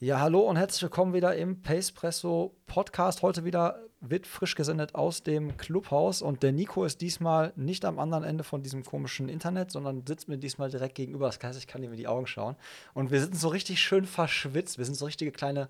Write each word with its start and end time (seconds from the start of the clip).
Ja, 0.00 0.20
hallo 0.20 0.42
und 0.42 0.54
herzlich 0.54 0.82
willkommen 0.82 1.12
wieder 1.12 1.34
im 1.34 1.60
Pacepresso 1.60 2.54
Podcast. 2.66 3.22
Heute 3.22 3.44
wieder 3.44 3.80
wird 4.00 4.28
frisch 4.28 4.54
gesendet 4.54 4.94
aus 4.94 5.24
dem 5.24 5.56
Clubhaus 5.56 6.22
und 6.22 6.44
der 6.44 6.52
Nico 6.52 6.84
ist 6.84 7.00
diesmal 7.00 7.52
nicht 7.56 7.84
am 7.84 7.98
anderen 7.98 8.22
Ende 8.22 8.44
von 8.44 8.62
diesem 8.62 8.84
komischen 8.84 9.28
Internet, 9.28 9.72
sondern 9.72 10.06
sitzt 10.06 10.28
mir 10.28 10.38
diesmal 10.38 10.70
direkt 10.70 10.94
gegenüber. 10.94 11.26
Das 11.26 11.40
heißt, 11.42 11.58
ich 11.58 11.66
kann 11.66 11.82
ihm 11.82 11.90
in 11.90 11.96
die 11.96 12.06
Augen 12.06 12.28
schauen. 12.28 12.54
Und 12.94 13.10
wir 13.10 13.20
sitzen 13.20 13.38
so 13.38 13.48
richtig 13.48 13.82
schön 13.82 14.06
verschwitzt. 14.06 14.78
Wir 14.78 14.84
sind 14.84 14.94
so 14.94 15.04
richtige 15.04 15.32
kleine 15.32 15.68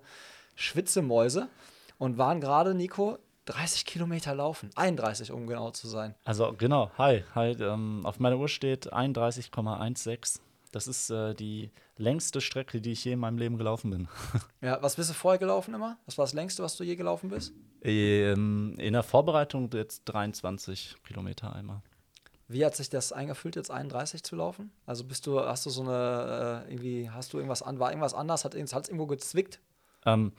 Schwitzemäuse 0.53 1.49
und 1.97 2.19
waren 2.19 2.39
gerade, 2.39 2.75
Nico, 2.75 3.17
30 3.45 3.83
Kilometer 3.83 4.35
laufen. 4.35 4.69
31, 4.75 5.31
um 5.31 5.47
genau 5.47 5.71
zu 5.71 5.87
sein. 5.87 6.13
Also 6.23 6.53
genau, 6.55 6.91
hi. 6.99 7.23
hi 7.33 7.53
ähm, 7.59 8.05
auf 8.05 8.19
meiner 8.19 8.37
Uhr 8.37 8.47
steht 8.47 8.93
31,16. 8.93 10.39
Das 10.71 10.87
ist 10.87 11.09
äh, 11.09 11.33
die 11.33 11.71
längste 11.97 12.41
Strecke, 12.41 12.81
die 12.81 12.91
ich 12.91 13.03
je 13.03 13.13
in 13.13 13.19
meinem 13.19 13.37
Leben 13.37 13.57
gelaufen 13.57 13.89
bin. 13.89 14.07
ja, 14.61 14.81
was 14.81 14.95
bist 14.95 15.09
du 15.09 15.13
vorher 15.13 15.39
gelaufen 15.39 15.73
immer? 15.73 15.97
Was 16.05 16.17
war 16.17 16.25
das 16.25 16.33
längste, 16.33 16.61
was 16.63 16.77
du 16.77 16.83
je 16.83 16.95
gelaufen 16.95 17.29
bist? 17.29 17.53
Ähm, 17.81 18.75
in 18.77 18.93
der 18.93 19.03
Vorbereitung 19.03 19.69
jetzt 19.73 20.03
23 20.05 20.97
Kilometer 21.05 21.55
einmal. 21.55 21.81
Wie 22.47 22.65
hat 22.65 22.75
sich 22.75 22.89
das 22.89 23.11
eingefühlt, 23.11 23.55
jetzt 23.55 23.69
31 23.69 24.23
zu 24.23 24.35
laufen? 24.35 24.71
Also 24.85 25.03
bist 25.03 25.27
du, 25.27 25.39
hast 25.39 25.65
du 25.65 25.69
so 25.69 25.81
eine, 25.81 26.65
äh, 26.67 26.71
irgendwie, 26.71 27.09
hast 27.09 27.33
du 27.33 27.37
irgendwas 27.37 27.61
an, 27.61 27.79
war 27.79 27.91
irgendwas 27.91 28.13
anders? 28.13 28.43
Hat 28.43 28.55
es 28.55 28.73
irgendwo 28.73 29.05
gezwickt? 29.05 29.59
Ähm, 30.05 30.33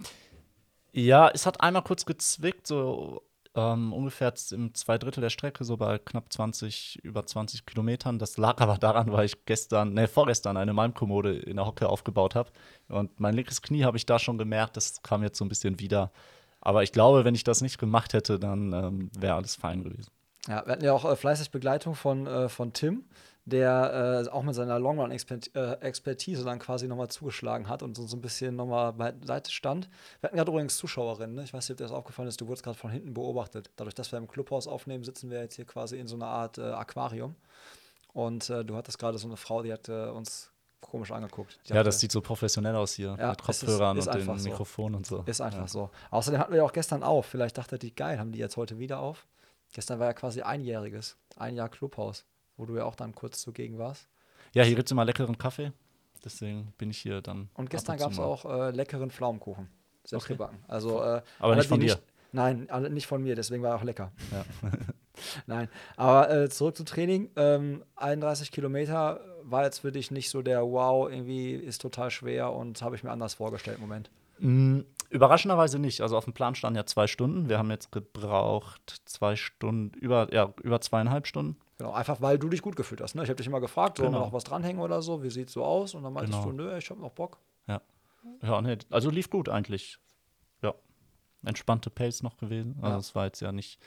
ja, 0.92 1.28
es 1.28 1.46
hat 1.46 1.60
einmal 1.60 1.82
kurz 1.82 2.04
gezwickt, 2.04 2.66
so 2.66 3.22
ähm, 3.60 3.92
ungefähr 3.92 4.32
im 4.52 4.74
zwei 4.74 4.98
Drittel 4.98 5.20
der 5.20 5.30
Strecke, 5.30 5.64
so 5.64 5.76
bei 5.76 5.98
knapp 5.98 6.32
20, 6.32 7.00
über 7.02 7.26
20 7.26 7.66
Kilometern. 7.66 8.18
Das 8.18 8.36
lag 8.36 8.60
aber 8.60 8.78
daran, 8.78 9.12
weil 9.12 9.26
ich 9.26 9.44
gestern, 9.44 9.92
ne, 9.94 10.08
vorgestern 10.08 10.56
eine 10.56 10.72
Malmkommode 10.72 11.38
in 11.38 11.56
der 11.56 11.66
Hocke 11.66 11.88
aufgebaut 11.88 12.34
habe. 12.34 12.50
Und 12.88 13.20
mein 13.20 13.34
linkes 13.34 13.62
Knie 13.62 13.84
habe 13.84 13.96
ich 13.96 14.06
da 14.06 14.18
schon 14.18 14.38
gemerkt, 14.38 14.76
das 14.76 15.02
kam 15.02 15.22
jetzt 15.22 15.38
so 15.38 15.44
ein 15.44 15.48
bisschen 15.48 15.78
wieder. 15.80 16.10
Aber 16.60 16.82
ich 16.82 16.92
glaube, 16.92 17.24
wenn 17.24 17.34
ich 17.34 17.44
das 17.44 17.60
nicht 17.60 17.78
gemacht 17.78 18.12
hätte, 18.12 18.38
dann 18.38 18.72
ähm, 18.72 19.10
wäre 19.18 19.34
alles 19.34 19.56
fein 19.56 19.82
gewesen. 19.82 20.10
Ja, 20.46 20.64
wir 20.64 20.72
hatten 20.72 20.84
ja 20.84 20.92
auch 20.92 21.04
äh, 21.04 21.16
fleißig 21.16 21.50
Begleitung 21.50 21.94
von, 21.94 22.26
äh, 22.26 22.48
von 22.48 22.72
Tim 22.72 23.04
der 23.50 24.24
äh, 24.26 24.30
auch 24.30 24.42
mit 24.42 24.54
seiner 24.54 24.78
Longrun-Expertise 24.78 26.44
dann 26.44 26.58
quasi 26.58 26.88
nochmal 26.88 27.08
zugeschlagen 27.08 27.68
hat 27.68 27.82
und 27.82 27.96
so, 27.96 28.06
so 28.06 28.16
ein 28.16 28.20
bisschen 28.20 28.56
nochmal 28.56 28.92
beiseite 28.92 29.50
stand. 29.50 29.90
Wir 30.20 30.28
hatten 30.28 30.36
gerade 30.36 30.50
übrigens 30.50 30.76
Zuschauerinnen, 30.78 31.36
ne? 31.36 31.44
ich 31.44 31.52
weiß 31.52 31.68
nicht, 31.68 31.72
ob 31.72 31.76
dir 31.78 31.84
das 31.84 31.92
aufgefallen 31.92 32.28
ist, 32.28 32.40
du 32.40 32.46
wurdest 32.46 32.64
gerade 32.64 32.78
von 32.78 32.90
hinten 32.90 33.12
beobachtet. 33.12 33.70
Dadurch, 33.76 33.94
dass 33.94 34.12
wir 34.12 34.18
im 34.18 34.28
Clubhaus 34.28 34.66
aufnehmen, 34.66 35.04
sitzen 35.04 35.30
wir 35.30 35.40
jetzt 35.40 35.56
hier 35.56 35.66
quasi 35.66 35.98
in 35.98 36.06
so 36.06 36.16
einer 36.16 36.26
Art 36.26 36.58
äh, 36.58 36.62
Aquarium. 36.62 37.36
Und 38.12 38.50
äh, 38.50 38.64
du 38.64 38.76
hattest 38.76 38.98
gerade 38.98 39.18
so 39.18 39.28
eine 39.28 39.36
Frau, 39.36 39.62
die 39.62 39.72
hat 39.72 39.88
äh, 39.88 40.06
uns 40.06 40.50
komisch 40.80 41.10
angeguckt. 41.10 41.60
Die 41.68 41.74
ja, 41.74 41.82
das 41.82 42.00
sieht 42.00 42.10
so 42.10 42.20
professionell 42.20 42.74
aus 42.74 42.94
hier 42.94 43.16
ja, 43.18 43.30
mit 43.30 43.42
Kopfhörern 43.42 43.96
ist, 43.96 44.06
ist 44.06 44.14
und 44.14 44.26
dem 44.26 44.38
so. 44.38 44.48
Mikrofon 44.48 44.94
und 44.94 45.06
so. 45.06 45.22
Ist 45.26 45.40
einfach 45.40 45.60
ja. 45.60 45.68
so. 45.68 45.90
Außerdem 46.10 46.40
hatten 46.40 46.52
wir 46.52 46.58
ja 46.58 46.64
auch 46.64 46.72
gestern 46.72 47.02
auf. 47.02 47.26
Vielleicht 47.26 47.58
dachte 47.58 47.78
die, 47.78 47.94
geil, 47.94 48.18
haben 48.18 48.32
die 48.32 48.38
jetzt 48.38 48.56
heute 48.56 48.78
wieder 48.78 49.00
auf? 49.00 49.26
Gestern 49.72 50.00
war 50.00 50.06
ja 50.06 50.14
quasi 50.14 50.42
einjähriges, 50.42 51.16
ein 51.36 51.54
Jahr 51.54 51.68
Clubhaus 51.68 52.24
wo 52.60 52.66
du 52.66 52.76
ja 52.76 52.84
auch 52.84 52.94
dann 52.94 53.14
kurz 53.14 53.40
zugegen 53.40 53.78
warst. 53.78 54.08
Ja, 54.52 54.62
hier 54.62 54.76
gibt 54.76 54.88
es 54.88 54.92
immer 54.92 55.04
leckeren 55.04 55.38
Kaffee. 55.38 55.72
Deswegen 56.24 56.72
bin 56.76 56.90
ich 56.90 56.98
hier 56.98 57.22
dann. 57.22 57.48
Und 57.54 57.70
gestern 57.70 57.96
gab 57.96 58.12
es 58.12 58.18
auch 58.18 58.44
äh, 58.44 58.70
leckeren 58.70 59.10
Pflaumenkuchen. 59.10 59.68
Selbst 60.04 60.26
okay. 60.26 60.34
gebacken. 60.34 60.58
Also, 60.68 61.02
äh, 61.02 61.22
aber 61.38 61.56
nicht 61.56 61.68
von 61.68 61.80
dir. 61.80 61.94
Nicht, 61.94 62.02
nein, 62.32 62.68
nicht 62.90 63.06
von 63.06 63.22
mir, 63.22 63.34
deswegen 63.34 63.62
war 63.62 63.70
er 63.70 63.76
auch 63.76 63.84
lecker. 63.84 64.12
Ja. 64.30 64.44
nein, 65.46 65.68
aber 65.96 66.30
äh, 66.30 66.48
zurück 66.48 66.76
zum 66.76 66.86
Training. 66.86 67.30
Ähm, 67.36 67.84
31 67.96 68.52
Kilometer 68.52 69.20
war 69.42 69.64
jetzt 69.64 69.78
für 69.78 69.92
dich 69.92 70.10
nicht 70.10 70.30
so 70.30 70.42
der 70.42 70.62
Wow, 70.62 71.10
irgendwie 71.10 71.54
ist 71.54 71.80
total 71.80 72.10
schwer 72.10 72.52
und 72.52 72.80
habe 72.82 72.96
ich 72.96 73.02
mir 73.02 73.10
anders 73.10 73.34
vorgestellt 73.34 73.78
im 73.78 73.82
Moment. 73.82 74.10
Mm, 74.38 74.80
überraschenderweise 75.10 75.78
nicht. 75.78 76.00
Also 76.00 76.16
auf 76.16 76.24
dem 76.24 76.32
Plan 76.32 76.54
standen 76.54 76.76
ja 76.76 76.86
zwei 76.86 77.06
Stunden. 77.06 77.48
Wir 77.48 77.58
haben 77.58 77.70
jetzt 77.70 77.92
gebraucht 77.92 79.02
zwei 79.04 79.36
Stunden, 79.36 79.96
über, 79.98 80.32
ja, 80.32 80.52
über 80.62 80.80
zweieinhalb 80.80 81.26
Stunden. 81.26 81.56
Genau, 81.80 81.92
einfach 81.92 82.20
weil 82.20 82.38
du 82.38 82.50
dich 82.50 82.60
gut 82.60 82.76
gefühlt 82.76 83.00
hast. 83.00 83.14
Ne? 83.14 83.22
Ich 83.22 83.30
habe 83.30 83.36
dich 83.36 83.46
immer 83.46 83.58
gefragt, 83.58 83.96
sollen 83.96 84.10
genau. 84.10 84.20
wir 84.20 84.26
noch 84.26 84.32
was 84.34 84.44
dranhängen 84.44 84.82
oder 84.82 85.00
so? 85.00 85.22
Wie 85.22 85.30
sieht 85.30 85.48
es 85.48 85.54
so 85.54 85.64
aus? 85.64 85.94
Und 85.94 86.02
dann 86.02 86.12
meintest 86.12 86.42
genau. 86.42 86.50
du, 86.50 86.62
nö, 86.62 86.76
ich 86.76 86.90
habe 86.90 87.00
noch 87.00 87.12
Bock. 87.12 87.38
Ja. 87.66 87.80
Ja, 88.42 88.60
nee, 88.60 88.76
also 88.90 89.08
lief 89.08 89.30
gut 89.30 89.48
eigentlich. 89.48 89.98
Ja. 90.60 90.74
Entspannte 91.42 91.88
Pace 91.88 92.22
noch 92.22 92.36
gewesen. 92.36 92.76
Also 92.82 92.98
es 92.98 93.14
war 93.14 93.24
jetzt 93.24 93.40
ja 93.40 93.50
nicht 93.50 93.80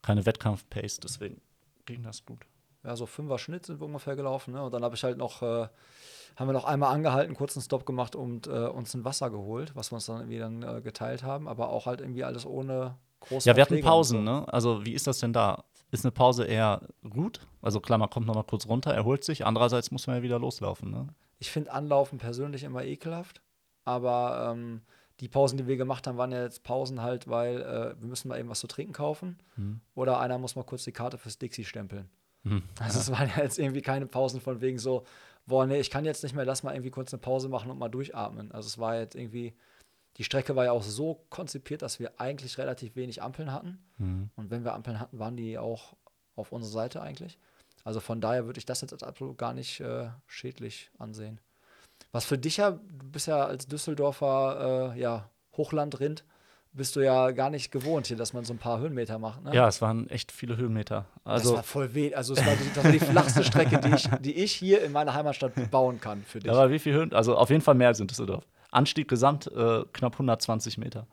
keine 0.00 0.24
Wettkampf-Pace, 0.24 1.00
deswegen 1.00 1.42
ging 1.84 2.02
das 2.04 2.24
gut. 2.24 2.46
Ja, 2.84 2.96
so 2.96 3.04
fünfer 3.04 3.38
Schnitt 3.38 3.66
sind 3.66 3.80
wir 3.80 3.84
ungefähr 3.84 4.16
gelaufen. 4.16 4.54
Ne? 4.54 4.62
Und 4.62 4.72
dann 4.72 4.82
habe 4.82 4.94
ich 4.94 5.04
halt 5.04 5.18
noch, 5.18 5.42
äh, 5.42 5.68
haben 6.36 6.48
wir 6.48 6.54
noch 6.54 6.64
einmal 6.64 6.94
angehalten, 6.94 7.34
kurzen 7.34 7.60
Stop 7.60 7.84
gemacht 7.84 8.16
und 8.16 8.46
äh, 8.46 8.66
uns 8.66 8.94
ein 8.94 9.04
Wasser 9.04 9.28
geholt, 9.28 9.76
was 9.76 9.92
wir 9.92 9.96
uns 9.96 10.06
dann 10.06 10.20
irgendwie 10.20 10.38
dann 10.38 10.62
äh, 10.62 10.80
geteilt 10.80 11.22
haben, 11.22 11.48
aber 11.48 11.68
auch 11.68 11.84
halt 11.84 12.00
irgendwie 12.00 12.24
alles 12.24 12.46
ohne 12.46 12.96
große 13.20 13.48
Ja, 13.48 13.56
wir 13.56 13.62
hatten 13.62 13.80
Pausen, 13.80 14.18
so. 14.18 14.22
ne? 14.22 14.52
Also 14.52 14.84
wie 14.84 14.92
ist 14.92 15.06
das 15.06 15.18
denn 15.18 15.32
da? 15.32 15.64
ist 15.90 16.04
eine 16.04 16.12
Pause 16.12 16.44
eher 16.44 16.80
gut. 17.08 17.40
Also 17.62 17.80
klar, 17.80 17.98
man 17.98 18.10
kommt 18.10 18.26
noch 18.26 18.34
mal 18.34 18.42
kurz 18.42 18.66
runter, 18.66 18.92
erholt 18.92 19.24
sich. 19.24 19.46
Andererseits 19.46 19.90
muss 19.90 20.06
man 20.06 20.16
ja 20.16 20.22
wieder 20.22 20.38
loslaufen. 20.38 20.90
Ne? 20.90 21.08
Ich 21.38 21.50
finde 21.50 21.72
Anlaufen 21.72 22.18
persönlich 22.18 22.64
immer 22.64 22.84
ekelhaft. 22.84 23.40
Aber 23.84 24.52
ähm, 24.52 24.82
die 25.20 25.28
Pausen, 25.28 25.58
die 25.58 25.66
wir 25.66 25.76
gemacht 25.76 26.06
haben, 26.06 26.18
waren 26.18 26.32
ja 26.32 26.42
jetzt 26.42 26.64
Pausen 26.64 27.02
halt, 27.02 27.28
weil 27.28 27.60
äh, 27.60 28.00
wir 28.00 28.08
müssen 28.08 28.28
mal 28.28 28.38
eben 28.38 28.48
was 28.48 28.60
zu 28.60 28.66
trinken 28.66 28.92
kaufen. 28.92 29.38
Mhm. 29.56 29.80
Oder 29.94 30.20
einer 30.20 30.38
muss 30.38 30.56
mal 30.56 30.64
kurz 30.64 30.84
die 30.84 30.92
Karte 30.92 31.18
fürs 31.18 31.38
Dixie 31.38 31.64
stempeln. 31.64 32.10
Mhm. 32.42 32.62
Also 32.80 32.98
es 32.98 33.10
waren 33.10 33.30
ja 33.36 33.42
jetzt 33.42 33.58
irgendwie 33.58 33.82
keine 33.82 34.06
Pausen 34.06 34.40
von 34.40 34.60
wegen 34.60 34.78
so, 34.78 35.04
boah, 35.46 35.66
nee, 35.66 35.78
ich 35.78 35.90
kann 35.90 36.04
jetzt 36.04 36.24
nicht 36.24 36.34
mehr, 36.34 36.44
lass 36.44 36.64
mal 36.64 36.74
irgendwie 36.74 36.90
kurz 36.90 37.12
eine 37.12 37.20
Pause 37.20 37.48
machen 37.48 37.70
und 37.70 37.78
mal 37.78 37.88
durchatmen. 37.88 38.50
Also 38.50 38.66
es 38.66 38.78
war 38.78 38.98
jetzt 38.98 39.14
irgendwie 39.14 39.54
die 40.16 40.24
Strecke 40.24 40.56
war 40.56 40.64
ja 40.64 40.72
auch 40.72 40.82
so 40.82 41.24
konzipiert, 41.30 41.82
dass 41.82 42.00
wir 42.00 42.20
eigentlich 42.20 42.58
relativ 42.58 42.96
wenig 42.96 43.22
Ampeln 43.22 43.52
hatten. 43.52 43.78
Mhm. 43.98 44.30
Und 44.36 44.50
wenn 44.50 44.64
wir 44.64 44.74
Ampeln 44.74 44.98
hatten, 44.98 45.18
waren 45.18 45.36
die 45.36 45.58
auch 45.58 45.94
auf 46.36 46.52
unserer 46.52 46.72
Seite 46.72 47.02
eigentlich. 47.02 47.38
Also 47.84 48.00
von 48.00 48.20
daher 48.20 48.46
würde 48.46 48.58
ich 48.58 48.66
das 48.66 48.80
jetzt 48.80 48.92
als 48.92 49.02
absolut 49.02 49.38
gar 49.38 49.52
nicht 49.52 49.80
äh, 49.80 50.08
schädlich 50.26 50.90
ansehen. 50.98 51.40
Was 52.12 52.24
für 52.24 52.38
dich 52.38 52.56
ja, 52.56 52.72
du 52.72 53.10
bist 53.10 53.26
ja 53.26 53.44
als 53.44 53.66
Düsseldorfer 53.68 54.94
äh, 54.94 55.00
ja, 55.00 55.30
Hochlandrind, 55.56 56.24
bist 56.72 56.94
du 56.94 57.00
ja 57.00 57.30
gar 57.30 57.48
nicht 57.48 57.72
gewohnt 57.72 58.06
hier, 58.06 58.16
dass 58.16 58.32
man 58.32 58.44
so 58.44 58.52
ein 58.52 58.58
paar 58.58 58.80
Höhenmeter 58.80 59.18
macht. 59.18 59.42
Ne? 59.42 59.54
Ja, 59.54 59.66
es 59.66 59.80
waren 59.80 60.10
echt 60.10 60.30
viele 60.30 60.56
Höhenmeter. 60.56 61.06
Also 61.24 61.50
das 61.50 61.56
war 61.56 61.62
voll 61.62 61.94
weh. 61.94 62.14
Also 62.14 62.34
es 62.34 62.44
war 62.44 62.54
die, 62.54 62.74
das 62.74 62.84
war 62.84 62.92
die 62.92 63.00
flachste 63.00 63.44
Strecke, 63.44 63.78
die 63.80 63.94
ich, 63.94 64.08
die 64.20 64.34
ich 64.34 64.52
hier 64.52 64.82
in 64.82 64.92
meiner 64.92 65.14
Heimatstadt 65.14 65.70
bauen 65.70 66.00
kann 66.00 66.22
für 66.22 66.40
dich. 66.40 66.50
Aber 66.50 66.70
wie 66.70 66.78
viele 66.78 66.96
Höhen? 66.96 67.12
Also 67.12 67.36
auf 67.36 67.48
jeden 67.50 67.62
Fall 67.62 67.74
mehr 67.74 67.88
als 67.88 68.00
in 68.00 68.06
Düsseldorf. 68.06 68.44
Anstieg 68.76 69.08
gesamt 69.08 69.46
äh, 69.48 69.84
knapp 69.92 70.12
120 70.12 70.78
Meter. 70.78 71.06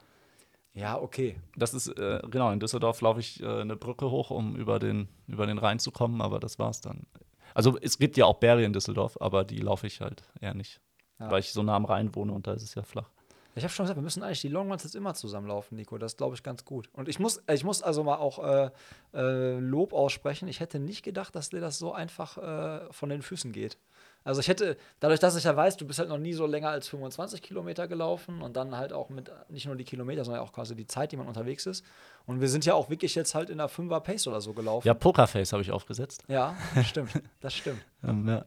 Ja, 0.74 1.00
okay. 1.00 1.36
Das 1.56 1.74
ist, 1.74 1.88
äh, 1.88 2.22
genau, 2.30 2.52
in 2.52 2.60
Düsseldorf 2.60 3.02
laufe 3.02 3.20
ich 3.20 3.42
äh, 3.42 3.62
eine 3.62 3.76
Brücke 3.76 4.10
hoch, 4.10 4.32
um 4.32 4.56
über 4.56 4.80
den, 4.80 5.08
über 5.28 5.46
den 5.46 5.60
Rhein 5.60 5.80
zu 5.80 5.92
kommen, 5.92 6.22
aber 6.22 6.40
das 6.40 6.58
war's 6.58 6.82
dann. 6.82 7.06
Also 7.54 7.78
es 7.80 8.00
gibt 8.00 8.18
ja 8.18 8.26
auch 8.26 8.38
Berge 8.38 8.64
in 8.64 8.74
Düsseldorf, 8.74 9.18
aber 9.22 9.44
die 9.44 9.58
laufe 9.58 9.86
ich 9.86 10.02
halt 10.02 10.24
eher 10.42 10.56
nicht. 10.56 10.82
Ja. 11.20 11.30
Weil 11.30 11.40
ich 11.40 11.54
so 11.54 11.62
nah 11.62 11.76
am 11.76 11.86
Rhein 11.86 12.14
wohne 12.16 12.34
und 12.34 12.48
da 12.48 12.54
ist 12.54 12.64
es 12.64 12.74
ja 12.74 12.82
flach. 12.82 13.10
Ich 13.56 13.64
habe 13.64 13.72
schon 13.72 13.84
gesagt, 13.84 13.98
wir 13.98 14.04
müssen 14.04 14.24
eigentlich 14.24 14.42
die 14.42 14.48
Longruns 14.48 14.84
jetzt 14.84 14.96
immer 14.96 15.14
zusammenlaufen, 15.14 15.78
Nico. 15.78 16.00
Das 16.00 16.18
glaube 16.18 16.36
ich 16.36 16.42
ganz 16.42 16.66
gut. 16.66 16.90
Und 16.94 17.08
ich 17.08 17.20
muss, 17.20 17.44
ich 17.52 17.64
muss 17.64 17.84
also 17.84 18.04
mal 18.04 18.16
auch 18.16 18.40
äh, 18.44 18.72
äh, 19.14 19.60
Lob 19.60 19.94
aussprechen. 19.94 20.48
Ich 20.48 20.60
hätte 20.60 20.80
nicht 20.80 21.04
gedacht, 21.04 21.36
dass 21.36 21.50
dir 21.50 21.62
das 21.62 21.78
so 21.78 21.94
einfach 21.94 22.38
äh, 22.40 22.92
von 22.92 23.10
den 23.10 23.22
Füßen 23.22 23.52
geht. 23.52 23.78
Also 24.24 24.40
ich 24.40 24.48
hätte, 24.48 24.78
dadurch, 25.00 25.20
dass 25.20 25.36
ich 25.36 25.44
ja 25.44 25.56
weiß, 25.56 25.78
du 25.78 25.86
bist 25.86 26.00
halt 26.00 26.10
noch 26.10 26.18
nie 26.18 26.34
so 26.34 26.46
länger 26.46 26.70
als 26.70 26.88
25 26.88 27.42
Kilometer 27.42 27.88
gelaufen 27.88 28.42
und 28.42 28.56
dann 28.56 28.76
halt 28.76 28.94
auch 28.94 29.10
mit 29.10 29.32
nicht 29.50 29.66
nur 29.66 29.76
die 29.76 29.84
Kilometer, 29.84 30.24
sondern 30.24 30.44
auch 30.44 30.54
quasi 30.54 30.76
die 30.76 30.88
Zeit, 30.88 31.12
die 31.12 31.18
man 31.18 31.28
unterwegs 31.28 31.66
ist. 31.66 31.86
Und 32.26 32.40
wir 32.40 32.50
sind 32.50 32.66
ja 32.66 32.74
auch 32.74 32.90
wirklich 32.90 33.16
jetzt 33.16 33.36
halt 33.36 33.50
in 33.50 33.58
der 33.58 33.70
5er 33.70 34.00
Pace 34.00 34.28
oder 34.28 34.42
so 34.42 34.54
gelaufen. 34.54 34.88
Ja, 34.88 34.94
Pokerface 34.94 35.52
habe 35.54 35.62
ich 35.62 35.72
aufgesetzt. 35.72 36.24
Ja, 36.28 36.56
stimmt. 36.86 37.22
Das 37.42 37.54
stimmt. 37.54 37.84
um, 38.02 38.28
ja. 38.28 38.46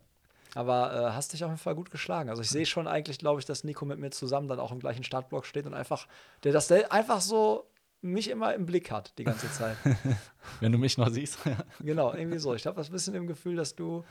Aber 0.54 0.94
äh, 0.94 1.12
hast 1.12 1.34
dich 1.34 1.44
auf 1.44 1.50
jeden 1.50 1.60
Fall 1.60 1.75
gut 1.75 1.91
geschlagen. 1.91 2.31
Also 2.31 2.41
ich 2.41 2.48
sehe 2.48 2.65
schon 2.65 2.88
eigentlich, 2.88 3.19
glaube 3.19 3.41
ich, 3.41 3.44
dass 3.44 3.62
Nico 3.62 3.84
mit 3.84 3.98
mir 3.98 4.10
zusammen 4.10 4.48
dann 4.48 4.59
auch 4.59 4.72
im 4.72 4.78
gleichen 4.78 5.04
Startblock 5.04 5.45
steht 5.45 5.66
und 5.66 5.74
einfach, 5.74 6.06
der 6.45 6.53
das 6.53 6.72
einfach 6.72 7.21
so 7.21 7.66
mich 8.01 8.30
immer 8.30 8.54
im 8.54 8.65
Blick 8.65 8.91
hat 8.91 9.12
die 9.18 9.24
ganze 9.24 9.51
Zeit. 9.53 9.77
Wenn 10.60 10.72
du 10.72 10.78
mich 10.78 10.97
noch 10.97 11.09
siehst. 11.09 11.39
genau, 11.80 12.15
irgendwie 12.15 12.39
so. 12.39 12.54
Ich 12.54 12.66
habe 12.66 12.77
das 12.77 12.91
bisschen 12.91 13.15
im 13.15 13.27
Gefühl, 13.27 13.56
dass 13.56 13.74
du 13.74 14.04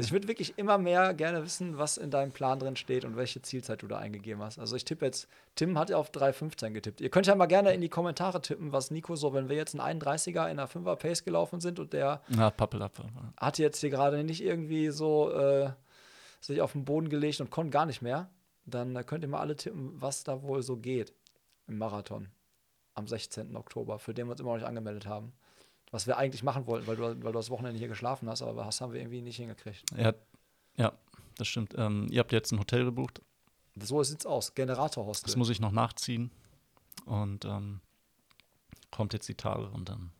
also 0.00 0.08
ich 0.08 0.12
würde 0.12 0.28
wirklich 0.28 0.56
immer 0.56 0.78
mehr 0.78 1.12
gerne 1.12 1.44
wissen, 1.44 1.76
was 1.76 1.98
in 1.98 2.10
deinem 2.10 2.32
Plan 2.32 2.58
drin 2.58 2.74
steht 2.74 3.04
und 3.04 3.16
welche 3.16 3.42
Zielzeit 3.42 3.82
du 3.82 3.86
da 3.86 3.98
eingegeben 3.98 4.42
hast. 4.42 4.58
Also 4.58 4.74
ich 4.76 4.86
tippe 4.86 5.04
jetzt, 5.04 5.28
Tim 5.56 5.78
hat 5.78 5.90
ja 5.90 5.98
auf 5.98 6.10
3,15 6.10 6.70
getippt. 6.70 7.02
Ihr 7.02 7.10
könnt 7.10 7.26
ja 7.26 7.34
mal 7.34 7.44
gerne 7.44 7.74
in 7.74 7.82
die 7.82 7.90
Kommentare 7.90 8.40
tippen, 8.40 8.72
was 8.72 8.90
Nico 8.90 9.14
so, 9.14 9.34
wenn 9.34 9.50
wir 9.50 9.56
jetzt 9.56 9.78
einen 9.78 10.00
31er 10.00 10.44
in 10.46 10.58
einer 10.58 10.68
5er 10.68 10.96
Pace 10.96 11.22
gelaufen 11.22 11.60
sind 11.60 11.78
und 11.78 11.92
der 11.92 12.22
Na, 12.28 12.48
Pappelappe. 12.50 13.04
hat 13.36 13.58
jetzt 13.58 13.80
hier 13.80 13.90
gerade 13.90 14.24
nicht 14.24 14.42
irgendwie 14.42 14.88
so 14.88 15.30
äh, 15.32 15.70
sich 16.40 16.62
auf 16.62 16.72
den 16.72 16.86
Boden 16.86 17.10
gelegt 17.10 17.42
und 17.42 17.50
konnte 17.50 17.70
gar 17.70 17.84
nicht 17.84 18.00
mehr, 18.00 18.30
dann 18.64 19.04
könnt 19.04 19.22
ihr 19.22 19.28
mal 19.28 19.40
alle 19.40 19.56
tippen, 19.56 20.00
was 20.00 20.24
da 20.24 20.42
wohl 20.42 20.62
so 20.62 20.78
geht 20.78 21.12
im 21.66 21.76
Marathon 21.76 22.28
am 22.94 23.06
16. 23.06 23.54
Oktober, 23.54 23.98
für 23.98 24.14
den 24.14 24.26
wir 24.28 24.32
uns 24.32 24.40
immer 24.40 24.50
noch 24.52 24.56
nicht 24.56 24.66
angemeldet 24.66 25.06
haben 25.06 25.34
was 25.90 26.06
wir 26.06 26.16
eigentlich 26.16 26.42
machen 26.42 26.66
wollten, 26.66 26.86
weil 26.86 26.96
du, 26.96 27.02
weil 27.02 27.32
du 27.32 27.32
das 27.32 27.50
Wochenende 27.50 27.78
hier 27.78 27.88
geschlafen 27.88 28.28
hast, 28.28 28.42
aber 28.42 28.64
das 28.64 28.80
haben 28.80 28.92
wir 28.92 29.00
irgendwie 29.00 29.20
nicht 29.22 29.36
hingekriegt. 29.36 29.84
Ja, 29.96 30.12
ja 30.76 30.92
das 31.36 31.48
stimmt. 31.48 31.74
Ähm, 31.76 32.06
ihr 32.10 32.20
habt 32.20 32.32
jetzt 32.32 32.52
ein 32.52 32.58
Hotel 32.58 32.84
gebucht. 32.84 33.20
So 33.76 34.02
sieht's 34.02 34.26
aus. 34.26 34.54
Generatorhostel. 34.54 35.26
Das 35.26 35.36
muss 35.36 35.48
ich 35.50 35.60
noch 35.60 35.72
nachziehen. 35.72 36.30
Und 37.06 37.44
ähm, 37.44 37.80
kommt 38.90 39.12
jetzt 39.12 39.28
die 39.28 39.34
Tage 39.34 39.68
und 39.70 39.88
dann 39.88 40.12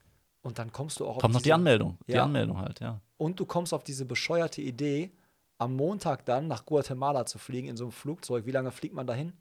und 0.43 0.59
dann 0.59 0.73
kommst 0.73 0.99
du 1.01 1.07
auch 1.07 1.19
kommt 1.19 1.35
noch 1.35 1.41
die 1.41 1.45
diese- 1.45 1.55
Anmeldung. 1.55 1.99
Die 2.07 2.13
Ja. 2.13 2.25
Anmeldung 2.25 2.59
halt, 2.59 2.81
ja. 2.81 3.01
Und 3.19 3.39
du 3.39 3.45
kommst 3.45 3.75
auf 3.75 3.85
diese 3.85 4.07
bescheuerte 4.07 4.63
Idee, 4.63 5.13
am 5.59 5.77
Montag 5.77 6.25
dann 6.25 6.49
nach 6.49 6.65
Guatemala 6.65 7.27
zu 7.27 7.37
fliegen 7.39 7.69
in 7.69 7.77
so 7.77 7.85
einem 7.85 7.93
Flugzeug. 7.93 8.47
Wie 8.47 8.51
lange 8.51 8.71
fliegt 8.71 8.95
man 8.95 9.07
dahin? 9.07 9.35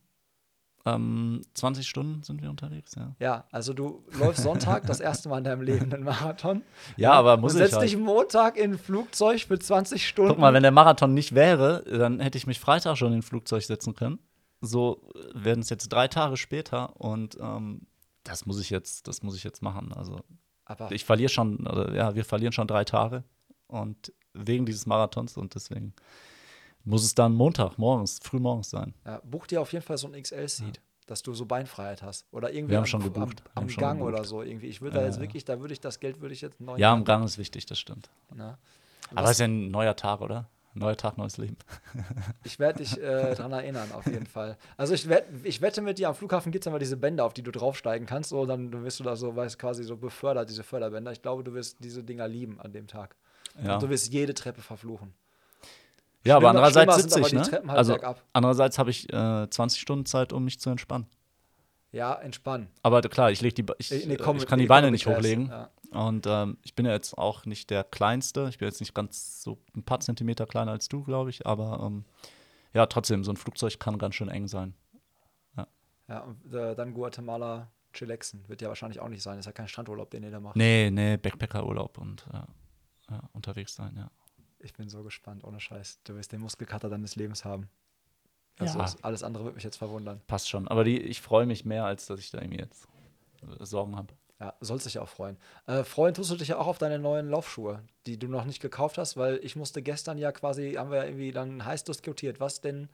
Ähm, 0.96 1.42
20 1.54 1.88
Stunden 1.88 2.24
sind 2.24 2.42
wir 2.42 2.50
unterwegs, 2.50 2.96
ja. 2.96 3.16
Ja, 3.20 3.46
also 3.52 3.74
du 3.74 4.04
läufst 4.20 4.44
Sonntag 4.44 4.86
das 4.86 5.00
erste 5.00 5.30
Mal 5.30 5.40
in 5.40 5.44
deinem 5.44 5.62
Leben 5.62 5.94
einen 5.94 6.04
Marathon. 6.04 6.64
Ja, 6.98 7.14
aber 7.14 7.38
muss 7.38 7.54
ich 7.54 7.60
setzt 7.60 7.76
halt. 7.76 7.84
dich 7.84 7.98
Montag 7.98 8.58
in 8.58 8.74
ein 8.74 8.78
Flugzeug 8.78 9.42
für 9.42 9.60
20 9.60 10.08
Stunden. 10.08 10.32
Guck 10.32 10.40
mal, 10.40 10.54
wenn 10.54 10.64
der 10.64 10.72
Marathon 10.72 11.14
nicht 11.14 11.36
wäre, 11.36 11.84
dann 11.84 12.20
hätte 12.20 12.38
ich 12.38 12.48
mich 12.48 12.60
Freitag 12.60 12.98
schon 12.98 13.14
in 13.14 13.20
ein 13.20 13.24
Flugzeug 13.24 13.64
setzen 13.64 13.96
können. 13.96 14.20
So 14.62 15.10
werden 15.34 15.62
es 15.62 15.70
jetzt 15.70 15.90
drei 15.90 16.08
Tage 16.08 16.36
später 16.38 17.00
und 17.00 17.38
ähm, 17.40 17.88
das 18.24 18.46
muss 18.46 18.60
ich 18.60 18.70
jetzt, 18.70 19.08
das 19.08 19.24
muss 19.24 19.36
ich 19.36 19.44
jetzt 19.44 19.62
machen. 19.62 19.94
Also 19.94 20.20
Aber 20.66 20.92
ich 20.92 21.06
verliere 21.06 21.30
schon, 21.30 21.66
oder 21.68 21.94
ja, 21.94 22.16
wir 22.16 22.26
verlieren 22.26 22.54
schon 22.54 22.68
drei 22.68 22.84
Tage 22.84 23.24
und 23.68 24.14
wegen 24.34 24.66
dieses 24.66 24.86
Marathons 24.86 25.38
und 25.38 25.56
deswegen 25.56 25.94
muss 26.86 27.04
es 27.04 27.14
dann 27.16 27.34
Montag 27.34 27.78
morgens, 27.78 28.20
früh 28.22 28.40
morgens 28.40 28.70
sein. 28.70 28.94
ja, 29.06 29.22
buch 29.24 29.48
dir 29.48 29.62
auf 29.62 29.72
jeden 29.74 29.86
Fall 29.86 29.98
so 29.98 30.08
ein 30.08 30.22
XL-Seat, 30.22 30.82
dass 31.08 31.22
du 31.24 31.34
so 31.34 31.46
Beinfreiheit 31.46 32.02
hast. 32.04 32.26
Oder 32.32 32.52
irgendwie 32.54 32.72
Wir 32.72 32.78
haben 32.78 32.84
am, 32.84 32.88
schon 32.88 33.04
gebucht. 33.04 33.44
Wir 33.44 33.52
am, 33.58 33.64
am 33.64 33.76
Gang 33.76 34.02
oder 34.02 34.24
so 34.24 34.42
irgendwie. 34.44 34.68
Ich 34.68 34.82
würde 34.82 34.96
Ja, 34.98 35.02
da 35.02 35.08
jetzt 35.08 35.16
ja. 35.18 35.22
wirklich, 35.22 35.46
da 35.46 35.60
würde 35.60 35.74
ich 35.74 35.82
das 35.82 36.00
Geld 36.00 36.22
würde 36.22 36.34
ich 36.34 36.42
jetzt 36.42 36.60
neu 36.60 36.78
Ja, 36.78 36.94
im 36.94 37.04
Gang 37.06 37.24
ist 37.26 37.38
wichtig, 37.38 37.66
das 37.66 37.80
stimmt. 37.80 38.10
Ne? 38.34 38.58
Aber 39.16 39.26
es 39.26 39.32
ist 39.32 39.40
ja 39.40 39.46
ein 39.48 39.70
neuer 39.72 39.96
Tag, 39.96 40.22
oder? 40.22 40.48
Neuer 40.76 40.96
Tag, 40.96 41.18
neues 41.18 41.38
Leben. 41.38 41.58
Ich 42.44 42.60
werde 42.60 42.80
dich 42.84 42.98
äh, 42.98 43.34
daran 43.36 43.52
erinnern, 43.52 43.92
auf 43.92 44.06
jeden 44.06 44.28
Fall. 44.28 44.56
Also 44.78 44.94
ich, 44.94 45.10
wett, 45.10 45.26
ich 45.44 45.62
wette 45.62 45.82
mit 45.82 45.98
dir, 45.98 46.10
am 46.10 46.16
Flughafen 46.16 46.52
gibt 46.52 46.64
es 46.64 46.68
immer 46.68 46.78
diese 46.80 46.96
Bänder, 46.96 47.26
auf 47.26 47.34
die 47.34 47.42
du 47.42 47.52
draufsteigen 47.52 48.06
kannst. 48.08 48.30
So, 48.30 48.46
dann 48.46 48.72
wirst 48.84 49.00
du 49.00 49.04
da 49.04 49.16
so, 49.16 49.36
weißt 49.36 49.58
quasi 49.58 49.84
so 49.84 49.98
befördert, 49.98 50.48
diese 50.50 50.64
Förderbänder. 50.64 51.12
Ich 51.12 51.22
glaube, 51.24 51.44
du 51.44 51.54
wirst 51.54 51.78
diese 51.84 52.04
Dinger 52.04 52.28
lieben 52.28 52.60
an 52.62 52.72
dem 52.72 52.86
Tag. 52.88 53.16
Ja, 53.64 53.74
Und 53.76 53.84
du 53.84 53.90
wirst 53.90 54.14
jede 54.14 54.34
Treppe 54.36 54.62
verfluchen. 54.62 55.14
Ja 56.26 56.36
aber 56.38 56.50
andererseits 56.50 56.96
sitze 56.96 57.20
ich, 57.22 57.28
die 57.28 57.36
ne? 57.36 57.42
Halt 57.44 57.70
Also 57.70 57.94
bergab. 57.94 58.24
andererseits 58.34 58.78
habe 58.80 58.90
ich 58.92 59.12
äh, 59.14 59.50
20 59.50 59.80
Stunden 59.82 60.06
Zeit, 60.06 60.34
um 60.34 60.44
mich 60.44 60.60
zu 60.60 60.70
entspannen. 60.70 61.08
Ja, 61.92 62.14
entspannen. 62.14 62.70
Aber 62.84 63.02
klar, 63.02 63.32
ich, 63.32 63.42
leg 63.42 63.56
die, 63.56 63.66
ich, 63.80 63.92
äh, 63.92 64.14
Economy- 64.14 64.40
ich 64.42 64.46
kann 64.48 64.60
die 64.60 64.66
in 64.66 64.70
Beine 64.70 64.92
nicht 64.92 65.08
hochlegen. 65.08 65.48
Ja. 65.48 65.70
Und 65.92 66.28
ähm, 66.28 66.58
ich 66.64 66.76
bin 66.76 66.86
ja 66.86 66.92
jetzt 66.92 67.18
auch 67.18 67.46
nicht 67.46 67.72
der 67.72 67.84
Kleinste. 67.84 68.48
Ich 68.50 68.60
bin 68.60 68.68
jetzt 68.68 68.80
nicht 68.80 68.94
ganz 68.94 69.42
so 69.42 69.58
ein 69.76 69.82
paar 69.84 70.00
Zentimeter 70.00 70.46
kleiner 70.46 70.72
als 70.72 70.88
du, 70.88 71.04
glaube 71.04 71.32
ich. 71.32 71.48
Aber 71.48 71.80
ähm, 71.84 72.06
ja, 72.74 72.86
trotzdem, 72.86 73.24
so 73.24 73.32
ein 73.32 73.38
Flugzeug 73.38 73.80
kann 73.80 73.98
ganz 73.98 74.14
schön 74.16 74.30
eng 74.30 74.48
sein. 74.48 74.76
Ja, 76.08 76.22
und 76.22 76.54
äh, 76.54 76.74
dann 76.76 76.94
Guatemala, 76.96 77.72
Chillaxen. 77.94 78.44
Wird 78.48 78.62
ja 78.64 78.68
wahrscheinlich 78.68 79.00
auch 79.00 79.10
nicht 79.10 79.22
sein. 79.22 79.38
Ist 79.38 79.46
ja 79.46 79.52
kein 79.52 79.68
Strandurlaub, 79.68 80.10
den 80.10 80.24
ihr 80.24 80.32
da 80.32 80.40
macht. 80.40 80.56
Nee, 80.56 80.90
nee, 80.92 81.18
Backpackerurlaub 81.18 82.00
und 82.00 82.26
ja, 82.34 82.48
ja, 83.12 83.22
unterwegs 83.34 83.76
sein, 83.76 83.96
ja. 83.96 84.10
Ich 84.60 84.74
bin 84.74 84.90
so 84.90 85.04
gespannt, 85.04 85.44
ohne 85.44 85.60
Scheiß. 85.60 86.00
Du 86.04 86.16
wirst 86.16 86.32
den 86.32 86.42
Muskelkater 86.42 86.90
deines 86.90 87.16
Lebens 87.16 87.46
haben. 87.46 87.70
Also 88.58 88.80
Ja. 88.80 88.94
alles 89.04 89.24
andere 89.24 89.46
wird 89.46 89.56
mich 89.56 89.64
jetzt 89.64 89.78
verwundern. 89.78 90.22
Passt 90.28 90.50
schon. 90.50 90.68
Aber 90.68 90.84
die, 90.84 91.00
ich 91.00 91.22
freue 91.22 91.46
mich 91.46 91.64
mehr, 91.66 91.86
als 91.86 92.08
dass 92.08 92.20
ich 92.20 92.30
da 92.32 92.40
irgendwie 92.42 92.60
jetzt 92.60 92.88
äh, 93.42 93.66
Sorgen 93.66 93.96
habe. 93.96 94.14
Ja, 94.42 94.54
sollst 94.62 94.86
dich 94.86 95.00
auch 95.00 95.08
freuen. 95.10 95.38
Äh, 95.66 95.84
freuen 95.84 96.14
tust 96.14 96.32
du 96.32 96.36
dich 96.36 96.50
ja 96.50 96.58
auch 96.58 96.68
auf 96.68 96.78
deine 96.78 96.98
neuen 97.00 97.30
Laufschuhe, 97.30 97.84
die 98.06 98.18
du 98.18 98.28
noch 98.28 98.46
nicht 98.46 98.62
gekauft 98.62 98.98
hast, 98.98 99.18
weil 99.18 99.40
ich 99.44 99.56
musste 99.56 99.82
gestern 99.82 100.18
ja 100.18 100.32
quasi, 100.32 100.74
haben 100.74 100.92
wir 100.92 100.98
ja 101.00 101.04
irgendwie 101.06 101.32
dann 101.32 101.66
heiß 101.66 101.84
diskutiert, 101.84 102.40
was 102.40 102.62
denn, 102.62 102.90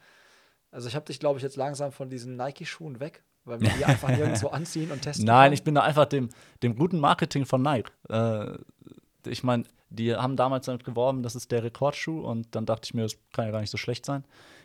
also 0.72 0.88
ich 0.88 0.96
habe 0.96 1.06
dich, 1.06 1.20
glaube 1.20 1.38
ich, 1.38 1.44
jetzt 1.44 1.56
langsam 1.56 1.92
von 1.92 2.10
diesen 2.10 2.36
Nike-Schuhen 2.36 3.00
weg, 3.00 3.24
weil 3.44 3.62
wir 3.62 3.70
die 3.70 3.86
einfach 3.86 4.10
nirgendwo 4.10 4.48
anziehen 4.48 4.92
und 4.92 5.02
testen 5.02 5.26
Nein, 5.26 5.46
kann. 5.48 5.54
ich 5.54 5.64
bin 5.64 5.76
da 5.76 5.82
einfach 5.82 6.06
dem, 6.06 6.30
dem 6.64 6.76
guten 6.76 7.00
Marketing 7.00 7.46
von 7.46 7.62
Nike. 7.62 7.92
Äh, 8.10 8.58
ich 9.28 9.44
meine, 9.44 9.66
die 9.96 10.16
haben 10.16 10.36
damals 10.36 10.66
damit 10.66 10.84
geworben, 10.84 11.24
das 11.24 11.36
ist 11.36 11.52
der 11.52 11.64
Rekordschuh 11.64 12.22
und 12.22 12.54
dann 12.56 12.66
dachte 12.66 12.86
ich 12.86 12.94
mir, 12.94 13.04
das 13.04 13.18
kann 13.32 13.46
ja 13.46 13.52
gar 13.52 13.62
nicht 13.62 13.70
so 13.70 13.78
schlecht 13.78 14.06
sein. 14.06 14.24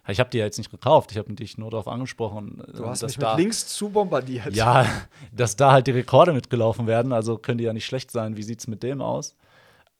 Ich 0.09 0.19
habe 0.19 0.31
die 0.31 0.39
ja 0.39 0.45
jetzt 0.45 0.59
nicht 0.59 0.71
gekauft, 0.71 1.13
ich 1.13 1.19
habe 1.19 1.33
dich 1.35 1.59
nur 1.59 1.71
darauf 1.71 1.87
angesprochen. 1.87 2.63
Du 2.75 2.87
hast 2.87 3.03
dass 3.03 3.17
mich 3.17 3.19
da, 3.19 3.35
mit 3.35 3.45
links 3.45 3.69
zu 3.69 3.91
bombardiert. 3.91 4.55
Ja, 4.55 4.87
dass 5.33 5.57
da 5.57 5.73
halt 5.73 5.87
die 5.87 5.93
Rekorde 5.93 6.33
mitgelaufen 6.33 6.87
werden, 6.87 7.13
also 7.13 7.39
können 7.39 7.59
die 7.59 7.65
ja 7.65 7.73
nicht 7.73 7.87
schlecht 7.87 8.11
sein. 8.11 8.37
Wie 8.37 8.43
sieht 8.43 8.61
es 8.61 8.67
mit 8.67 8.83
dem 8.83 9.03
aus? 9.03 9.37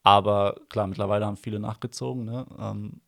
Aber 0.03 0.57
klar, 0.69 0.87
mittlerweile 0.87 1.27
haben 1.27 1.37
viele 1.37 1.61
nachgezogen. 1.61 2.25
Ne? 2.25 2.47
Ähm, 2.59 3.01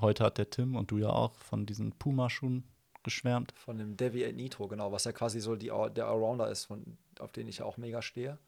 heute 0.00 0.24
hat 0.24 0.38
der 0.38 0.50
Tim 0.50 0.76
und 0.76 0.90
du 0.90 0.98
ja 0.98 1.10
auch 1.10 1.34
von 1.36 1.66
diesen 1.66 1.92
Puma-Schuhen 1.92 2.64
geschwärmt. 3.02 3.52
Von 3.56 3.78
dem 3.78 3.96
Deviate 3.96 4.34
Nitro, 4.34 4.68
genau, 4.68 4.92
was 4.92 5.04
ja 5.04 5.12
quasi 5.12 5.40
so 5.40 5.56
die, 5.56 5.72
der 5.94 6.06
Allrounder 6.06 6.50
ist, 6.50 6.66
von, 6.66 6.98
auf 7.18 7.32
den 7.32 7.48
ich 7.48 7.58
ja 7.58 7.64
auch 7.64 7.76
mega 7.76 8.02
stehe. 8.02 8.38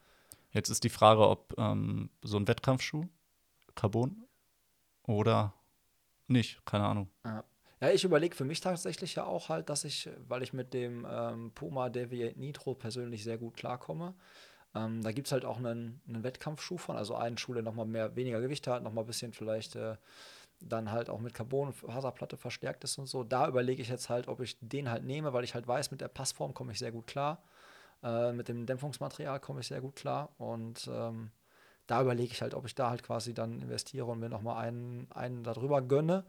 Jetzt 0.53 0.69
ist 0.69 0.85
die 0.85 0.91
Frage, 0.91 1.27
ob 1.27 1.55
ähm, 1.59 2.11
so 2.23 2.37
ein 2.37 2.47
Wettkampfschuh, 2.47 3.07
Carbon 3.75 4.25
oder 5.07 5.55
nicht, 6.29 6.65
keine 6.65 6.85
Ahnung. 6.85 7.09
Ja, 7.25 7.45
ja 7.81 7.91
ich 7.91 8.05
überlege 8.05 8.35
für 8.35 8.45
mich 8.45 8.61
tatsächlich 8.61 9.15
ja 9.15 9.25
auch 9.25 9.49
halt, 9.49 9.69
dass 9.69 9.85
ich, 9.85 10.09
weil 10.29 10.43
ich 10.43 10.53
mit 10.53 10.75
dem 10.75 11.07
ähm, 11.11 11.53
Puma 11.55 11.89
Deviate 11.89 12.39
Nitro 12.39 12.75
persönlich 12.75 13.25
sehr 13.25 13.39
gut 13.39 13.55
klarkomme, 13.55 14.15
ähm, 14.75 15.03
da 15.03 15.13
gibt 15.13 15.29
es 15.29 15.33
halt 15.33 15.45
auch 15.45 15.59
einen, 15.59 16.01
einen 16.09 16.23
Wettkampfschuh 16.23 16.79
von, 16.79 16.97
also 16.97 17.15
einen 17.15 17.37
Schuh, 17.37 17.55
der 17.55 17.63
nochmal 17.63 17.87
mehr, 17.87 18.17
weniger 18.17 18.41
Gewicht 18.41 18.67
hat, 18.67 18.83
nochmal 18.83 19.05
ein 19.05 19.07
bisschen 19.07 19.33
vielleicht 19.33 19.77
äh, 19.77 19.97
dann 20.61 20.91
halt 20.91 21.11
auch 21.11 21.21
mit 21.21 21.35
Carbon 21.35 21.69
und 21.69 21.75
Faserplatte 21.75 22.37
verstärkt 22.37 22.85
ist 22.85 22.99
und 22.99 23.07
so. 23.07 23.25
Da 23.25 23.49
überlege 23.49 23.83
ich 23.83 23.89
jetzt 23.89 24.09
halt, 24.09 24.29
ob 24.29 24.41
ich 24.41 24.57
den 24.61 24.91
halt 24.91 25.05
nehme, 25.05 25.33
weil 25.33 25.45
ich 25.45 25.55
halt 25.55 25.67
weiß, 25.67 25.91
mit 25.91 26.01
der 26.01 26.09
Passform 26.09 26.55
komme 26.55 26.73
ich 26.73 26.79
sehr 26.79 26.93
gut 26.93 27.07
klar. 27.07 27.43
Äh, 28.03 28.33
mit 28.33 28.49
dem 28.49 28.67
Dämpfungsmaterial 28.67 29.41
komme 29.41 29.61
ich 29.61 29.67
sehr 29.67 29.81
gut 29.81 29.97
klar. 29.97 30.31
Und 30.39 30.89
ähm, 30.91 31.31
da 31.87 32.03
überlege 32.03 32.33
ich 32.33 32.43
halt, 32.43 32.55
ob 32.55 32.67
ich 32.67 32.75
da 32.75 32.91
halt 32.91 33.03
quasi 33.03 33.35
dann 33.35 33.61
investiere 33.61 34.07
und 34.07 34.21
mir 34.21 34.29
nochmal 34.29 34.65
einen, 34.65 35.07
einen 35.11 35.43
darüber 35.45 35.83
gönne. 35.83 36.25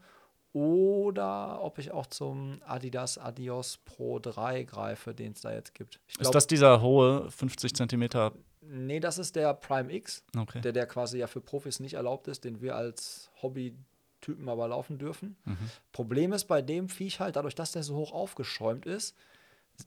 Oder 0.52 1.62
ob 1.62 1.78
ich 1.78 1.90
auch 1.90 2.06
zum 2.06 2.60
Adidas 2.64 3.18
Adios 3.18 3.78
Pro 3.78 4.20
3 4.20 4.62
greife, 4.62 5.12
den 5.12 5.32
es 5.32 5.40
da 5.40 5.52
jetzt 5.52 5.74
gibt. 5.74 6.00
Ich 6.06 6.14
ist 6.14 6.20
glaub, 6.20 6.32
das 6.32 6.46
dieser 6.46 6.80
hohe 6.80 7.28
50 7.30 7.74
Zentimeter? 7.74 8.32
Nee, 8.60 9.00
das 9.00 9.18
ist 9.18 9.34
der 9.34 9.52
Prime 9.54 9.92
X, 9.92 10.22
Okay. 10.36 10.60
der, 10.60 10.72
der 10.72 10.86
quasi 10.86 11.18
ja 11.18 11.26
für 11.26 11.40
Profis 11.40 11.80
nicht 11.80 11.94
erlaubt 11.94 12.28
ist, 12.28 12.44
den 12.44 12.60
wir 12.60 12.76
als 12.76 13.30
Hobbytypen 13.42 14.48
aber 14.48 14.68
laufen 14.68 14.96
dürfen. 14.96 15.36
Mhm. 15.44 15.70
Problem 15.92 16.32
ist 16.32 16.44
bei 16.44 16.62
dem 16.62 16.88
Viech 16.88 17.18
halt, 17.18 17.34
dadurch, 17.34 17.56
dass 17.56 17.72
der 17.72 17.82
so 17.82 17.96
hoch 17.96 18.12
aufgeschäumt 18.12 18.86
ist, 18.86 19.16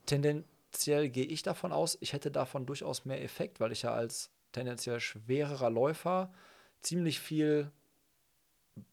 tendenziell 0.06 1.10
gehe 1.10 1.26
ich 1.26 1.44
davon 1.44 1.72
aus, 1.72 1.98
ich 2.02 2.12
hätte 2.14 2.30
davon 2.30 2.66
durchaus 2.66 3.06
mehr 3.06 3.24
Effekt, 3.24 3.60
weil 3.62 3.72
ich 3.72 3.84
ja 3.84 3.94
als 3.94 4.32
tendenziell 4.52 5.00
schwererer 5.00 5.70
Läufer 5.70 6.32
ziemlich 6.82 7.20
viel 7.20 7.72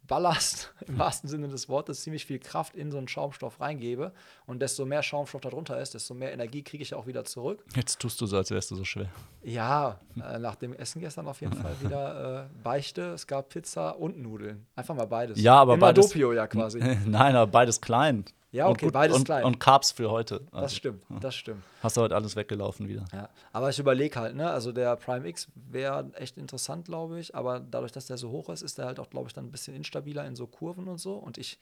Ballast 0.06 0.72
im 0.86 0.98
wahrsten 0.98 1.28
Sinne 1.28 1.48
des 1.48 1.68
Wortes, 1.68 2.02
ziemlich 2.02 2.24
viel 2.26 2.38
Kraft 2.38 2.74
in 2.74 2.90
so 2.90 2.98
einen 2.98 3.08
Schaumstoff 3.08 3.60
reingebe. 3.60 4.12
Und 4.46 4.60
desto 4.60 4.84
mehr 4.86 5.02
Schaumstoff 5.02 5.40
da 5.42 5.50
drunter 5.50 5.78
ist, 5.80 5.94
desto 5.94 6.14
mehr 6.14 6.32
Energie 6.32 6.62
kriege 6.62 6.82
ich 6.82 6.94
auch 6.94 7.06
wieder 7.06 7.24
zurück. 7.24 7.62
Jetzt 7.74 7.98
tust 8.00 8.20
du 8.20 8.26
so, 8.26 8.36
als 8.36 8.50
wärst 8.50 8.70
du 8.70 8.76
so 8.76 8.84
schwer. 8.84 9.10
Ja, 9.42 10.00
äh, 10.16 10.38
nach 10.38 10.56
dem 10.56 10.72
Essen 10.74 11.00
gestern 11.00 11.26
auf 11.28 11.40
jeden 11.40 11.54
Fall 11.54 11.74
wieder 11.82 12.44
äh, 12.44 12.62
Beichte. 12.62 13.12
Es 13.12 13.26
gab 13.26 13.50
Pizza 13.50 13.90
und 13.98 14.18
Nudeln. 14.18 14.66
Einfach 14.74 14.94
mal 14.94 15.06
beides. 15.06 15.40
Ja, 15.40 15.56
aber 15.56 15.74
Immer 15.74 15.88
beides- 15.88 16.08
Doppio 16.08 16.32
ja 16.32 16.46
quasi. 16.46 16.78
Nein, 17.06 17.36
aber 17.36 17.50
beides 17.50 17.80
klein. 17.80 18.24
Ja, 18.54 18.66
Und 18.66 18.72
okay, 18.72 18.86
gut- 18.86 18.94
beides 18.94 19.16
und, 19.16 19.24
klein. 19.24 19.44
Und 19.44 19.58
Carbs 19.58 19.90
für 19.90 20.10
heute. 20.10 20.40
das 20.52 20.62
Also, 20.62 20.76
stimmt, 20.76 21.02
das 21.20 21.34
stimmt. 21.34 21.62
Hast 21.82 21.96
du 21.96 22.02
heute 22.02 22.14
alles 22.14 22.36
weggelaufen 22.36 22.86
wieder. 22.88 23.04
Ja. 23.12 23.28
Aber 23.52 23.68
ich 23.68 23.78
überlege 23.80 24.18
halt, 24.20 24.36
ne, 24.36 24.48
also 24.48 24.70
der 24.70 24.94
Prime 24.96 25.26
X 25.28 25.48
wäre 25.54 26.10
echt 26.14 26.36
interessant, 26.38 26.84
glaube 26.84 27.18
ich, 27.18 27.34
aber 27.34 27.58
dadurch, 27.58 27.90
dass 27.90 28.06
der 28.06 28.16
so 28.16 28.30
hoch 28.30 28.48
ist, 28.50 28.62
ist 28.62 28.78
der 28.78 28.86
halt 28.86 29.00
auch, 29.00 29.10
glaube 29.10 29.26
ich, 29.26 29.32
dann 29.32 29.44
ein 29.46 29.50
bisschen 29.50 29.74
instabiler 29.74 30.24
in 30.24 30.36
so 30.36 30.46
Kurven 30.46 30.86
und 30.86 30.98
so. 30.98 31.14
Und 31.14 31.36
ich 31.36 31.58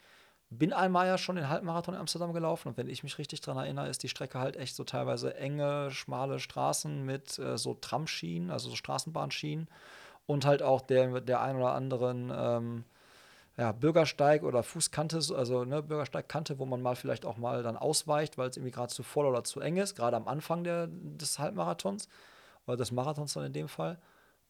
bin 0.50 0.74
einmal 0.74 1.06
ja 1.06 1.16
schon 1.16 1.36
den 1.36 1.48
Halbmarathon 1.48 1.94
in 1.94 2.00
Amsterdam 2.00 2.34
gelaufen 2.34 2.68
und 2.68 2.76
wenn 2.76 2.90
ich 2.90 3.02
mich 3.02 3.16
richtig 3.16 3.40
dran 3.40 3.56
erinnere, 3.56 3.88
ist 3.88 4.02
die 4.02 4.10
Strecke 4.10 4.38
halt 4.38 4.58
echt 4.58 4.76
so 4.76 4.84
teilweise 4.84 5.34
enge, 5.34 5.90
schmale 5.90 6.38
Straßen 6.40 7.06
mit 7.06 7.38
äh, 7.38 7.56
so 7.56 7.72
Tramschienen, 7.72 8.50
also 8.50 8.68
so 8.68 8.76
Straßenbahnschienen 8.76 9.66
und 10.26 10.44
halt 10.44 10.62
auch 10.62 10.82
der, 10.82 11.22
der 11.22 11.40
ein 11.40 11.56
oder 11.56 11.72
anderen 11.72 12.30
ähm, 12.36 12.84
ja, 13.56 13.72
Bürgersteig 13.72 14.42
oder 14.44 14.62
Fußkante, 14.62 15.20
so- 15.20 15.36
also 15.36 15.64
ne, 15.64 15.82
Bürgersteigkante, 15.82 16.58
wo 16.58 16.64
man 16.66 16.80
mal 16.82 16.96
vielleicht 16.96 17.24
auch 17.26 17.36
mal 17.36 17.62
dann 17.62 17.76
ausweicht, 17.76 18.38
weil 18.38 18.48
es 18.50 18.56
irgendwie 18.56 18.72
gerade 18.72 18.92
zu 18.92 19.02
voll 19.02 19.26
oder 19.26 19.44
zu 19.44 19.60
eng 19.60 19.76
ist, 19.76 19.94
gerade 19.94 20.16
am 20.16 20.28
Anfang 20.28 20.64
der, 20.64 20.88
des 20.90 21.38
Halbmarathons 21.38 22.08
oder 22.66 22.76
des 22.76 22.92
Marathons 22.92 23.34
dann 23.34 23.44
in 23.46 23.52
dem 23.52 23.68
Fall. 23.68 23.98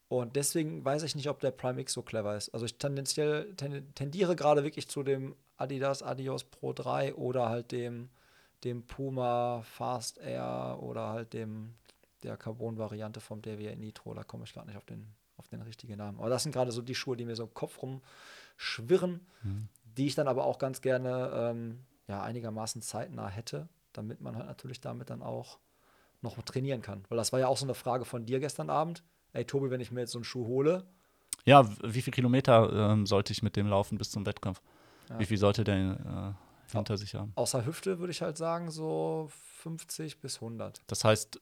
Und 0.09 0.37
deswegen 0.37 0.85
weiß 0.85 1.03
ich 1.05 1.17
nicht, 1.17 1.29
ob 1.31 1.41
der 1.41 1.53
Prime 1.53 1.81
X 1.81 1.95
so 1.95 2.03
clever 2.03 2.37
ist. 2.37 2.51
Also 2.51 2.67
ich 2.67 2.77
tendenziell 2.79 3.55
ten, 3.57 3.95
tendiere 3.95 4.37
gerade 4.37 4.63
wirklich 4.65 4.89
zu 4.89 5.03
dem 5.03 5.35
Adidas 5.57 6.03
Adios 6.03 6.45
Pro 6.45 6.73
3 6.75 7.15
oder 7.15 7.49
halt 7.49 7.73
dem, 7.73 8.11
dem 8.65 8.87
Puma 8.87 9.63
Fast 9.63 10.19
Air 10.19 10.79
oder 10.81 11.09
halt 11.09 11.33
dem 11.33 11.75
der 12.23 12.37
Carbon-Variante 12.37 13.21
vom 13.21 13.43
Deviate 13.43 13.79
Nitro. 13.79 14.15
Da 14.15 14.23
komme 14.23 14.45
ich 14.45 14.53
gerade 14.53 14.69
nicht 14.69 14.77
auf 14.77 14.85
den, 14.85 15.07
auf 15.37 15.49
den 15.49 15.63
richtigen 15.63 15.97
Namen. 15.97 16.19
Aber 16.19 16.31
das 16.31 16.43
sind 16.43 16.53
gerade 16.53 16.73
so 16.73 16.83
die 16.83 16.95
Schuhe, 16.95 17.17
die 17.17 17.25
mir 17.25 17.37
so 17.37 17.45
im 17.45 17.55
Kopf 17.55 17.79
rumschwirren, 17.83 19.27
die 19.85 20.07
ich 20.07 20.15
dann 20.15 20.29
aber 20.29 20.45
auch 20.45 20.59
ganz 20.59 20.81
gerne 20.81 21.31
ähm, 21.35 21.81
ja 22.09 22.23
einigermaßen 22.23 22.83
zeitnah 22.83 23.29
hätte, 23.29 23.69
damit 23.93 24.21
man 24.21 24.37
halt 24.37 24.47
natürlich 24.47 24.81
damit 24.81 25.11
dann 25.11 25.23
auch 25.23 25.59
noch 26.21 26.41
trainieren 26.43 26.83
kann. 26.83 27.05
Weil 27.09 27.19
das 27.19 27.33
war 27.33 27.41
ja 27.41 27.49
auch 27.49 27.57
so 27.57 27.67
eine 27.67 27.75
Frage 27.75 28.05
von 28.05 28.25
dir 28.25 28.41
gestern 28.41 28.71
Abend. 28.71 29.03
Ey, 29.33 29.45
Tobi, 29.45 29.71
wenn 29.71 29.81
ich 29.81 29.91
mir 29.91 30.01
jetzt 30.01 30.13
so 30.13 30.19
einen 30.19 30.25
Schuh 30.25 30.47
hole. 30.47 30.85
Ja, 31.45 31.69
wie 31.83 32.03
viele 32.03 32.15
Kilometer 32.15 32.93
ähm, 32.93 33.07
sollte 33.07 33.33
ich 33.33 33.43
mit 33.43 33.57
dem 33.57 33.67
laufen 33.67 33.99
bis 33.99 34.11
zum 34.11 34.25
Wettkampf? 34.27 34.63
Ja. 35.09 35.19
Wie 35.19 35.27
viel 35.27 35.39
sollte 35.39 35.65
der 35.65 36.37
äh, 36.71 36.73
hinter 36.73 36.97
sich 36.97 37.15
haben? 37.15 37.33
Außer 37.35 37.67
Hüfte 37.67 37.99
würde 37.99 38.13
ich 38.13 38.23
halt 38.23 38.37
sagen, 38.37 38.71
so 38.71 39.29
50 39.63 40.21
bis 40.21 40.37
100. 40.37 40.83
Das 40.87 41.05
heißt, 41.05 41.41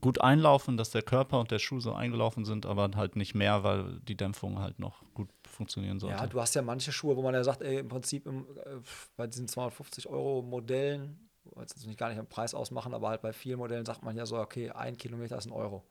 gut 0.00 0.20
einlaufen, 0.20 0.76
dass 0.76 0.90
der 0.90 1.02
Körper 1.02 1.40
und 1.40 1.50
der 1.50 1.58
Schuh 1.58 1.80
so 1.80 1.92
eingelaufen 1.92 2.44
sind, 2.44 2.66
aber 2.66 2.90
halt 2.94 3.16
nicht 3.16 3.34
mehr, 3.34 3.64
weil 3.64 4.00
die 4.00 4.16
Dämpfung 4.16 4.58
halt 4.58 4.78
noch 4.78 5.02
gut 5.14 5.28
funktionieren 5.48 5.98
sollte. 5.98 6.16
Ja, 6.16 6.26
du 6.26 6.40
hast 6.40 6.54
ja 6.54 6.62
manche 6.62 6.92
Schuhe, 6.92 7.16
wo 7.16 7.22
man 7.22 7.34
ja 7.34 7.42
sagt, 7.42 7.62
ey, 7.62 7.78
im 7.78 7.88
Prinzip 7.88 8.26
im, 8.26 8.46
äh, 8.64 8.76
bei 9.16 9.26
diesen 9.26 9.48
250 9.48 10.08
Euro 10.08 10.42
Modellen, 10.42 11.28
jetzt 11.58 11.86
nicht 11.86 11.98
gar 11.98 12.10
nicht 12.10 12.18
am 12.18 12.26
Preis 12.26 12.54
ausmachen, 12.54 12.92
aber 12.92 13.08
halt 13.08 13.22
bei 13.22 13.32
vielen 13.32 13.58
Modellen 13.58 13.86
sagt 13.86 14.02
man 14.02 14.16
ja 14.16 14.26
so, 14.26 14.36
okay, 14.38 14.70
ein 14.70 14.96
Kilometer 14.96 15.38
ist 15.38 15.46
ein 15.46 15.52
Euro. 15.52 15.84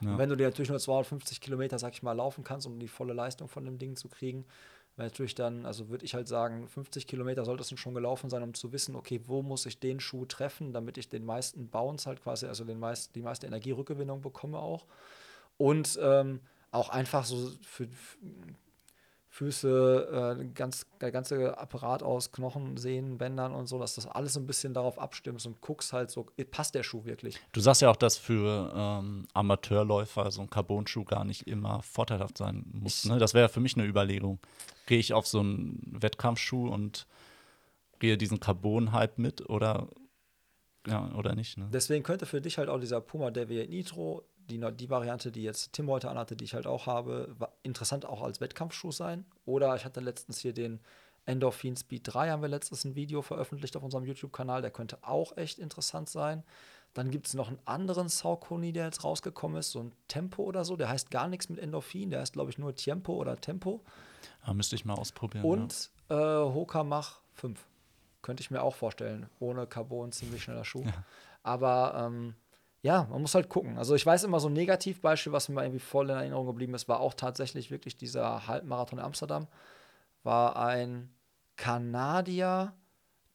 Ja. 0.00 0.12
Und 0.12 0.18
wenn 0.18 0.28
du 0.28 0.36
dir 0.36 0.46
natürlich 0.46 0.70
nur 0.70 0.78
250 0.78 1.40
Kilometer, 1.40 1.78
sag 1.78 1.92
ich 1.92 2.02
mal, 2.02 2.12
laufen 2.12 2.44
kannst, 2.44 2.66
um 2.66 2.78
die 2.78 2.88
volle 2.88 3.12
Leistung 3.12 3.48
von 3.48 3.64
dem 3.64 3.78
Ding 3.78 3.96
zu 3.96 4.08
kriegen, 4.08 4.46
weil 5.00 5.06
natürlich 5.06 5.34
dann, 5.34 5.64
also 5.64 5.88
würde 5.88 6.04
ich 6.04 6.12
halt 6.12 6.28
sagen, 6.28 6.68
50 6.68 7.06
Kilometer 7.06 7.46
sollte 7.46 7.62
es 7.62 7.80
schon 7.80 7.94
gelaufen 7.94 8.28
sein, 8.28 8.42
um 8.42 8.52
zu 8.52 8.70
wissen, 8.70 8.94
okay, 8.94 9.18
wo 9.24 9.40
muss 9.40 9.64
ich 9.64 9.80
den 9.80 9.98
Schuh 9.98 10.26
treffen, 10.26 10.74
damit 10.74 10.98
ich 10.98 11.08
den 11.08 11.24
meisten 11.24 11.70
Bounce 11.70 12.06
halt 12.06 12.22
quasi, 12.22 12.44
also 12.44 12.64
den 12.64 12.78
meist, 12.78 13.14
die 13.14 13.22
meiste 13.22 13.46
Energierückgewinnung 13.46 14.20
bekomme 14.20 14.58
auch. 14.58 14.84
Und 15.56 15.98
ähm, 16.02 16.40
auch 16.70 16.90
einfach 16.90 17.24
so 17.24 17.50
für, 17.62 17.88
Füße, 19.32 20.38
äh, 20.40 20.44
ganz, 20.54 20.86
der 21.00 21.12
ganze 21.12 21.56
Apparat 21.56 22.02
aus 22.02 22.32
Knochen, 22.32 22.76
Sehnen, 22.76 23.16
Bändern 23.16 23.54
und 23.54 23.68
so, 23.68 23.78
dass 23.78 23.94
das 23.94 24.06
alles 24.06 24.36
ein 24.36 24.46
bisschen 24.46 24.74
darauf 24.74 24.98
abstimmt 24.98 25.46
und 25.46 25.60
guckst 25.60 25.92
halt 25.92 26.10
so, 26.10 26.26
passt 26.50 26.74
der 26.74 26.82
Schuh 26.82 27.04
wirklich. 27.04 27.38
Du 27.52 27.60
sagst 27.60 27.80
ja 27.80 27.90
auch, 27.90 27.96
dass 27.96 28.18
für 28.18 28.72
ähm, 28.74 29.28
Amateurläufer 29.32 30.32
so 30.32 30.42
ein 30.42 30.50
Carbon-Schuh 30.50 31.04
gar 31.04 31.24
nicht 31.24 31.46
immer 31.46 31.80
vorteilhaft 31.82 32.38
sein 32.38 32.66
muss. 32.72 33.04
Ne? 33.04 33.18
Das 33.18 33.32
wäre 33.32 33.48
für 33.48 33.60
mich 33.60 33.76
eine 33.76 33.86
Überlegung. 33.86 34.40
Gehe 34.90 34.98
ich 34.98 35.12
auf 35.12 35.24
so 35.24 35.38
einen 35.38 35.78
Wettkampfschuh 36.00 36.66
und 36.66 37.06
gehe 38.00 38.18
diesen 38.18 38.40
Carbon-Hype 38.40 39.18
mit 39.18 39.48
oder, 39.48 39.86
ja, 40.84 41.14
oder 41.14 41.36
nicht? 41.36 41.58
Ne? 41.58 41.68
Deswegen 41.72 42.02
könnte 42.02 42.26
für 42.26 42.40
dich 42.40 42.58
halt 42.58 42.68
auch 42.68 42.80
dieser 42.80 43.00
Puma 43.00 43.30
Deviate 43.30 43.70
Nitro 43.70 44.24
die, 44.50 44.60
die 44.74 44.90
Variante, 44.90 45.30
die 45.30 45.44
jetzt 45.44 45.74
Tim 45.74 45.88
heute 45.88 46.10
anhatte, 46.10 46.34
die 46.34 46.42
ich 46.42 46.54
halt 46.54 46.66
auch 46.66 46.86
habe, 46.86 47.36
interessant 47.62 48.04
auch 48.04 48.20
als 48.20 48.40
Wettkampfschuh 48.40 48.90
sein. 48.90 49.26
Oder 49.44 49.76
ich 49.76 49.84
hatte 49.84 50.00
letztens 50.00 50.40
hier 50.40 50.52
den 50.52 50.80
Endorphin 51.24 51.76
Speed 51.76 52.02
3, 52.06 52.30
haben 52.30 52.42
wir 52.42 52.48
letztens 52.48 52.84
ein 52.84 52.96
Video 52.96 53.22
veröffentlicht 53.22 53.76
auf 53.76 53.84
unserem 53.84 54.04
YouTube-Kanal, 54.06 54.60
der 54.60 54.72
könnte 54.72 54.98
auch 55.02 55.36
echt 55.36 55.60
interessant 55.60 56.08
sein. 56.08 56.42
Dann 56.94 57.12
gibt 57.12 57.28
es 57.28 57.34
noch 57.34 57.46
einen 57.46 57.60
anderen 57.64 58.08
Saucony, 58.08 58.72
der 58.72 58.86
jetzt 58.86 59.04
rausgekommen 59.04 59.56
ist, 59.58 59.70
so 59.70 59.84
ein 59.84 59.92
Tempo 60.08 60.42
oder 60.42 60.64
so. 60.64 60.74
Der 60.74 60.88
heißt 60.88 61.12
gar 61.12 61.28
nichts 61.28 61.48
mit 61.48 61.60
Endorphin, 61.60 62.10
der 62.10 62.22
heißt, 62.22 62.32
glaube 62.32 62.50
ich, 62.50 62.58
nur 62.58 62.74
Tempo 62.74 63.14
oder 63.14 63.36
Tempo. 63.36 63.84
Ja, 64.46 64.54
müsste 64.54 64.76
ich 64.76 64.84
mal 64.84 64.94
ausprobieren. 64.94 65.44
Und 65.44 65.90
ja. 66.08 66.42
äh, 66.42 66.54
Hoka 66.54 66.84
Mach 66.84 67.20
5. 67.34 67.64
Könnte 68.22 68.42
ich 68.42 68.50
mir 68.50 68.62
auch 68.62 68.74
vorstellen. 68.74 69.28
Ohne 69.38 69.66
Carbon, 69.66 70.12
ziemlich 70.12 70.42
schneller 70.42 70.64
Schuh. 70.64 70.84
Ja. 70.84 71.04
Aber 71.42 71.94
ähm, 72.06 72.34
ja, 72.82 73.06
man 73.10 73.22
muss 73.22 73.34
halt 73.34 73.48
gucken. 73.48 73.78
Also 73.78 73.94
ich 73.94 74.04
weiß 74.04 74.24
immer 74.24 74.40
so 74.40 74.48
ein 74.48 74.54
Negativbeispiel, 74.54 75.32
was 75.32 75.48
mir 75.48 75.62
irgendwie 75.62 75.80
voll 75.80 76.10
in 76.10 76.16
Erinnerung 76.16 76.46
geblieben 76.46 76.74
ist, 76.74 76.88
war 76.88 77.00
auch 77.00 77.14
tatsächlich 77.14 77.70
wirklich 77.70 77.96
dieser 77.96 78.46
Halbmarathon 78.46 78.98
in 78.98 79.04
Amsterdam. 79.04 79.46
War 80.22 80.56
ein 80.56 81.10
Kanadier, 81.56 82.72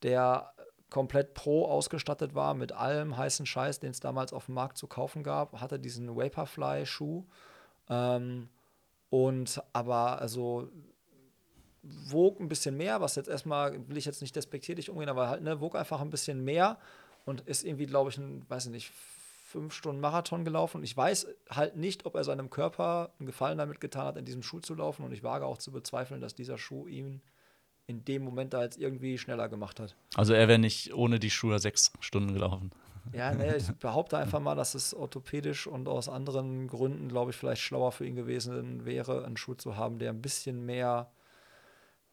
der 0.03 0.53
komplett 0.89 1.33
pro 1.33 1.65
ausgestattet 1.65 2.35
war 2.35 2.53
mit 2.53 2.71
allem 2.71 3.17
heißen 3.17 3.45
Scheiß, 3.45 3.79
den 3.79 3.91
es 3.91 3.99
damals 3.99 4.33
auf 4.33 4.45
dem 4.45 4.55
Markt 4.55 4.77
zu 4.77 4.87
kaufen 4.87 5.23
gab, 5.23 5.59
hatte 5.59 5.79
diesen 5.79 6.15
Vaporfly-Schuh 6.15 7.25
ähm, 7.89 8.49
und 9.09 9.61
aber 9.73 10.21
also 10.21 10.69
wog 11.83 12.39
ein 12.39 12.47
bisschen 12.47 12.77
mehr, 12.77 13.01
was 13.01 13.15
jetzt 13.15 13.29
erstmal, 13.29 13.87
will 13.87 13.97
ich 13.97 14.05
jetzt 14.05 14.21
nicht 14.21 14.35
despektierlich 14.35 14.89
umgehen, 14.89 15.09
aber 15.09 15.29
halt, 15.29 15.43
ne, 15.43 15.61
wog 15.61 15.75
einfach 15.75 16.01
ein 16.01 16.09
bisschen 16.09 16.43
mehr 16.43 16.79
und 17.25 17.41
ist 17.41 17.63
irgendwie, 17.63 17.85
glaube 17.85 18.09
ich, 18.09 18.17
ein, 18.17 18.43
weiß 18.49 18.65
ich 18.65 18.71
nicht, 18.71 18.91
fünf 19.45 19.73
Stunden 19.73 20.01
Marathon 20.01 20.43
gelaufen 20.43 20.77
und 20.77 20.83
ich 20.83 20.97
weiß 20.97 21.27
halt 21.49 21.77
nicht, 21.77 22.05
ob 22.05 22.15
er 22.15 22.23
seinem 22.23 22.49
Körper 22.49 23.13
einen 23.19 23.27
Gefallen 23.27 23.57
damit 23.57 23.79
getan 23.79 24.07
hat, 24.07 24.17
in 24.17 24.25
diesem 24.25 24.43
Schuh 24.43 24.59
zu 24.59 24.73
laufen 24.75 25.05
und 25.05 25.11
ich 25.11 25.23
wage 25.23 25.45
auch 25.45 25.57
zu 25.57 25.71
bezweifeln, 25.71 26.21
dass 26.21 26.35
dieser 26.35 26.57
Schuh 26.57 26.87
ihn 26.87 27.21
in 27.87 28.03
dem 28.03 28.23
Moment 28.23 28.53
da 28.53 28.63
jetzt 28.63 28.77
irgendwie 28.77 29.17
schneller 29.17 29.47
gemacht 29.47 29.79
hat. 29.79 29.95
Also 30.15 30.33
er 30.33 30.47
wäre 30.47 30.59
nicht 30.59 30.93
ohne 30.93 31.19
die 31.19 31.29
Schuhe 31.29 31.59
sechs 31.59 31.93
Stunden 31.99 32.33
gelaufen. 32.33 32.71
Ja, 33.13 33.33
ne, 33.33 33.55
ich 33.57 33.71
behaupte 33.73 34.17
einfach 34.17 34.39
mal, 34.39 34.55
dass 34.55 34.75
es 34.75 34.93
orthopädisch 34.93 35.67
und 35.67 35.87
aus 35.87 36.09
anderen 36.09 36.67
Gründen, 36.67 37.09
glaube 37.09 37.31
ich, 37.31 37.37
vielleicht 37.37 37.61
schlauer 37.61 37.91
für 37.91 38.05
ihn 38.05 38.15
gewesen 38.15 38.85
wäre, 38.85 39.25
einen 39.25 39.37
Schuh 39.37 39.53
zu 39.53 39.75
haben, 39.75 39.99
der 39.99 40.11
ein 40.11 40.21
bisschen 40.21 40.65
mehr 40.65 41.11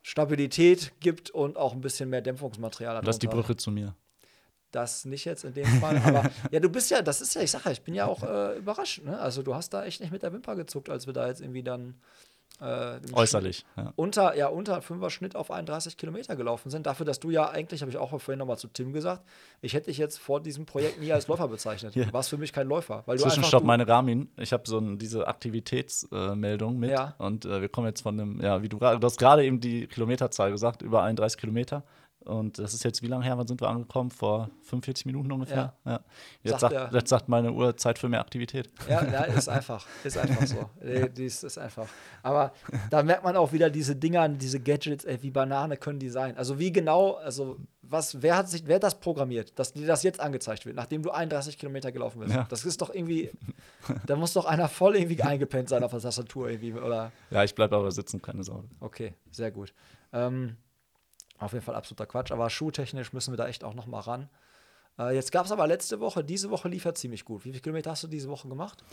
Stabilität 0.03 0.93
gibt 1.01 1.31
und 1.31 1.57
auch 1.57 1.73
ein 1.73 1.81
bisschen 1.81 2.11
mehr 2.11 2.23
Dämpfungsmaterial 2.23 2.97
hat. 2.97 3.07
Das 3.07 3.17
ist 3.17 3.23
die 3.23 3.29
Brücke 3.29 3.57
zu 3.57 3.71
mir 3.71 3.95
das 4.73 5.05
nicht 5.05 5.25
jetzt 5.25 5.45
in 5.45 5.55
dem 5.55 5.67
Fall. 5.81 5.99
Aber 6.05 6.31
ja, 6.51 6.59
du 6.59 6.69
bist 6.69 6.91
ja, 6.91 7.03
das 7.03 7.21
ist 7.21 7.35
ja, 7.35 7.43
ich 7.43 7.51
sage 7.51 7.67
ja, 7.67 7.73
ich 7.73 7.83
bin 7.83 7.95
ja 7.95 8.07
auch 8.07 8.23
äh, 8.23 8.59
überrascht. 8.59 9.05
Ne? 9.05 9.19
Also 9.19 9.43
du 9.43 9.55
hast 9.55 9.71
da 9.71 9.85
echt 9.85 10.01
nicht 10.01 10.13
mit 10.13 10.23
der 10.23 10.33
Wimper 10.33 10.57
gezuckt, 10.57 10.89
als 10.89 11.07
wir 11.07 11.13
da 11.13 11.29
jetzt 11.29 11.41
irgendwie 11.41 11.63
dann 11.63 12.01
äh, 12.61 13.01
äußerlich 13.13 13.65
ja. 13.77 13.93
unter 13.97 14.37
ja 14.37 14.47
unter 14.49 14.83
Fünfer 14.83 15.11
Schnitt 15.11 15.35
auf 15.37 15.51
31 15.51 15.97
Kilometer 15.97 16.37
gelaufen 16.37 16.71
sind. 16.71 16.87
Dafür, 16.87 17.05
dass 17.07 17.19
du 17.21 17.31
ja 17.31 17.51
eigentlich, 17.51 17.81
habe 17.83 17.91
ich 17.91 17.99
auch 17.99 18.11
vorhin 18.11 18.39
nochmal 18.39 18.59
zu 18.59 18.69
Tim 18.69 18.93
gesagt, 18.93 19.23
ich 19.61 19.75
hätte 19.75 19.87
dich 19.87 19.99
jetzt 19.99 20.19
vor 20.19 20.41
diesem 20.41 20.67
Projekt 20.67 21.01
nie 21.01 21.13
als 21.13 21.29
Läufer 21.29 21.49
bezeichnet. 21.49 21.95
Ja. 22.03 22.07
Du 22.07 22.13
warst 22.15 22.31
für 22.31 22.39
mich 22.39 22.53
kein 22.53 22.67
Läufer. 22.67 23.03
Weil 23.07 23.19
Zwischenstopp, 23.19 23.65
meine 23.65 23.87
Ramin. 23.87 24.29
Ich 24.37 24.53
habe 24.53 24.65
so 24.67 24.79
ein, 24.79 24.99
diese 24.99 25.29
Aktivitätsmeldung 25.29 26.75
äh, 26.75 26.79
mit 26.79 26.91
ja. 26.91 27.15
und 27.19 27.45
äh, 27.45 27.61
wir 27.61 27.69
kommen 27.69 27.87
jetzt 27.87 28.01
von 28.01 28.19
einem, 28.19 28.41
ja, 28.41 28.63
wie 28.63 28.69
du, 28.69 28.79
du 28.79 29.01
hast 29.03 29.19
gerade 29.19 29.45
eben 29.45 29.61
die 29.61 29.87
Kilometerzahl 29.87 30.51
gesagt, 30.51 30.83
über 30.83 31.03
31 31.03 31.39
Kilometer. 31.39 31.85
Und 32.25 32.59
das 32.59 32.75
ist 32.75 32.85
jetzt 32.85 33.03
wie 33.03 33.07
lange 33.07 33.25
her? 33.25 33.37
Wann 33.39 33.47
sind 33.47 33.61
wir 33.61 33.69
angekommen? 33.69 34.11
Vor 34.11 34.51
45 34.63 35.07
Minuten 35.07 35.31
ungefähr. 35.33 35.75
Ja. 35.85 35.93
ja. 35.93 36.01
Jetzt, 36.43 36.61
sagt, 36.61 36.75
sagt, 36.75 36.95
jetzt 36.95 37.09
sagt 37.09 37.29
meine 37.29 37.53
Uhr 37.53 37.77
Zeit 37.77 37.99
für 37.99 38.09
mehr 38.09 38.21
Aktivität. 38.21 38.71
Ja, 38.89 39.05
ja 39.05 39.23
ist 39.25 39.49
einfach. 39.49 39.87
Ist 40.05 40.19
einfach 40.19 40.47
so. 40.47 40.71
Dies 41.17 41.43
ist 41.43 41.59
einfach. 41.59 41.89
Aber 42.23 42.53
da 42.91 43.03
merkt 43.03 43.25
man 43.25 43.37
auch 43.37 43.53
wieder 43.53 43.71
diese 43.71 43.97
Dinger, 43.97 44.29
diese 44.29 44.61
Gadgets, 44.61 45.05
ey, 45.05 45.23
wie 45.23 45.31
Banane 45.31 45.77
können 45.77 45.99
die 45.99 46.09
sein. 46.09 46.37
Also 46.37 46.59
wie 46.59 46.73
genau, 46.73 47.15
also 47.15 47.59
was, 47.93 48.23
wer 48.23 48.37
hat 48.37 48.49
sich, 48.49 48.67
wer 48.67 48.77
hat 48.77 48.83
das 48.83 48.99
programmiert, 48.99 49.59
dass 49.59 49.73
dir 49.73 49.87
das 49.87 50.03
jetzt 50.03 50.19
angezeigt 50.19 50.65
wird, 50.67 50.77
nachdem 50.77 51.03
du 51.03 51.11
31 51.11 51.59
Kilometer 51.59 51.93
gelaufen 51.93 52.21
bist? 52.21 52.35
Ja. 52.35 52.47
Das 52.49 52.65
ist 52.65 52.81
doch 52.81 52.93
irgendwie, 52.93 53.31
da 54.07 54.17
muss 54.17 54.33
doch 54.33 54.47
einer 54.47 54.69
voll 54.69 54.97
irgendwie 54.97 55.23
eingepennt 55.23 55.69
sein 55.69 55.85
auf 55.85 55.91
der 55.91 56.01
Tastatur 56.01 56.49
irgendwie, 56.49 56.73
oder? 56.73 57.13
Ja, 57.31 57.45
ich 57.45 57.55
bleibe 57.55 57.77
aber 57.77 57.91
sitzen, 57.91 58.21
keine 58.23 58.43
Sorge. 58.43 58.69
Okay, 58.81 59.15
sehr 59.31 59.51
gut. 59.51 59.75
Ähm, 60.13 60.57
auf 61.43 61.53
jeden 61.53 61.65
Fall 61.65 61.75
absoluter 61.75 62.07
Quatsch. 62.07 62.33
Aber 62.33 62.49
schuhtechnisch 62.51 63.13
müssen 63.13 63.33
wir 63.33 63.37
da 63.37 63.49
echt 63.49 63.65
auch 63.65 63.75
noch 63.75 63.87
mal 63.87 64.01
ran. 64.01 64.29
Äh, 64.99 65.15
jetzt 65.15 65.33
gab 65.33 65.47
es 65.47 65.53
aber 65.53 65.67
letzte 65.67 66.01
Woche, 66.01 66.25
diese 66.25 66.51
Woche 66.51 66.69
lief 66.69 66.85
er 66.85 66.95
ziemlich 66.95 67.25
gut. 67.25 67.45
Wie 67.45 67.51
viele 67.51 67.61
Kilometer 67.61 67.91
hast 67.91 68.03
du 68.03 68.09
diese 68.09 68.29
Woche 68.29 68.49
gemacht? 68.49 68.85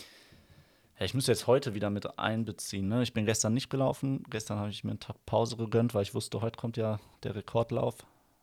Ja, 0.99 1.05
ich 1.05 1.13
muss 1.13 1.27
jetzt 1.27 1.47
heute 1.47 1.73
wieder 1.73 1.89
mit 1.89 2.19
einbeziehen. 2.19 2.87
Ne? 2.87 3.03
Ich 3.03 3.13
bin 3.13 3.25
gestern 3.25 3.53
nicht 3.53 3.69
gelaufen. 3.69 4.23
Gestern 4.29 4.59
habe 4.59 4.69
ich 4.69 4.83
mir 4.83 4.91
einen 4.91 4.99
Tag 4.99 5.15
Pause 5.25 5.55
gegönnt, 5.55 5.93
weil 5.93 6.03
ich 6.03 6.13
wusste, 6.13 6.41
heute 6.41 6.59
kommt 6.59 6.77
ja 6.77 6.99
der 7.23 7.35
Rekordlauf. 7.35 7.95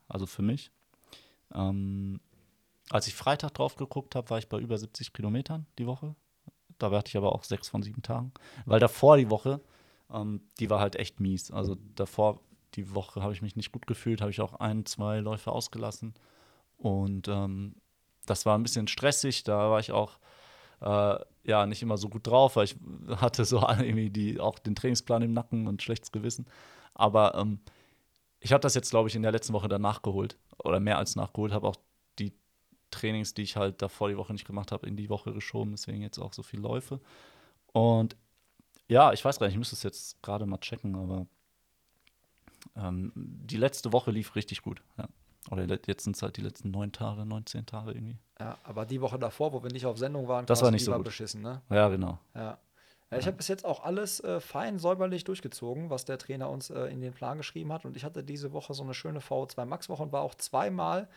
Also 0.09 0.27
für 0.27 0.43
mich. 0.43 0.71
Ähm, 1.55 2.21
als 2.91 3.09
ich 3.09 3.15
Freitag 3.15 3.55
drauf 3.55 3.77
geguckt 3.77 4.15
habe, 4.15 4.31
war 4.31 4.39
ich 4.39 4.49
bei 4.49 4.59
über 4.59 4.79
70 4.79 5.13
Kilometern 5.13 5.67
die 5.79 5.87
Woche. 5.87 6.15
Da 6.79 6.91
hatte 6.91 7.09
ich 7.09 7.17
aber 7.17 7.33
auch 7.33 7.45
sechs 7.45 7.69
von 7.69 7.83
sieben 7.83 8.03
Tagen. 8.03 8.33
Weil 8.65 8.81
davor 8.81 9.17
die 9.17 9.31
Woche, 9.31 9.61
ähm, 10.13 10.43
die 10.61 10.71
war 10.71 10.81
halt 10.81 10.97
echt 10.97 11.21
mies. 11.21 11.51
Also 11.51 11.77
davor 11.95 12.41
die 12.75 12.95
Woche 12.95 13.23
habe 13.23 13.33
ich 13.33 13.43
mich 13.43 13.57
nicht 13.57 13.73
gut 13.73 13.87
gefühlt, 13.87 14.21
habe 14.21 14.31
ich 14.31 14.41
auch 14.41 14.55
ein, 14.55 14.85
zwei 14.87 15.21
Läufe 15.21 15.53
ausgelassen. 15.53 16.15
Und 16.77 17.29
ähm, 17.29 17.77
das 18.27 18.45
war 18.47 18.59
ein 18.59 18.63
bisschen 18.63 18.89
stressig, 18.89 19.45
da 19.45 19.71
war 19.71 19.81
ich 19.81 19.93
auch 19.93 20.19
äh, 20.81 21.19
ja 21.45 21.67
nicht 21.67 21.83
immer 21.83 21.97
so 21.97 22.09
gut 22.09 22.27
drauf, 22.27 22.57
weil 22.57 22.65
ich 22.65 22.77
hatte 23.17 23.45
so 23.45 23.61
irgendwie 23.69 24.11
die, 24.11 24.41
auch 24.41 24.59
den 24.59 24.75
Trainingsplan 24.75 25.23
im 25.23 25.33
Nacken 25.33 25.67
und 25.67 25.83
schlechtes 25.83 26.13
Gewissen. 26.13 26.47
Aber 26.95 27.35
ähm, 27.35 27.61
ich 28.41 28.53
habe 28.53 28.61
das 28.61 28.75
jetzt, 28.75 28.91
glaube 28.91 29.09
ich, 29.09 29.15
in 29.15 29.23
der 29.23 29.33
letzten 29.33 29.53
Woche 29.53 29.69
dann 29.69 29.83
nachgeholt 29.83 30.39
oder 30.63 30.81
mehr 30.81 30.99
als 30.99 31.17
nachgeholt, 31.17 31.53
habe 31.53 31.69
auch 31.69 31.77
die 32.19 32.33
Trainings, 32.91 33.35
die 33.35 33.43
ich 33.43 33.57
halt 33.57 33.83
davor 33.83 34.09
die 34.09 34.17
Woche 34.17 34.33
nicht 34.33 34.47
gemacht 34.47 34.73
habe, 34.73 34.87
in 34.87 34.97
die 34.97 35.09
Woche 35.09 35.33
geschoben, 35.33 35.73
deswegen 35.73 36.03
jetzt 36.03 36.19
auch 36.19 36.33
so 36.33 36.43
viel 36.43 36.61
Läufe. 36.61 37.01
Und 37.73 38.17
ja, 38.89 39.13
ich 39.13 39.25
weiß 39.25 39.39
gar 39.39 39.47
nicht, 39.47 39.55
ich 39.55 39.59
müsste 39.59 39.75
es 39.75 39.83
jetzt 39.83 40.23
gerade 40.23 40.47
mal 40.47 40.59
checken, 40.59 40.95
aber 40.95 41.27
ähm, 42.77 43.13
die 43.15 43.57
letzte 43.57 43.93
Woche 43.93 44.11
lief 44.11 44.35
richtig 44.35 44.63
gut. 44.63 44.83
Ja. 44.99 45.09
Oder 45.51 45.67
jetzt 45.87 46.05
sind 46.05 46.17
es 46.17 46.23
halt 46.23 46.37
die 46.37 46.41
letzten 46.41 46.71
neun 46.71 46.93
Tage, 46.93 47.25
19 47.25 47.67
Tage 47.67 47.93
irgendwie. 47.93 48.19
Ja, 48.41 48.59
aber 48.65 48.85
die 48.85 49.01
Woche 49.01 49.19
davor, 49.19 49.53
wo 49.53 49.63
wir 49.63 49.71
nicht 49.71 49.87
auf 49.87 49.99
Sendung 49.99 50.27
waren, 50.27 50.47
das 50.47 50.63
war 50.63 50.71
nicht 50.71 50.85
so 50.85 50.93
gut. 50.93 51.05
beschissen, 51.05 51.43
ne? 51.43 51.63
Ja, 51.71 51.89
genau. 51.89 52.19
Ja. 52.35 52.59
Ja, 53.11 53.19
ich 53.19 53.27
habe 53.29 53.37
bis 53.37 53.47
jetzt 53.47 53.65
auch 53.65 53.85
alles 53.85 54.19
äh, 54.21 54.41
fein 54.41 54.81
säuberlich 54.81 55.23
durchgezogen, 55.23 55.91
was 55.91 56.05
der 56.05 56.19
Trainer 56.19 56.51
uns 56.51 56.71
äh, 56.71 56.87
in 56.87 57.01
den 57.01 57.13
Plan 57.13 57.39
geschrieben 57.39 57.73
hat. 57.73 57.85
Und 57.85 57.97
ich 57.97 58.05
hatte 58.05 58.25
diese 58.25 58.53
Woche 58.53 58.75
so 58.75 58.83
eine 58.83 58.95
schöne 58.95 59.21
VO2 59.21 59.65
Max-Woche 59.65 60.03
und 60.03 60.13
war 60.13 60.23
auch 60.23 60.35
zweimal 60.35 61.09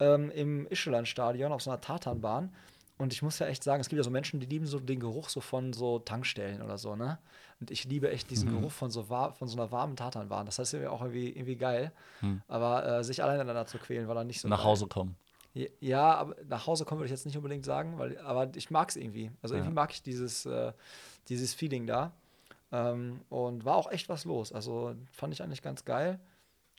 ähm, 0.00 0.30
im 0.30 0.66
Ischeland-Stadion 0.70 1.52
auf 1.52 1.60
so 1.60 1.70
einer 1.70 1.82
Tatanbahn. 1.82 2.54
Und 2.96 3.12
ich 3.12 3.22
muss 3.22 3.40
ja 3.40 3.46
echt 3.46 3.64
sagen, 3.64 3.80
es 3.80 3.88
gibt 3.88 3.98
ja 3.98 4.04
so 4.04 4.10
Menschen, 4.10 4.38
die 4.38 4.46
lieben 4.46 4.66
so 4.66 4.78
den 4.78 5.00
Geruch 5.00 5.28
so 5.28 5.40
von 5.40 5.72
so 5.72 5.98
Tankstellen 5.98 6.62
oder 6.62 6.78
so, 6.78 6.94
ne? 6.94 7.18
Und 7.60 7.70
ich 7.70 7.84
liebe 7.84 8.10
echt 8.10 8.30
diesen 8.30 8.50
mhm. 8.50 8.58
Geruch 8.60 8.72
von 8.72 8.90
so, 8.90 9.02
von 9.02 9.48
so 9.48 9.56
einer 9.56 9.72
warmen 9.72 9.96
Tatanbahn. 9.96 10.46
Das 10.46 10.58
heißt 10.58 10.74
ja 10.74 10.90
auch 10.90 11.00
irgendwie, 11.00 11.30
irgendwie 11.30 11.56
geil. 11.56 11.92
Mhm. 12.20 12.42
Aber 12.46 12.86
äh, 12.86 13.04
sich 13.04 13.22
alleine 13.22 13.44
dann 13.44 13.66
zu 13.66 13.78
quälen, 13.78 14.06
war 14.06 14.14
dann 14.14 14.26
nicht 14.26 14.40
so. 14.40 14.48
Nach 14.48 14.58
geil. 14.58 14.66
Hause 14.66 14.86
kommen. 14.86 15.16
Ja, 15.80 16.14
aber 16.14 16.36
nach 16.48 16.66
Hause 16.66 16.84
kommen 16.84 17.00
würde 17.00 17.06
ich 17.06 17.12
jetzt 17.12 17.26
nicht 17.26 17.36
unbedingt 17.36 17.64
sagen, 17.64 17.96
weil, 17.98 18.18
aber 18.18 18.50
ich 18.56 18.70
mag 18.70 18.88
es 18.88 18.96
irgendwie. 18.96 19.30
Also 19.40 19.54
ja. 19.54 19.60
irgendwie 19.60 19.74
mag 19.74 19.92
ich 19.92 20.02
dieses, 20.02 20.46
äh, 20.46 20.72
dieses 21.28 21.54
Feeling 21.54 21.86
da. 21.86 22.12
Ähm, 22.72 23.20
und 23.28 23.64
war 23.64 23.76
auch 23.76 23.90
echt 23.90 24.08
was 24.08 24.24
los. 24.24 24.52
Also 24.52 24.94
fand 25.12 25.32
ich 25.32 25.42
eigentlich 25.42 25.62
ganz 25.62 25.84
geil. 25.84 26.18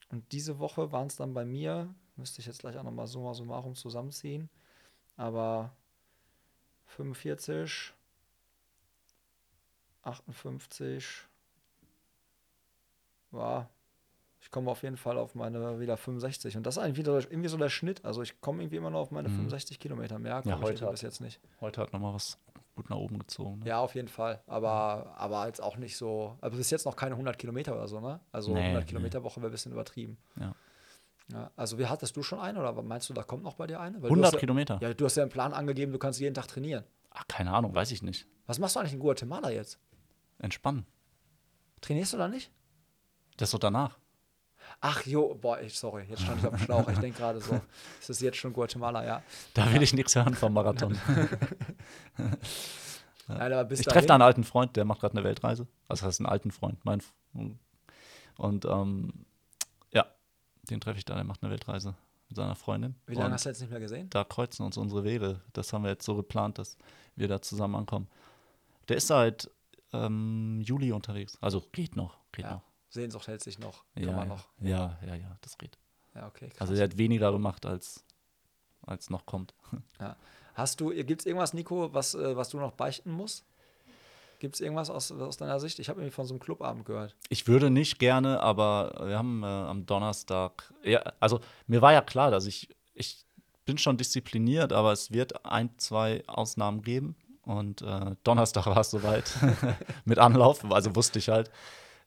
Und 0.09 0.31
diese 0.31 0.59
Woche 0.59 0.91
waren 0.91 1.07
es 1.07 1.15
dann 1.15 1.33
bei 1.33 1.45
mir, 1.45 1.93
müsste 2.15 2.41
ich 2.41 2.47
jetzt 2.47 2.59
gleich 2.59 2.77
auch 2.77 2.83
nochmal 2.83 3.07
summa 3.07 3.33
summarum 3.33 3.75
zusammenziehen, 3.75 4.49
aber 5.17 5.71
45, 6.95 7.93
58, 10.03 11.27
war 13.31 13.69
ich 14.45 14.51
komme 14.51 14.69
auf 14.69 14.83
jeden 14.83 14.95
Fall 14.95 15.17
auf 15.17 15.33
meine 15.33 15.79
wieder 15.79 15.97
65. 15.97 16.55
Und 16.55 16.67
das 16.67 16.77
ist 16.77 16.83
eigentlich 16.83 16.97
wieder 16.97 17.17
irgendwie 17.17 17.49
so 17.49 17.57
der 17.57 17.69
Schnitt. 17.69 18.05
Also 18.05 18.21
ich 18.21 18.39
komme 18.41 18.61
irgendwie 18.61 18.77
immer 18.77 18.91
noch 18.91 18.99
auf 18.99 19.11
meine 19.11 19.27
mhm. 19.27 19.37
65 19.37 19.79
Kilometer. 19.79 20.19
Mehr 20.19 20.43
ja, 20.45 20.59
heute 20.61 20.85
hat, 20.85 20.91
bis 20.91 21.01
jetzt 21.01 21.19
nicht. 21.19 21.39
Heute 21.61 21.81
hat 21.81 21.91
nochmal 21.93 22.13
was 22.13 22.37
gut 22.75 22.87
nach 22.91 22.97
oben 22.97 23.17
gezogen. 23.17 23.61
Ne? 23.61 23.69
Ja, 23.69 23.79
auf 23.79 23.95
jeden 23.95 24.07
Fall. 24.07 24.41
Aber, 24.45 25.15
aber 25.17 25.47
jetzt 25.47 25.63
auch 25.63 25.77
nicht 25.77 25.97
so. 25.97 26.37
Also 26.41 26.57
bis 26.57 26.69
jetzt 26.69 26.85
noch 26.85 26.95
keine 26.95 27.13
100 27.13 27.39
Kilometer 27.39 27.73
oder 27.73 27.87
so, 27.87 27.99
ne? 27.99 28.19
Also 28.31 28.53
nee, 28.53 28.61
100 28.61 28.85
Kilometer 28.85 29.23
Woche 29.23 29.37
wäre 29.37 29.49
ein 29.49 29.51
bisschen 29.51 29.71
übertrieben. 29.71 30.15
Ja. 30.39 30.53
Ja. 31.31 31.51
Also 31.55 31.79
wie 31.79 31.87
hattest 31.87 32.15
du 32.15 32.23
schon 32.23 32.39
einen 32.39 32.57
oder 32.57 32.73
meinst 32.81 33.09
du, 33.09 33.13
da 33.13 33.23
kommt 33.23 33.43
noch 33.43 33.55
bei 33.55 33.67
dir 33.67 33.79
eine? 33.79 34.01
Weil 34.01 34.09
100 34.09 34.33
ja, 34.33 34.39
Kilometer? 34.39 34.79
Ja, 34.81 34.93
du 34.93 35.05
hast 35.05 35.15
ja 35.15 35.23
einen 35.23 35.31
Plan 35.31 35.53
angegeben, 35.53 35.91
du 35.91 35.99
kannst 35.99 36.19
jeden 36.19 36.35
Tag 36.35 36.47
trainieren. 36.47 36.83
Ach, 37.11 37.27
keine 37.27 37.51
Ahnung, 37.51 37.73
weiß 37.73 37.91
ich 37.91 38.01
nicht. 38.03 38.27
Was 38.45 38.59
machst 38.59 38.75
du 38.75 38.79
eigentlich 38.79 38.93
in 38.93 38.99
Guatemala 38.99 39.49
jetzt? 39.49 39.79
Entspannen. 40.39 40.85
Trainierst 41.81 42.13
du 42.13 42.17
da 42.17 42.27
nicht? 42.27 42.51
Das 43.37 43.51
so 43.51 43.57
danach. 43.57 43.97
Ach 44.81 45.05
jo, 45.05 45.35
boah, 45.35 45.61
ich, 45.61 45.77
sorry, 45.77 46.05
jetzt 46.09 46.23
stand 46.23 46.39
ich 46.39 46.47
auf 46.47 46.55
dem 46.55 46.59
Schlauch. 46.59 46.87
Ich 46.89 46.97
denke 46.99 47.17
gerade 47.17 47.39
so, 47.39 47.59
es 48.01 48.09
ist 48.09 48.21
jetzt 48.21 48.37
schon 48.37 48.53
Guatemala, 48.53 49.05
ja. 49.05 49.23
Da 49.53 49.67
will 49.67 49.75
ja. 49.75 49.81
ich 49.81 49.93
nichts 49.93 50.15
hören 50.15 50.33
vom 50.33 50.53
Marathon. 50.53 50.97
Nein, 53.27 53.67
ich 53.71 53.85
treffe 53.85 54.07
da 54.07 54.13
einen 54.15 54.21
alten 54.21 54.43
Freund, 54.43 54.75
der 54.75 54.85
macht 54.85 55.01
gerade 55.01 55.15
eine 55.15 55.23
Weltreise. 55.23 55.67
Also 55.87 56.01
das 56.01 56.07
heißt 56.07 56.19
einen 56.19 56.29
alten 56.29 56.51
Freund, 56.51 56.83
mein 56.83 57.01
und 58.37 58.65
ähm, 58.65 59.25
den 60.71 60.81
treffe 60.81 60.97
ich 60.97 61.05
da, 61.05 61.15
der 61.15 61.23
macht 61.23 61.43
eine 61.43 61.51
Weltreise 61.51 61.95
mit 62.27 62.37
seiner 62.37 62.55
Freundin. 62.55 62.95
Wie 63.07 63.15
lange 63.15 63.33
hast 63.33 63.45
du 63.45 63.49
jetzt 63.49 63.61
nicht 63.61 63.69
mehr 63.69 63.79
gesehen? 63.79 64.09
Da 64.09 64.23
kreuzen 64.23 64.65
uns 64.65 64.77
unsere 64.77 65.03
Wege. 65.03 65.41
Das 65.53 65.71
haben 65.73 65.83
wir 65.83 65.91
jetzt 65.91 66.05
so 66.05 66.15
geplant, 66.15 66.57
dass 66.57 66.77
wir 67.15 67.27
da 67.27 67.41
zusammen 67.41 67.75
ankommen. 67.75 68.07
Der 68.87 68.97
ist 68.97 69.07
seit 69.07 69.49
ähm, 69.93 70.61
Juli 70.61 70.91
unterwegs. 70.91 71.37
Also 71.41 71.61
geht 71.71 71.95
noch, 71.95 72.17
geht 72.31 72.45
ja. 72.45 72.55
noch. 72.55 72.61
Sehnsucht 72.89 73.27
hält 73.27 73.41
sich 73.41 73.59
noch. 73.59 73.83
Ja, 73.95 74.11
man 74.11 74.27
noch. 74.27 74.47
Ja, 74.59 74.97
ja, 75.05 75.15
ja, 75.15 75.37
das 75.41 75.57
geht. 75.57 75.77
Ja, 76.13 76.27
okay. 76.27 76.49
Krass. 76.49 76.61
Also 76.61 76.73
er 76.75 76.83
hat 76.83 76.97
weniger 76.97 77.31
gemacht, 77.31 77.65
als, 77.65 78.03
als 78.81 79.09
noch 79.09 79.25
kommt. 79.25 79.53
Ja. 79.99 80.15
Hast 80.55 80.79
du, 80.79 80.91
gibt 80.91 81.19
es 81.19 81.25
irgendwas, 81.25 81.53
Nico, 81.53 81.93
was, 81.93 82.15
äh, 82.15 82.35
was 82.37 82.47
du 82.49 82.57
noch 82.57 82.71
beichten 82.71 83.11
musst? 83.11 83.43
Gibt 84.39 84.55
es 84.55 84.61
irgendwas 84.61 84.89
aus, 84.89 85.11
aus 85.11 85.37
deiner 85.37 85.59
Sicht? 85.59 85.79
Ich 85.79 85.89
habe 85.89 86.01
irgendwie 86.01 86.13
von 86.13 86.25
so 86.25 86.33
einem 86.33 86.39
Clubabend 86.39 86.85
gehört. 86.85 87.15
Ich 87.29 87.47
würde 87.47 87.69
nicht 87.69 87.99
gerne, 87.99 88.41
aber 88.41 88.93
wir 89.05 89.17
haben 89.17 89.43
äh, 89.43 89.47
am 89.47 89.85
Donnerstag, 89.85 90.73
ja, 90.83 91.01
also 91.19 91.39
mir 91.67 91.81
war 91.81 91.93
ja 91.93 92.01
klar, 92.01 92.31
dass 92.31 92.45
ich, 92.45 92.69
ich 92.93 93.25
bin 93.65 93.77
schon 93.77 93.97
diszipliniert, 93.97 94.73
aber 94.73 94.91
es 94.91 95.11
wird 95.11 95.45
ein, 95.45 95.69
zwei 95.77 96.23
Ausnahmen 96.27 96.81
geben. 96.81 97.15
Und 97.43 97.81
äh, 97.81 98.15
Donnerstag 98.23 98.65
war 98.65 98.77
es 98.77 98.91
soweit 98.91 99.31
mit 100.05 100.17
Anlauf, 100.17 100.65
also 100.71 100.95
wusste 100.95 101.19
ich 101.19 101.29
halt 101.29 101.51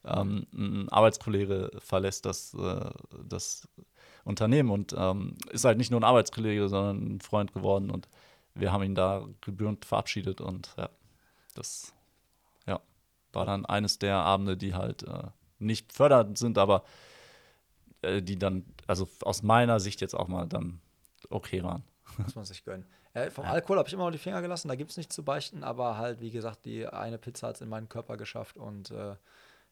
ähm, 0.04 0.46
ein 0.52 0.88
Arbeitskollege 0.88 1.70
verlässt 1.78 2.24
das, 2.24 2.54
äh, 2.54 2.90
das 3.24 3.68
Unternehmen 4.24 4.70
und 4.70 4.94
ähm, 4.96 5.36
ist 5.50 5.64
halt 5.64 5.78
nicht 5.78 5.90
nur 5.90 6.00
ein 6.00 6.04
Arbeitskollege, 6.04 6.68
sondern 6.68 7.16
ein 7.16 7.20
Freund 7.20 7.52
geworden 7.52 7.90
und 7.90 8.08
wir 8.54 8.72
haben 8.72 8.82
ihn 8.82 8.94
da 8.94 9.26
gebührend 9.40 9.84
verabschiedet 9.84 10.40
und 10.40 10.74
ja, 10.76 10.90
das 11.54 11.94
war 13.32 13.46
dann 13.46 13.66
eines 13.66 13.98
der 13.98 14.16
Abende, 14.16 14.56
die 14.56 14.74
halt 14.74 15.02
äh, 15.02 15.24
nicht 15.58 15.92
fördernd 15.92 16.38
sind, 16.38 16.58
aber 16.58 16.84
äh, 18.02 18.22
die 18.22 18.38
dann, 18.38 18.64
also 18.86 19.08
aus 19.22 19.42
meiner 19.42 19.80
Sicht 19.80 20.00
jetzt 20.00 20.14
auch 20.14 20.28
mal 20.28 20.46
dann 20.46 20.80
okay 21.30 21.62
waren. 21.62 21.84
Muss 22.18 22.34
man 22.34 22.44
sich 22.44 22.64
gönnen. 22.64 22.86
Äh, 23.14 23.30
vom 23.30 23.44
ja. 23.44 23.52
Alkohol 23.52 23.78
habe 23.78 23.88
ich 23.88 23.94
immer 23.94 24.04
noch 24.04 24.12
die 24.12 24.18
Finger 24.18 24.42
gelassen, 24.42 24.68
da 24.68 24.74
gibt 24.74 24.90
es 24.90 24.96
nichts 24.96 25.14
zu 25.14 25.24
beichten, 25.24 25.64
aber 25.64 25.96
halt, 25.96 26.20
wie 26.20 26.30
gesagt, 26.30 26.64
die 26.64 26.86
eine 26.86 27.18
Pizza 27.18 27.48
hat 27.48 27.56
es 27.56 27.60
in 27.60 27.68
meinen 27.68 27.88
Körper 27.88 28.16
geschafft 28.16 28.56
und 28.56 28.90
äh, 28.90 29.16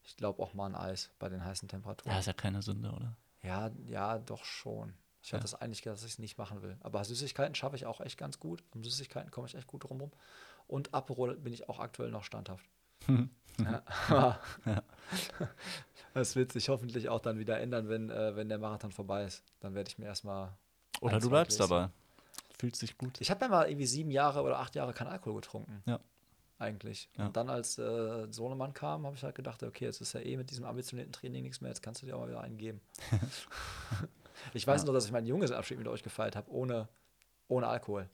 ich 0.02 0.16
glaube 0.16 0.42
auch 0.42 0.54
mal 0.54 0.66
ein 0.66 0.74
Eis 0.74 1.10
bei 1.18 1.28
den 1.28 1.44
heißen 1.44 1.68
Temperaturen. 1.68 2.12
Ja, 2.12 2.18
ist 2.18 2.26
ja 2.26 2.32
keine 2.32 2.62
Sünde, 2.62 2.90
oder? 2.90 3.16
Ja, 3.42 3.70
ja, 3.86 4.18
doch 4.18 4.44
schon. 4.44 4.94
Ich 5.22 5.32
hatte 5.32 5.40
ja. 5.40 5.50
das 5.50 5.54
eigentlich 5.54 5.82
gedacht, 5.82 5.98
dass 5.98 6.04
ich 6.04 6.12
es 6.12 6.18
nicht 6.18 6.38
machen 6.38 6.62
will. 6.62 6.76
Aber 6.80 7.04
Süßigkeiten 7.04 7.54
schaffe 7.54 7.74
ich 7.74 7.86
auch 7.86 8.00
echt 8.00 8.16
ganz 8.16 8.38
gut. 8.38 8.62
Um 8.72 8.84
Süßigkeiten 8.84 9.32
komme 9.32 9.48
ich 9.48 9.56
echt 9.56 9.66
gut 9.66 9.84
rum. 9.90 10.10
Und 10.68 10.94
Aperol 10.94 11.36
bin 11.36 11.52
ich 11.52 11.68
auch 11.68 11.80
aktuell 11.80 12.10
noch 12.10 12.22
standhaft. 12.22 12.64
Ja. 13.58 14.40
Das 16.14 16.34
wird 16.34 16.50
sich 16.50 16.70
hoffentlich 16.70 17.10
auch 17.10 17.20
dann 17.20 17.38
wieder 17.38 17.60
ändern, 17.60 17.90
wenn, 17.90 18.08
äh, 18.08 18.34
wenn 18.34 18.48
der 18.48 18.56
Marathon 18.56 18.90
vorbei 18.90 19.24
ist. 19.24 19.44
Dann 19.60 19.74
werde 19.74 19.88
ich 19.90 19.98
mir 19.98 20.06
erstmal. 20.06 20.56
Oder 21.02 21.18
du 21.18 21.28
bleibst 21.28 21.60
dabei. 21.60 21.90
Fühlt 22.58 22.74
sich 22.74 22.96
gut. 22.96 23.20
Ich 23.20 23.30
habe 23.30 23.44
ja 23.44 23.50
mal 23.50 23.68
irgendwie 23.68 23.84
sieben 23.84 24.10
Jahre 24.10 24.42
oder 24.42 24.58
acht 24.58 24.74
Jahre 24.74 24.94
keinen 24.94 25.08
Alkohol 25.08 25.42
getrunken. 25.42 25.82
Ja 25.84 26.00
eigentlich. 26.58 27.08
Ja. 27.16 27.26
Und 27.26 27.36
dann, 27.36 27.50
als 27.50 27.78
äh, 27.78 28.26
Sohnemann 28.30 28.72
kam, 28.72 29.06
habe 29.06 29.16
ich 29.16 29.22
halt 29.22 29.34
gedacht, 29.34 29.62
okay, 29.62 29.84
jetzt 29.84 30.00
ist 30.00 30.12
ja 30.14 30.20
eh 30.20 30.36
mit 30.36 30.50
diesem 30.50 30.64
ambitionierten 30.64 31.12
Training 31.12 31.42
nichts 31.42 31.60
mehr, 31.60 31.70
jetzt 31.70 31.82
kannst 31.82 32.02
du 32.02 32.06
dir 32.06 32.16
auch 32.16 32.20
mal 32.20 32.28
wieder 32.28 32.40
einen 32.40 32.56
geben. 32.56 32.80
ich 34.54 34.66
weiß 34.66 34.82
ja. 34.82 34.86
nur, 34.86 34.94
dass 34.94 35.06
ich 35.06 35.12
meinen 35.12 35.26
Junggesellenabschied 35.26 35.78
mit 35.78 35.88
euch 35.88 36.02
gefeiert 36.02 36.36
habe, 36.36 36.50
ohne, 36.50 36.88
ohne 37.48 37.68
Alkohol. 37.68 38.08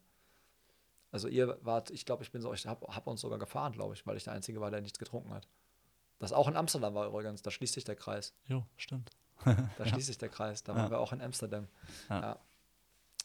Also 1.13 1.27
ihr 1.27 1.59
wart, 1.61 1.91
ich 1.91 2.07
glaube, 2.07 2.23
ich 2.23 2.31
bin 2.31 2.41
so, 2.41 2.51
ich 2.53 2.65
habe 2.65 2.87
hab 2.87 3.05
uns 3.05 3.21
sogar 3.21 3.37
gefahren, 3.37 3.71
glaube 3.71 3.93
ich, 3.93 4.05
weil 4.07 4.17
ich 4.17 4.23
der 4.23 4.33
Einzige 4.33 4.59
war, 4.59 4.71
der 4.71 4.81
nichts 4.81 4.97
getrunken 4.97 5.31
hat. 5.31 5.47
Das 6.17 6.33
auch 6.33 6.47
in 6.47 6.55
Amsterdam 6.55 6.95
war 6.95 7.07
übrigens, 7.07 7.43
da 7.43 7.51
schließt 7.51 7.75
sich 7.75 7.83
der 7.83 7.95
Kreis. 7.95 8.33
Jo, 8.47 8.65
stimmt. 8.77 9.11
da 9.45 9.85
schließt 9.85 10.07
sich 10.07 10.17
der 10.17 10.29
Kreis, 10.29 10.63
da 10.63 10.75
waren 10.75 10.89
wir 10.89 10.99
auch 10.99 11.13
in 11.13 11.21
Amsterdam. 11.21 11.67
ja. 12.09 12.39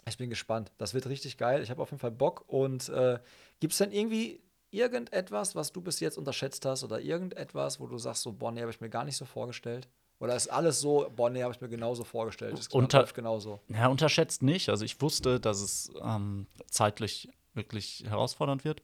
Ich 0.07 0.19
bin 0.19 0.31
gespannt. 0.31 0.71
Das 0.79 0.95
wird 0.95 1.07
richtig 1.07 1.37
geil. 1.37 1.63
Ich 1.63 1.71
habe 1.71 1.83
auf 1.83 1.91
jeden 1.91 2.01
Fall 2.01 2.11
Bock. 2.11 2.45
Und 2.47 2.89
äh, 2.89 3.19
gibt 3.61 3.73
es 3.73 3.79
denn 3.79 3.93
irgendwie 3.93 4.41
irgendetwas, 4.71 5.55
was 5.55 5.73
du 5.73 5.81
bis 5.81 6.01
jetzt 6.01 6.17
unterschätzt 6.17 6.65
hast 6.65 6.83
oder 6.85 7.01
irgendetwas, 7.01 7.81
wo 7.81 7.87
du 7.87 7.99
sagst, 7.99 8.23
so, 8.23 8.33
boah, 8.33 8.51
nee, 8.51 8.61
habe 8.61 8.71
ich 8.71 8.81
mir 8.81 8.89
gar 8.91 9.05
nicht 9.05 9.17
so 9.17 9.25
vorgestellt? 9.25 9.89
Oder 10.19 10.35
ist 10.35 10.49
alles 10.49 10.81
so, 10.81 11.11
boah, 11.15 11.31
nee, 11.31 11.43
habe 11.43 11.55
ich 11.55 11.61
mir 11.61 11.69
genauso 11.69 12.05
vorgestellt? 12.05 12.59
Das 12.59 12.69
Unter 12.69 13.05
genauso. 13.05 13.61
Ja, 13.69 13.89
unterschätzt 13.89 14.43
nicht. 14.43 14.69
Also 14.69 14.85
ich 14.85 15.01
wusste, 15.01 15.39
dass 15.41 15.61
es 15.61 15.93
ähm, 16.03 16.47
zeitlich 16.71 17.29
wirklich 17.59 18.05
herausfordernd 18.07 18.65
wird. 18.65 18.83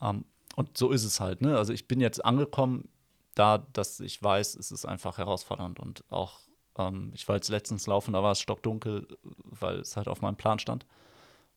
Ähm, 0.00 0.24
und 0.54 0.78
so 0.78 0.92
ist 0.92 1.04
es 1.04 1.18
halt. 1.18 1.42
Ne? 1.42 1.58
Also 1.58 1.72
ich 1.72 1.88
bin 1.88 2.00
jetzt 2.00 2.24
angekommen, 2.24 2.88
da, 3.34 3.58
dass 3.58 3.98
ich 4.00 4.22
weiß, 4.22 4.54
es 4.54 4.70
ist 4.70 4.86
einfach 4.86 5.18
herausfordernd. 5.18 5.80
Und 5.80 6.04
auch, 6.10 6.38
ähm, 6.78 7.10
ich 7.14 7.26
war 7.28 7.34
jetzt 7.34 7.48
letztens 7.48 7.88
laufen, 7.88 8.12
da 8.12 8.22
war 8.22 8.32
es 8.32 8.40
stockdunkel, 8.40 9.08
weil 9.22 9.80
es 9.80 9.96
halt 9.96 10.06
auf 10.06 10.22
meinem 10.22 10.36
Plan 10.36 10.60
stand. 10.60 10.86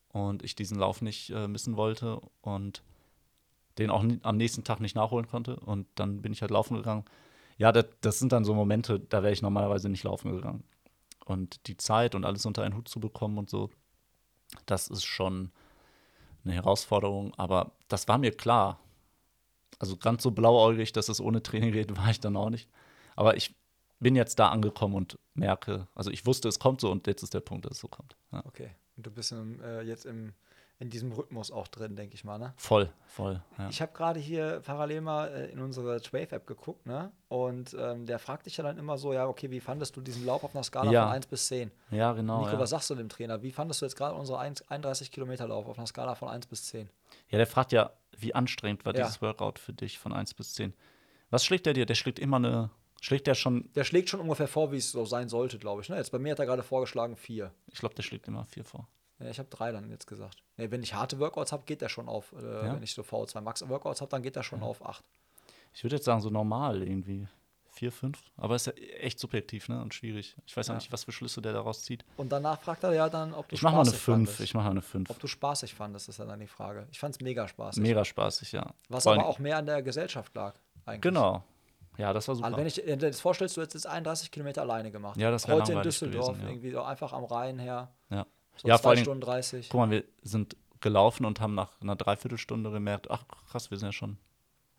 Und 0.08 0.42
ich 0.42 0.56
diesen 0.56 0.78
Lauf 0.78 1.00
nicht 1.00 1.30
äh, 1.30 1.46
missen 1.46 1.76
wollte. 1.76 2.20
Und 2.40 2.82
den 3.78 3.90
auch 3.90 4.04
am 4.22 4.36
nächsten 4.36 4.64
Tag 4.64 4.80
nicht 4.80 4.96
nachholen 4.96 5.28
konnte. 5.28 5.56
Und 5.56 5.86
dann 5.94 6.20
bin 6.20 6.32
ich 6.32 6.42
halt 6.42 6.50
laufen 6.50 6.74
gegangen. 6.74 7.04
Ja, 7.56 7.72
das, 7.72 7.86
das 8.00 8.18
sind 8.18 8.32
dann 8.32 8.44
so 8.44 8.54
Momente, 8.54 9.00
da 9.00 9.22
wäre 9.22 9.32
ich 9.32 9.42
normalerweise 9.42 9.88
nicht 9.88 10.04
laufen 10.04 10.32
gegangen. 10.32 10.64
Und 11.24 11.66
die 11.66 11.76
Zeit 11.76 12.14
und 12.14 12.24
alles 12.24 12.44
unter 12.44 12.62
einen 12.62 12.76
Hut 12.76 12.88
zu 12.88 13.00
bekommen 13.00 13.38
und 13.38 13.48
so, 13.48 13.70
das 14.66 14.88
ist 14.88 15.04
schon 15.04 15.50
eine 16.44 16.54
Herausforderung. 16.54 17.34
Aber 17.36 17.72
das 17.88 18.08
war 18.08 18.18
mir 18.18 18.32
klar. 18.32 18.80
Also 19.78 19.96
ganz 19.96 20.22
so 20.22 20.30
blauäugig, 20.30 20.92
dass 20.92 21.08
es 21.08 21.20
ohne 21.20 21.42
Training 21.42 21.72
geht, 21.72 21.96
war 21.96 22.10
ich 22.10 22.20
dann 22.20 22.36
auch 22.36 22.50
nicht. 22.50 22.68
Aber 23.16 23.36
ich 23.36 23.54
bin 23.98 24.16
jetzt 24.16 24.38
da 24.38 24.48
angekommen 24.48 24.94
und 24.94 25.18
merke, 25.34 25.86
also 25.94 26.10
ich 26.10 26.24
wusste, 26.26 26.48
es 26.48 26.58
kommt 26.58 26.80
so 26.80 26.90
und 26.90 27.06
jetzt 27.06 27.22
ist 27.22 27.34
der 27.34 27.40
Punkt, 27.40 27.66
dass 27.66 27.72
es 27.72 27.80
so 27.80 27.88
kommt. 27.88 28.16
Ja. 28.32 28.44
Okay. 28.46 28.70
Und 28.96 29.06
du 29.06 29.10
bist 29.10 29.32
im, 29.32 29.62
äh, 29.62 29.82
jetzt 29.82 30.06
im 30.06 30.32
in 30.80 30.88
diesem 30.88 31.12
Rhythmus 31.12 31.50
auch 31.50 31.68
drin, 31.68 31.94
denke 31.94 32.14
ich 32.14 32.24
mal. 32.24 32.38
Ne? 32.38 32.54
Voll, 32.56 32.90
voll. 33.06 33.42
Ja. 33.58 33.68
Ich 33.68 33.82
habe 33.82 33.92
gerade 33.92 34.18
hier 34.18 34.60
parallel 34.64 35.02
mal 35.02 35.28
äh, 35.28 35.50
in 35.50 35.60
unsere 35.60 36.00
Wave-App 36.00 36.46
geguckt, 36.46 36.86
ne? 36.86 37.12
Und 37.28 37.76
ähm, 37.78 38.06
der 38.06 38.18
fragt 38.18 38.46
dich 38.46 38.56
ja 38.56 38.64
dann 38.64 38.78
immer 38.78 38.96
so: 38.96 39.12
Ja, 39.12 39.28
okay, 39.28 39.50
wie 39.50 39.60
fandest 39.60 39.94
du 39.96 40.00
diesen 40.00 40.24
Lauf 40.24 40.42
auf 40.42 40.56
einer 40.56 40.64
Skala 40.64 40.90
ja. 40.90 41.04
von 41.04 41.12
1 41.12 41.26
bis 41.26 41.46
10? 41.48 41.70
Ja, 41.90 42.14
genau. 42.14 42.40
Nico, 42.40 42.52
ja. 42.52 42.58
was 42.58 42.70
sagst 42.70 42.88
du 42.88 42.94
dem 42.94 43.10
Trainer? 43.10 43.42
Wie 43.42 43.52
fandest 43.52 43.82
du 43.82 43.84
jetzt 43.84 43.94
gerade 43.94 44.14
unseren 44.14 44.40
31 44.40 45.12
Kilometer 45.12 45.46
Lauf 45.46 45.66
auf 45.66 45.76
einer 45.76 45.86
Skala 45.86 46.14
von 46.14 46.28
1 46.28 46.46
bis 46.46 46.64
10? 46.68 46.88
Ja, 47.28 47.36
der 47.36 47.46
fragt 47.46 47.72
ja, 47.72 47.92
Wie 48.18 48.34
anstrengend 48.34 48.86
war 48.86 48.94
dieses 48.94 49.20
Workout 49.20 49.58
für 49.58 49.74
dich 49.74 49.98
von 49.98 50.14
1 50.14 50.32
bis 50.32 50.54
10? 50.54 50.72
Was 51.28 51.44
schlägt 51.44 51.66
der 51.66 51.74
dir? 51.74 51.84
Der 51.84 51.94
schlägt 51.94 52.18
immer 52.18 52.38
eine. 52.38 52.70
Schlägt 53.02 53.26
der 53.26 53.34
schon. 53.34 53.70
Der 53.74 53.84
schlägt 53.84 54.08
schon 54.08 54.20
ungefähr 54.20 54.48
vor, 54.48 54.72
wie 54.72 54.76
es 54.78 54.92
so 54.92 55.04
sein 55.04 55.28
sollte, 55.28 55.58
glaube 55.58 55.82
ich. 55.82 55.90
Ne? 55.90 55.96
Jetzt 55.96 56.10
bei 56.10 56.18
mir 56.18 56.32
hat 56.32 56.38
er 56.38 56.46
gerade 56.46 56.62
vorgeschlagen 56.62 57.16
vier. 57.16 57.52
Ich 57.66 57.78
glaube, 57.78 57.94
der 57.94 58.02
schlägt 58.02 58.28
immer 58.28 58.46
4 58.46 58.64
vor. 58.64 58.88
Ja, 59.20 59.28
ich 59.28 59.38
habe 59.38 59.48
drei 59.50 59.70
dann 59.70 59.90
jetzt 59.90 60.06
gesagt. 60.06 60.42
Nee, 60.60 60.70
wenn 60.70 60.82
ich 60.82 60.94
harte 60.94 61.18
Workouts 61.18 61.52
habe, 61.52 61.62
geht 61.66 61.80
der 61.80 61.88
schon 61.88 62.08
auf. 62.08 62.32
Äh, 62.32 62.66
Ja? 62.66 62.74
Wenn 62.74 62.82
ich 62.82 62.94
so 62.94 63.02
VO2 63.02 63.40
Max 63.40 63.68
Workouts 63.68 64.00
habe, 64.00 64.10
dann 64.10 64.22
geht 64.22 64.36
der 64.36 64.42
schon 64.42 64.62
auf 64.62 64.84
acht. 64.84 65.04
Ich 65.74 65.82
würde 65.84 65.96
jetzt 65.96 66.04
sagen, 66.04 66.20
so 66.20 66.30
normal 66.30 66.82
irgendwie. 66.82 67.26
4, 67.72 67.92
5. 67.92 68.18
Aber 68.36 68.56
ist 68.56 68.66
ja 68.66 68.72
echt 68.72 69.18
subjektiv, 69.20 69.68
ne? 69.68 69.80
Und 69.80 69.94
schwierig. 69.94 70.36
Ich 70.44 70.56
weiß 70.56 70.66
ja 70.66 70.74
Ja. 70.74 70.78
nicht, 70.78 70.92
was 70.92 71.04
für 71.04 71.12
Schlüsse 71.12 71.40
der 71.40 71.52
daraus 71.52 71.82
zieht. 71.84 72.04
Und 72.16 72.30
danach 72.30 72.60
fragt 72.60 72.82
er 72.82 72.92
ja 72.92 73.08
dann, 73.08 73.32
ob 73.32 73.48
du 73.48 73.54
Ich 73.54 73.62
mache 73.62 73.74
mal 73.74 73.80
eine 73.82 73.90
spaßig 73.90 74.02
5. 74.04 74.16
fandest. 74.28 74.40
Ich 74.40 74.54
mache 74.54 74.64
mal 74.64 74.70
eine 74.72 74.82
5. 74.82 75.08
Ob 75.08 75.18
du 75.20 75.26
spaßig 75.28 75.74
fandest, 75.74 76.08
ist 76.08 76.18
ja 76.18 76.24
dann 76.26 76.40
die 76.40 76.46
Frage. 76.48 76.86
Ich 76.90 76.98
fand 76.98 77.14
es 77.14 77.20
mega 77.20 77.46
spaßig. 77.48 77.80
Mega 77.82 78.04
spaßig, 78.04 78.52
ja. 78.52 78.74
Was 78.88 79.04
Vor 79.04 79.14
aber 79.14 79.24
auch 79.26 79.38
mehr 79.38 79.56
an 79.56 79.66
der 79.66 79.82
Gesellschaft 79.82 80.34
lag. 80.34 80.54
Eigentlich. 80.84 81.00
Genau. 81.02 81.44
Ja, 81.96 82.12
das 82.12 82.26
war 82.28 82.34
super. 82.34 82.46
Also 82.46 82.58
wenn 82.58 82.66
ich 82.66 82.74
dir 82.74 82.96
das 82.96 83.20
vorstellst, 83.20 83.56
du 83.56 83.60
hättest 83.60 83.84
jetzt 83.84 83.86
31 83.86 84.30
Kilometer 84.30 84.62
alleine 84.62 84.90
gemacht. 84.90 85.16
Ja, 85.16 85.30
das 85.30 85.46
wär 85.46 85.54
Heute 85.54 85.72
in 85.72 85.82
Düsseldorf, 85.82 86.28
gewesen, 86.28 86.42
ja. 86.42 86.48
irgendwie 86.48 86.70
so 86.72 86.82
einfach 86.82 87.12
am 87.12 87.24
Rhein 87.24 87.58
her. 87.58 87.88
ja. 88.10 88.26
So 88.60 88.68
Ja, 88.68 88.76
zwei 88.76 88.82
vor 88.82 88.90
allem- 88.92 89.00
Stunden 89.00 89.20
30. 89.22 89.68
Guck 89.70 89.78
mal, 89.80 89.90
wir 89.90 90.04
sind 90.22 90.56
gelaufen 90.80 91.24
und 91.24 91.40
haben 91.40 91.54
nach 91.54 91.80
einer 91.80 91.96
Dreiviertelstunde 91.96 92.70
gemerkt, 92.70 93.10
ach 93.10 93.24
krass, 93.50 93.70
wir 93.70 93.78
sind 93.78 93.88
ja 93.88 93.92
schon 93.92 94.18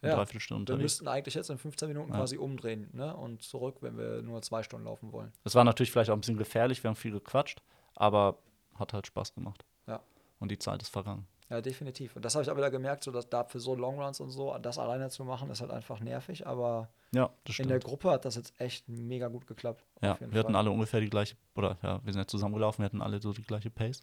eine 0.02 0.12
Ja, 0.12 0.18
Dreiviertelstunde 0.18 0.68
Wir 0.68 0.74
unterwegs. 0.76 0.94
müssten 0.94 1.08
eigentlich 1.08 1.36
jetzt 1.36 1.50
in 1.50 1.58
15 1.58 1.88
Minuten 1.88 2.12
Ja. 2.12 2.18
quasi 2.18 2.38
umdrehen 2.38 2.90
ne? 2.94 3.16
und 3.16 3.42
zurück, 3.44 3.78
wenn 3.82 3.98
wir 3.98 4.22
nur 4.22 4.42
zwei 4.42 4.64
Stunden 4.64 4.86
laufen 4.86 5.12
wollen. 5.12 5.32
Das 5.44 5.56
war 5.56 5.64
natürlich 5.64 5.92
vielleicht 5.92 6.10
auch 6.10 6.16
ein 6.16 6.22
bisschen 6.22 6.38
gefährlich, 6.38 6.84
wir 6.84 6.90
haben 6.90 6.96
viel 6.96 7.12
gequatscht, 7.12 7.62
aber 7.96 8.38
hat 8.76 8.94
halt 8.94 9.06
Spaß 9.08 9.34
gemacht. 9.34 9.64
Ja. 9.88 10.00
Und 10.40 10.50
die 10.52 10.58
Zeit 10.60 10.82
ist 10.82 10.90
vergangen. 10.90 11.28
Ja, 11.52 11.60
definitiv. 11.62 12.16
Und 12.16 12.24
das 12.24 12.34
habe 12.36 12.44
ich 12.44 12.50
auch 12.50 12.56
wieder 12.56 12.72
gemerkt, 12.72 13.04
so 13.04 13.12
dass 13.12 13.30
da 13.30 13.44
für 13.44 13.60
so 13.60 13.76
Longruns 13.76 14.20
und 14.22 14.30
so, 14.32 14.58
das 14.58 14.78
alleine 14.80 15.10
zu 15.10 15.26
machen, 15.26 15.50
ist 15.52 15.60
halt 15.62 15.70
einfach 15.72 16.00
nervig. 16.00 16.48
Aber 16.48 16.88
Ja, 17.14 17.30
das 17.44 17.60
in 17.60 17.68
der 17.68 17.80
Gruppe 17.80 18.10
hat 18.10 18.24
das 18.26 18.36
jetzt 18.36 18.54
echt 18.60 18.88
mega 18.88 19.28
gut 19.28 19.46
geklappt. 19.48 19.84
ja, 20.02 20.18
wir 20.20 20.40
hatten 20.40 20.54
Fall. 20.54 20.56
alle 20.56 20.72
ungefähr 20.72 21.02
die 21.02 21.10
gleiche, 21.10 21.36
oder 21.56 21.78
ja, 21.84 22.00
wir 22.06 22.14
sind 22.14 22.22
ja 22.22 22.28
zusammengelaufen, 22.28 22.82
wir 22.82 22.86
hatten 22.86 23.02
alle 23.02 23.20
so 23.22 23.34
die 23.34 23.44
gleiche 23.44 23.70
Pace. 23.70 24.02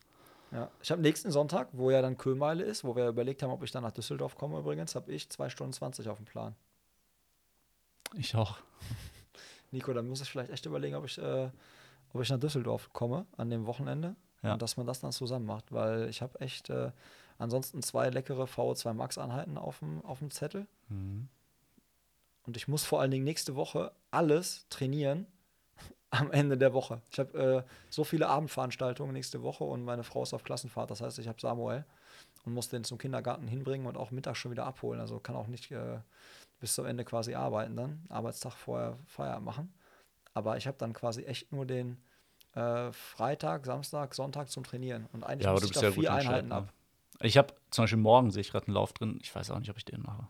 Ja. 0.52 0.70
Ich 0.82 0.90
habe 0.90 1.00
nächsten 1.02 1.30
Sonntag, 1.30 1.68
wo 1.72 1.90
ja 1.90 2.00
dann 2.02 2.16
Köhlmeile 2.18 2.64
ist, 2.64 2.84
wo 2.84 2.94
wir 2.94 3.08
überlegt 3.08 3.42
haben, 3.42 3.50
ob 3.50 3.62
ich 3.62 3.70
dann 3.70 3.82
nach 3.82 3.92
Düsseldorf 3.92 4.36
komme 4.36 4.58
übrigens, 4.58 4.94
habe 4.94 5.10
ich 5.12 5.28
2 5.30 5.48
Stunden 5.48 5.72
20 5.72 6.06
auf 6.08 6.18
dem 6.18 6.26
Plan. 6.26 6.54
Ich 8.14 8.34
auch. 8.34 8.58
Nico, 9.70 9.92
dann 9.92 10.08
muss 10.08 10.20
ich 10.22 10.30
vielleicht 10.30 10.50
echt 10.50 10.64
überlegen, 10.66 10.96
ob 10.96 11.04
ich, 11.04 11.18
äh, 11.18 11.50
ob 12.12 12.20
ich 12.22 12.30
nach 12.30 12.38
Düsseldorf 12.40 12.90
komme 12.92 13.26
an 13.36 13.50
dem 13.50 13.66
Wochenende 13.66 14.16
Ja. 14.42 14.52
und 14.54 14.62
dass 14.62 14.76
man 14.76 14.86
das 14.86 15.00
dann 15.00 15.12
zusammen 15.12 15.44
macht, 15.46 15.72
weil 15.72 16.08
ich 16.08 16.22
habe 16.22 16.40
echt 16.40 16.70
äh, 16.70 16.90
ansonsten 17.38 17.82
zwei 17.82 18.10
leckere 18.10 18.44
VO2 18.44 18.92
Max 18.92 19.18
Einheiten 19.18 19.58
auf 19.58 19.78
dem, 19.80 20.04
auf 20.04 20.18
dem 20.18 20.30
Zettel 20.30 20.66
Mhm. 20.88 21.28
und 22.46 22.56
ich 22.56 22.68
muss 22.68 22.84
vor 22.84 23.00
allen 23.00 23.10
Dingen 23.10 23.24
nächste 23.24 23.54
Woche 23.56 23.92
alles 24.10 24.66
trainieren 24.70 25.26
am 26.10 26.30
Ende 26.30 26.56
der 26.56 26.72
Woche. 26.72 27.00
Ich 27.10 27.18
habe 27.18 27.64
äh, 27.66 27.70
so 27.90 28.04
viele 28.04 28.28
Abendveranstaltungen 28.28 29.12
nächste 29.12 29.42
Woche 29.42 29.64
und 29.64 29.84
meine 29.84 30.04
Frau 30.04 30.22
ist 30.22 30.34
auf 30.34 30.44
Klassenfahrt, 30.44 30.90
das 30.90 31.00
heißt, 31.00 31.18
ich 31.18 31.28
habe 31.28 31.40
Samuel 31.40 31.84
und 32.44 32.54
muss 32.54 32.68
den 32.68 32.84
zum 32.84 32.98
Kindergarten 32.98 33.46
hinbringen 33.46 33.86
und 33.86 33.96
auch 33.96 34.10
mittags 34.10 34.38
schon 34.38 34.50
wieder 34.50 34.66
abholen, 34.66 35.00
also 35.00 35.20
kann 35.20 35.36
auch 35.36 35.46
nicht 35.48 35.70
äh, 35.70 35.98
bis 36.60 36.74
zum 36.74 36.86
Ende 36.86 37.04
quasi 37.04 37.34
arbeiten 37.34 37.76
dann, 37.76 38.02
Arbeitstag 38.08 38.54
vorher 38.54 38.98
Feierabend 39.06 39.44
machen. 39.44 39.72
Aber 40.34 40.56
ich 40.56 40.66
habe 40.66 40.76
dann 40.78 40.92
quasi 40.92 41.24
echt 41.24 41.52
nur 41.52 41.66
den 41.66 41.98
äh, 42.54 42.92
Freitag, 42.92 43.66
Samstag, 43.66 44.14
Sonntag 44.14 44.50
zum 44.50 44.64
Trainieren. 44.64 45.06
Und 45.12 45.24
eigentlich 45.24 45.46
Ja, 45.46 45.52
muss 45.52 45.64
ich 45.64 45.70
da 45.72 45.90
vier 45.90 46.12
Einheiten 46.12 46.48
ne? 46.48 46.54
ab. 46.56 46.72
Ich 47.20 47.36
habe 47.36 47.54
zum 47.70 47.84
Beispiel 47.84 47.98
morgen 47.98 48.30
sehe 48.30 48.40
ich 48.42 48.50
gerade 48.50 48.66
einen 48.66 48.74
Lauf 48.74 48.92
drin. 48.92 49.18
Ich 49.22 49.34
weiß 49.34 49.50
auch 49.50 49.58
nicht, 49.58 49.70
ob 49.70 49.76
ich 49.76 49.84
den 49.84 50.02
mache. 50.02 50.26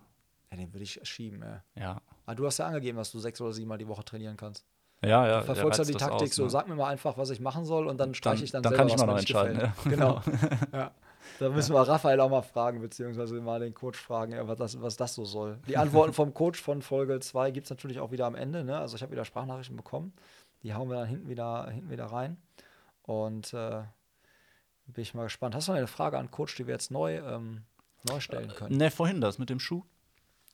Ja, 0.50 0.56
den 0.56 0.72
würde 0.72 0.84
ich 0.84 1.00
schieben, 1.02 1.42
ey. 1.42 1.82
Ja. 1.82 2.00
Aber 2.24 2.34
du 2.34 2.46
hast 2.46 2.58
ja 2.58 2.66
angegeben, 2.66 2.96
dass 2.96 3.12
du 3.12 3.18
sechs 3.18 3.40
oder 3.40 3.52
sieben 3.52 3.68
Mal 3.68 3.78
die 3.78 3.88
Woche 3.88 4.04
trainieren 4.04 4.36
kannst. 4.36 4.64
Ja, 5.02 5.26
ja. 5.26 5.40
Du 5.40 5.46
verfolgst 5.46 5.78
ja 5.78 5.84
die 5.84 5.92
Taktik 5.92 6.28
aus, 6.28 6.34
so, 6.34 6.44
ne? 6.44 6.50
sag 6.50 6.68
mir 6.68 6.74
mal 6.74 6.88
einfach, 6.88 7.16
was 7.16 7.30
ich 7.30 7.40
machen 7.40 7.64
soll 7.64 7.86
und 7.86 7.98
dann 7.98 8.14
streiche 8.14 8.42
ich 8.42 8.50
dann, 8.50 8.62
dann 8.62 8.72
selber, 8.72 8.86
kann 8.86 8.94
ich 8.94 8.98
mal 8.98 9.06
noch 9.06 9.18
entscheiden, 9.18 9.58
gefällt. 9.58 9.74
Genau. 9.84 10.22
ja. 10.72 10.90
Da 11.38 11.50
müssen 11.50 11.74
wir 11.74 11.82
Raphael 11.82 12.18
auch 12.20 12.30
mal 12.30 12.42
fragen, 12.42 12.80
beziehungsweise 12.80 13.40
mal 13.40 13.60
den 13.60 13.74
Coach 13.74 13.98
fragen, 13.98 14.32
ja, 14.32 14.48
was, 14.48 14.56
das, 14.56 14.80
was 14.80 14.96
das 14.96 15.14
so 15.14 15.24
soll. 15.24 15.58
Die 15.68 15.76
Antworten 15.76 16.12
vom 16.12 16.34
Coach 16.34 16.60
von 16.60 16.82
Folge 16.82 17.20
2 17.20 17.50
gibt 17.50 17.66
es 17.66 17.70
natürlich 17.70 18.00
auch 18.00 18.10
wieder 18.10 18.26
am 18.26 18.34
Ende. 18.34 18.64
Ne? 18.64 18.76
Also 18.78 18.96
ich 18.96 19.02
habe 19.02 19.12
wieder 19.12 19.24
Sprachnachrichten 19.24 19.76
bekommen. 19.76 20.12
Die 20.62 20.74
hauen 20.74 20.88
wir 20.88 20.96
dann 20.96 21.06
hinten 21.06 21.28
wieder, 21.28 21.70
hinten 21.70 21.90
wieder 21.90 22.06
rein. 22.06 22.38
Und 23.02 23.54
äh, 23.54 23.82
bin 24.92 25.02
ich 25.02 25.14
mal 25.14 25.24
gespannt. 25.24 25.54
Hast 25.54 25.68
du 25.68 25.72
noch 25.72 25.78
eine 25.78 25.86
Frage 25.86 26.18
an 26.18 26.30
Coach, 26.30 26.54
die 26.56 26.66
wir 26.66 26.74
jetzt 26.74 26.90
neu, 26.90 27.18
ähm, 27.18 27.62
neu 28.08 28.20
stellen 28.20 28.48
können? 28.54 28.76
Ne, 28.76 28.90
vorhin 28.90 29.20
das 29.20 29.38
mit 29.38 29.50
dem 29.50 29.60
Schuh. 29.60 29.82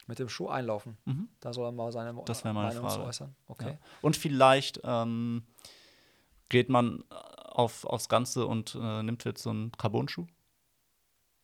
Mit 0.07 0.18
dem 0.18 0.29
Schuh 0.29 0.49
einlaufen. 0.49 0.99
Mhm. 1.07 1.29
Da 1.40 1.53
soll 1.55 1.66
er 1.68 1.73
mal 1.73 1.90
seine 1.90 2.14
Das 2.27 2.44
meine 2.44 2.55
Meinung 2.55 2.88
zu 2.88 2.97
Frage. 2.97 3.09
äußern. 3.09 3.35
Okay. 3.47 3.70
Ja. 3.70 3.79
Und 4.03 4.16
vielleicht 4.16 4.81
ähm, 4.85 5.44
geht 6.51 6.68
man 6.68 7.05
auf, 7.11 7.85
aufs 7.87 8.09
Ganze 8.09 8.47
und 8.47 8.75
äh, 8.75 9.03
nimmt 9.03 9.25
jetzt 9.25 9.42
so 9.42 9.51
einen 9.51 9.73
Carbon-Schuh. 9.73 10.27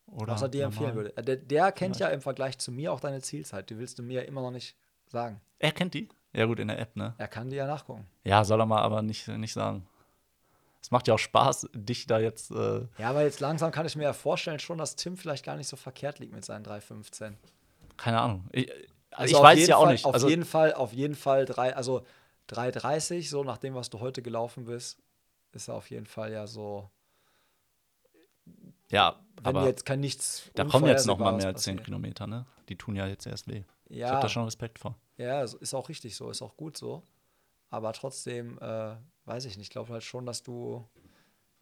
Oder 0.06 0.32
was 0.34 0.42
er 0.42 0.48
dir 0.48 0.64
empfehlen 0.64 0.94
würde. 0.94 1.16
Äh, 1.16 1.22
Der, 1.22 1.36
der 1.36 1.72
kennt 1.72 1.96
Vielleicht. 1.96 2.10
ja 2.10 2.14
im 2.14 2.20
Vergleich 2.20 2.58
zu 2.58 2.72
mir 2.72 2.92
auch 2.92 3.00
deine 3.00 3.20
Zielzeit. 3.22 3.70
Die 3.70 3.78
willst 3.78 3.98
du 3.98 4.02
mir 4.02 4.22
ja 4.22 4.28
immer 4.28 4.42
noch 4.42 4.50
nicht 4.50 4.76
sagen. 5.06 5.40
Er 5.58 5.72
kennt 5.72 5.94
die? 5.94 6.08
Ja, 6.32 6.44
gut, 6.46 6.58
in 6.58 6.68
der 6.68 6.78
App, 6.78 6.96
ne? 6.96 7.14
Er 7.18 7.28
kann 7.28 7.48
dir 7.50 7.56
ja 7.56 7.66
nachgucken. 7.66 8.06
Ja, 8.24 8.44
soll 8.44 8.60
er 8.60 8.66
mal 8.66 8.82
aber 8.82 9.02
nicht, 9.02 9.26
nicht 9.28 9.52
sagen. 9.52 9.86
Es 10.82 10.90
macht 10.90 11.08
ja 11.08 11.14
auch 11.14 11.18
Spaß, 11.18 11.68
dich 11.74 12.06
da 12.06 12.18
jetzt. 12.18 12.50
Äh, 12.50 12.86
Ja, 12.98 13.10
aber 13.10 13.22
jetzt 13.22 13.40
langsam 13.40 13.70
kann 13.70 13.86
ich 13.86 13.96
mir 13.96 14.04
ja 14.04 14.12
vorstellen 14.12 14.58
schon, 14.58 14.78
dass 14.78 14.96
Tim 14.96 15.16
vielleicht 15.16 15.44
gar 15.44 15.56
nicht 15.56 15.68
so 15.68 15.76
verkehrt 15.76 16.18
liegt 16.18 16.32
mit 16.34 16.44
seinen 16.44 16.64
3,15. 16.64 17.34
keine 17.96 18.20
Ahnung. 18.20 18.48
Ich, 18.52 18.70
Also 19.10 19.30
ich 19.30 19.36
auf 19.36 19.42
weiß 19.42 19.66
ja 19.66 19.76
auch 19.76 19.82
Fall, 19.84 19.92
nicht. 19.92 20.04
Auf 20.06 20.14
Also, 20.14 20.28
jeden 20.28 20.44
Fall, 20.44 20.72
auf 20.74 20.92
jeden 20.92 21.14
Fall 21.14 21.44
drei, 21.44 21.76
also 21.76 22.04
3,30, 22.48 23.28
so 23.28 23.44
nach 23.44 23.58
dem, 23.58 23.74
was 23.74 23.90
du 23.90 24.00
heute 24.00 24.22
gelaufen 24.22 24.64
bist, 24.64 24.98
ist 25.52 25.68
er 25.68 25.74
auf 25.74 25.90
jeden 25.90 26.06
Fall 26.06 26.32
ja 26.32 26.46
so, 26.46 26.88
ja, 28.90 29.20
wenn 29.42 29.46
aber 29.56 29.66
jetzt 29.66 29.84
kein 29.86 30.00
nichts. 30.00 30.50
da 30.54 30.64
kommen 30.64 30.86
jetzt 30.86 31.06
noch 31.06 31.18
mal 31.18 31.32
mehr 31.32 31.46
als 31.48 31.62
10 31.62 31.76
passiert. 31.76 31.86
Kilometer, 31.86 32.26
ne? 32.26 32.46
Die 32.68 32.76
tun 32.76 32.96
ja 32.96 33.06
jetzt 33.06 33.26
erst 33.26 33.46
weh. 33.48 33.62
Ich 33.88 33.98
Ja, 33.98 34.10
habe 34.10 34.22
da 34.22 34.28
schon 34.28 34.44
Respekt 34.44 34.78
vor. 34.78 34.96
Ja, 35.16 35.42
ist 35.42 35.74
auch 35.74 35.88
richtig 35.88 36.16
so, 36.16 36.30
ist 36.30 36.42
auch 36.42 36.56
gut 36.56 36.76
so. 36.76 37.02
Aber 37.68 37.92
trotzdem, 37.92 38.58
äh, 38.58 38.96
weiß 39.30 39.44
ich 39.46 39.56
nicht, 39.56 39.66
ich 39.68 39.70
glaube 39.70 39.92
halt 39.92 40.02
schon, 40.02 40.26
dass 40.26 40.42
du 40.42 40.84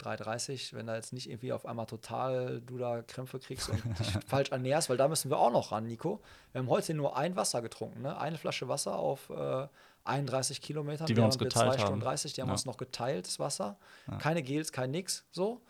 3,30, 0.01 0.73
wenn 0.73 0.87
da 0.87 0.95
jetzt 0.95 1.11
nicht 1.13 1.29
irgendwie 1.29 1.51
auf 1.51 1.65
einmal 1.65 1.85
total 1.85 2.61
du 2.61 2.77
da 2.77 3.01
Krämpfe 3.01 3.37
kriegst 3.39 3.69
und 3.69 3.83
dich 3.99 4.11
falsch 4.27 4.49
ernährst, 4.51 4.89
weil 4.89 4.97
da 4.97 5.07
müssen 5.07 5.29
wir 5.29 5.37
auch 5.37 5.51
noch 5.51 5.71
ran, 5.71 5.85
Nico. 5.87 6.21
Wir 6.51 6.59
haben 6.59 6.69
heute 6.69 6.93
nur 6.93 7.17
ein 7.17 7.35
Wasser 7.35 7.61
getrunken, 7.61 8.01
ne? 8.01 8.17
Eine 8.17 8.37
Flasche 8.37 8.67
Wasser 8.69 8.97
auf 8.97 9.29
äh, 9.29 9.67
31 10.05 10.61
Kilometern. 10.61 11.07
Die 11.07 11.15
wir 11.17 11.23
uns 11.25 11.35
während 11.39 11.53
geteilt 11.53 11.73
2 11.73 11.77
Stunden 11.79 12.01
haben. 12.01 12.09
30, 12.11 12.33
die 12.33 12.41
haben 12.41 12.47
Ja. 12.47 12.53
uns 12.53 12.65
noch 12.65 12.77
geteilt, 12.77 13.27
das 13.27 13.39
Wasser. 13.39 13.77
Keine 14.19 14.41
Gels, 14.41 14.71
kein 14.71 14.91
nix, 14.91 15.25
so. 15.31 15.61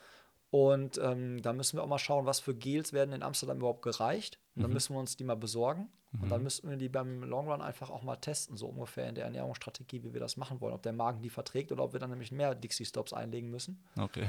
Und 0.51 0.97
ähm, 0.99 1.41
da 1.41 1.51
müssen 1.53 1.77
wir 1.77 1.83
auch 1.83 1.87
mal 1.87 1.99
schauen, 1.99 2.25
was 2.25 2.39
für 2.39 2.55
Gels 2.55 2.93
werden 2.93 3.13
in 3.13 3.23
Amsterdam 3.23 3.57
überhaupt 3.57 3.81
gereicht. 3.81 4.39
Und 4.55 4.59
Mhm. 4.59 4.61
dann 4.63 4.73
müssen 4.73 4.93
wir 4.95 4.99
uns 4.99 5.17
die 5.17 5.23
mal 5.23 5.35
besorgen. 5.35 5.89
Und 6.21 6.29
dann 6.29 6.41
müssten 6.41 6.69
wir 6.69 6.77
die 6.77 6.89
beim 6.89 7.23
Long 7.23 7.49
Run 7.49 7.61
einfach 7.61 7.91
auch 7.91 8.01
mal 8.01 8.15
testen, 8.15 8.57
so 8.57 8.67
ungefähr 8.67 9.07
in 9.07 9.15
der 9.15 9.25
Ernährungsstrategie, 9.25 10.03
wie 10.03 10.13
wir 10.13 10.19
das 10.19 10.37
machen 10.37 10.59
wollen. 10.59 10.73
Ob 10.73 10.81
der 10.81 10.93
Magen 10.93 11.21
die 11.21 11.29
verträgt 11.29 11.71
oder 11.71 11.83
ob 11.83 11.93
wir 11.93 11.99
dann 11.99 12.09
nämlich 12.09 12.31
mehr 12.31 12.55
Dixie-Stops 12.55 13.13
einlegen 13.13 13.51
müssen. 13.51 13.83
Okay. 13.95 14.27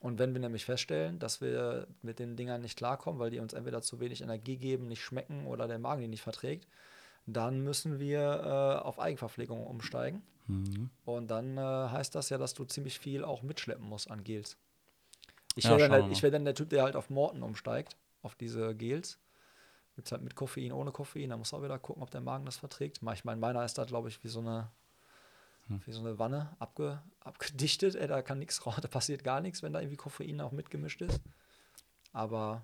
Und 0.00 0.18
wenn 0.18 0.34
wir 0.34 0.40
nämlich 0.40 0.64
feststellen, 0.64 1.18
dass 1.18 1.40
wir 1.40 1.86
mit 2.02 2.18
den 2.18 2.36
Dingern 2.36 2.60
nicht 2.60 2.76
klarkommen, 2.76 3.20
weil 3.20 3.30
die 3.30 3.38
uns 3.38 3.52
entweder 3.52 3.82
zu 3.82 4.00
wenig 4.00 4.20
Energie 4.20 4.56
geben, 4.56 4.88
nicht 4.88 5.02
schmecken 5.02 5.46
oder 5.46 5.68
der 5.68 5.78
Magen 5.78 6.02
die 6.02 6.08
nicht 6.08 6.22
verträgt, 6.22 6.66
dann 7.26 7.60
müssen 7.60 7.98
wir 7.98 8.20
äh, 8.20 8.84
auf 8.84 8.98
Eigenverpflegung 8.98 9.64
umsteigen. 9.64 10.22
Mhm. 10.48 10.90
Und 11.04 11.30
dann 11.30 11.56
äh, 11.56 11.60
heißt 11.60 12.14
das 12.14 12.30
ja, 12.30 12.38
dass 12.38 12.54
du 12.54 12.64
ziemlich 12.64 12.98
viel 12.98 13.24
auch 13.24 13.42
mitschleppen 13.42 13.88
musst 13.88 14.10
an 14.10 14.22
Gels. 14.22 14.56
Ich 15.54 15.64
Ja, 15.64 15.78
wäre 15.78 15.88
dann, 15.88 16.10
ich 16.10 16.22
wär 16.22 16.30
dann 16.30 16.44
der 16.44 16.54
Typ, 16.54 16.68
der 16.68 16.82
halt 16.82 16.96
auf 16.96 17.10
Morten 17.10 17.42
umsteigt, 17.42 17.96
auf 18.22 18.34
diese 18.34 18.74
Gels. 18.74 19.18
Gibt 19.96 20.12
halt 20.12 20.22
mit 20.22 20.34
Koffein, 20.36 20.72
ohne 20.72 20.92
Koffein. 20.92 21.30
Da 21.30 21.36
muss 21.36 21.52
auch 21.54 21.62
wieder 21.62 21.78
gucken, 21.78 22.02
ob 22.02 22.10
der 22.10 22.20
Magen 22.20 22.44
das 22.44 22.56
verträgt. 22.58 22.98
Ich 23.14 23.24
meine, 23.24 23.40
meiner 23.40 23.64
ist 23.64 23.78
da, 23.78 23.84
glaube 23.84 24.08
ich, 24.08 24.22
wie 24.22 24.28
so 24.28 24.40
eine, 24.40 24.70
Hm. 25.68 25.80
wie 25.86 25.92
so 25.92 26.00
eine 26.00 26.18
Wanne 26.18 26.54
abge, 26.60 27.02
abgedichtet. 27.20 27.94
Ey, 27.96 28.06
da 28.06 28.22
kann 28.22 28.38
nichts 28.38 28.64
raus, 28.66 28.76
da 28.82 28.88
passiert 28.88 29.24
gar 29.24 29.40
nichts, 29.40 29.62
wenn 29.62 29.72
da 29.72 29.80
irgendwie 29.80 29.96
Koffein 29.96 30.40
auch 30.40 30.52
mitgemischt 30.52 31.00
ist. 31.02 31.20
Aber 32.12 32.62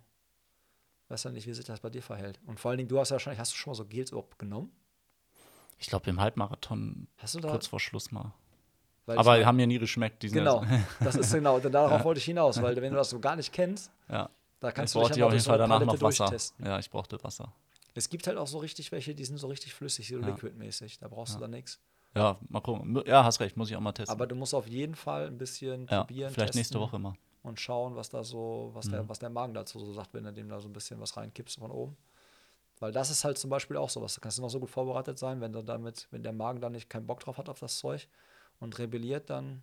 weiß 1.08 1.24
ja 1.24 1.30
nicht, 1.30 1.46
wie 1.46 1.52
sich 1.54 1.64
das 1.64 1.80
bei 1.80 1.90
dir 1.90 2.02
verhält. 2.02 2.38
Und 2.46 2.60
vor 2.60 2.70
allen 2.70 2.78
Dingen, 2.78 2.88
du 2.88 2.98
hast 3.00 3.10
ja 3.10 3.14
wahrscheinlich, 3.14 3.40
hast 3.40 3.52
du 3.52 3.56
schon 3.56 3.72
mal 3.72 3.74
so 3.76 3.84
Gels 3.86 4.10
überhaupt 4.10 4.38
genommen? 4.38 4.70
Ich 5.78 5.88
glaube, 5.88 6.08
im 6.10 6.20
Halbmarathon 6.20 7.08
Hast 7.18 7.34
du 7.34 7.40
da? 7.40 7.50
kurz 7.50 7.66
vor 7.66 7.80
Schluss 7.80 8.12
mal. 8.12 8.32
Aber 9.06 9.44
haben 9.44 9.56
mir 9.56 9.66
nie 9.66 9.78
geschmeckt. 9.80 10.22
Die 10.22 10.28
sind 10.28 10.38
Genau, 10.38 10.62
ja- 10.62 10.80
das 11.00 11.16
ist 11.16 11.32
genau, 11.32 11.58
darauf 11.60 12.04
wollte 12.04 12.18
ich 12.18 12.24
hinaus, 12.24 12.62
weil 12.62 12.76
wenn 12.76 12.92
du 12.92 12.96
das 12.96 13.10
so 13.10 13.18
gar 13.18 13.34
nicht 13.36 13.52
kennst, 13.52 13.90
ja. 14.08 14.30
Da 14.62 14.68
Ich 14.68 14.75
kannst 14.75 14.94
du 14.94 15.01
dich 15.07 15.16
ja 15.16 15.27
auf 15.27 15.33
jeden 15.33 15.42
so 15.42 15.51
Fall 15.51 15.59
danach 15.59 15.81
noch 15.81 16.01
Wasser. 16.01 16.25
durchtesten. 16.27 16.64
Ja, 16.64 16.79
ich 16.79 16.88
brauchte 16.90 17.22
Wasser. 17.22 17.53
Es 17.94 18.09
gibt 18.09 18.27
halt 18.27 18.38
auch 18.38 18.46
so 18.46 18.59
richtig 18.59 18.92
welche, 18.92 19.14
die 19.14 19.25
sind 19.25 19.37
so 19.37 19.48
richtig 19.48 19.75
flüssig, 19.75 20.09
so 20.09 20.18
Ja. 20.18 20.27
liquidmäßig, 20.27 20.98
da 20.98 21.09
brauchst 21.09 21.35
du 21.35 21.40
dann 21.40 21.51
nichts. 21.51 21.81
Ja, 22.14 22.38
mal 22.48 22.61
gucken. 22.61 23.03
Ja, 23.07 23.25
hast 23.25 23.40
recht, 23.40 23.57
muss 23.57 23.70
ich 23.70 23.77
auch 23.77 23.81
mal 23.81 23.92
testen. 23.92 24.12
Aber 24.14 24.27
du 24.27 24.35
musst 24.35 24.55
auf 24.55 24.66
jeden 24.68 24.94
Fall 24.94 25.27
ein 25.27 25.38
bisschen 25.38 25.87
ja, 25.90 26.01
probieren, 26.05 26.33
vielleicht 26.33 26.55
nächste. 26.55 26.79
Woche 26.79 26.98
mal. 26.98 27.14
und 27.42 27.59
schauen, 27.59 27.96
was 27.96 28.09
da 28.09 28.22
so, 28.22 28.70
was, 28.75 28.87
mhm. 28.87 28.92
der, 28.92 29.09
was 29.09 29.18
der 29.18 29.31
Magen 29.31 29.53
dazu 29.55 29.79
so 29.81 29.92
sagt, 29.92 30.14
wenn 30.14 30.25
du 30.25 30.33
dem 30.33 30.48
da 30.48 30.61
so 30.61 30.68
ein 30.68 30.72
bisschen 30.72 31.01
was 31.01 31.16
reinkippst 31.16 31.59
von 31.59 31.70
oben. 31.70 31.96
Weil 32.79 32.92
das 32.92 33.11
ist 33.11 33.25
halt 33.25 33.38
zum 33.38 33.51
Beispiel 33.51 33.77
auch 33.77 33.90
sowas. 33.90 34.14
Da 34.14 34.20
kannst 34.20 34.38
du 34.38 34.42
noch 34.42 34.48
so 34.51 34.61
gut 34.61 34.70
vorbereitet 34.70 35.18
sein, 35.18 35.40
wenn 35.40 35.53
du 35.53 35.62
damit, 35.62 36.07
wenn 36.11 36.22
der 36.22 36.33
Magen 36.33 36.61
da 36.61 36.70
nicht 36.70 36.88
keinen 36.88 37.07
Bock 37.07 37.20
drauf 37.20 37.38
hat 37.38 37.48
auf 37.48 37.59
das 37.61 37.79
Zeug 37.79 38.09
und 38.61 38.79
rebelliert, 38.79 39.29
dann 39.31 39.62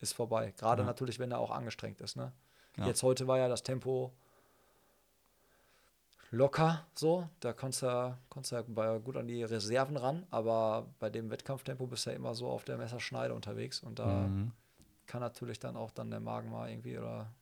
ist 0.00 0.14
vorbei. 0.14 0.52
Gerade 0.56 0.82
ja. 0.82 0.86
natürlich, 0.86 1.18
wenn 1.18 1.30
er 1.30 1.38
auch 1.38 1.50
angestrengt 1.50 2.00
ist. 2.00 2.16
Ne? 2.16 2.32
Ja. 2.76 2.86
Jetzt 2.86 3.02
heute 3.02 3.26
war 3.26 3.38
ja 3.38 3.48
das 3.48 3.62
Tempo 3.62 4.12
locker 6.34 6.86
so. 6.94 7.28
Da 7.40 7.52
konntest 7.52 7.82
du, 7.82 8.18
konntest 8.28 8.52
du 8.52 9.00
gut 9.00 9.16
an 9.16 9.26
die 9.26 9.42
Reserven 9.42 9.96
ran, 9.96 10.26
aber 10.30 10.86
bei 10.98 11.10
dem 11.10 11.30
Wettkampftempo 11.30 11.86
bist 11.86 12.06
du 12.06 12.10
ja 12.10 12.16
immer 12.16 12.34
so 12.34 12.48
auf 12.48 12.64
der 12.64 12.76
Messerschneide 12.76 13.34
unterwegs 13.34 13.80
und 13.80 13.98
da 13.98 14.26
mhm. 14.26 14.52
kann 15.06 15.20
natürlich 15.20 15.58
dann 15.58 15.76
auch 15.76 15.90
dann 15.90 16.10
der 16.10 16.20
Magen 16.20 16.50
mal 16.50 16.68
irgendwie 16.68 16.98
oder 16.98 17.32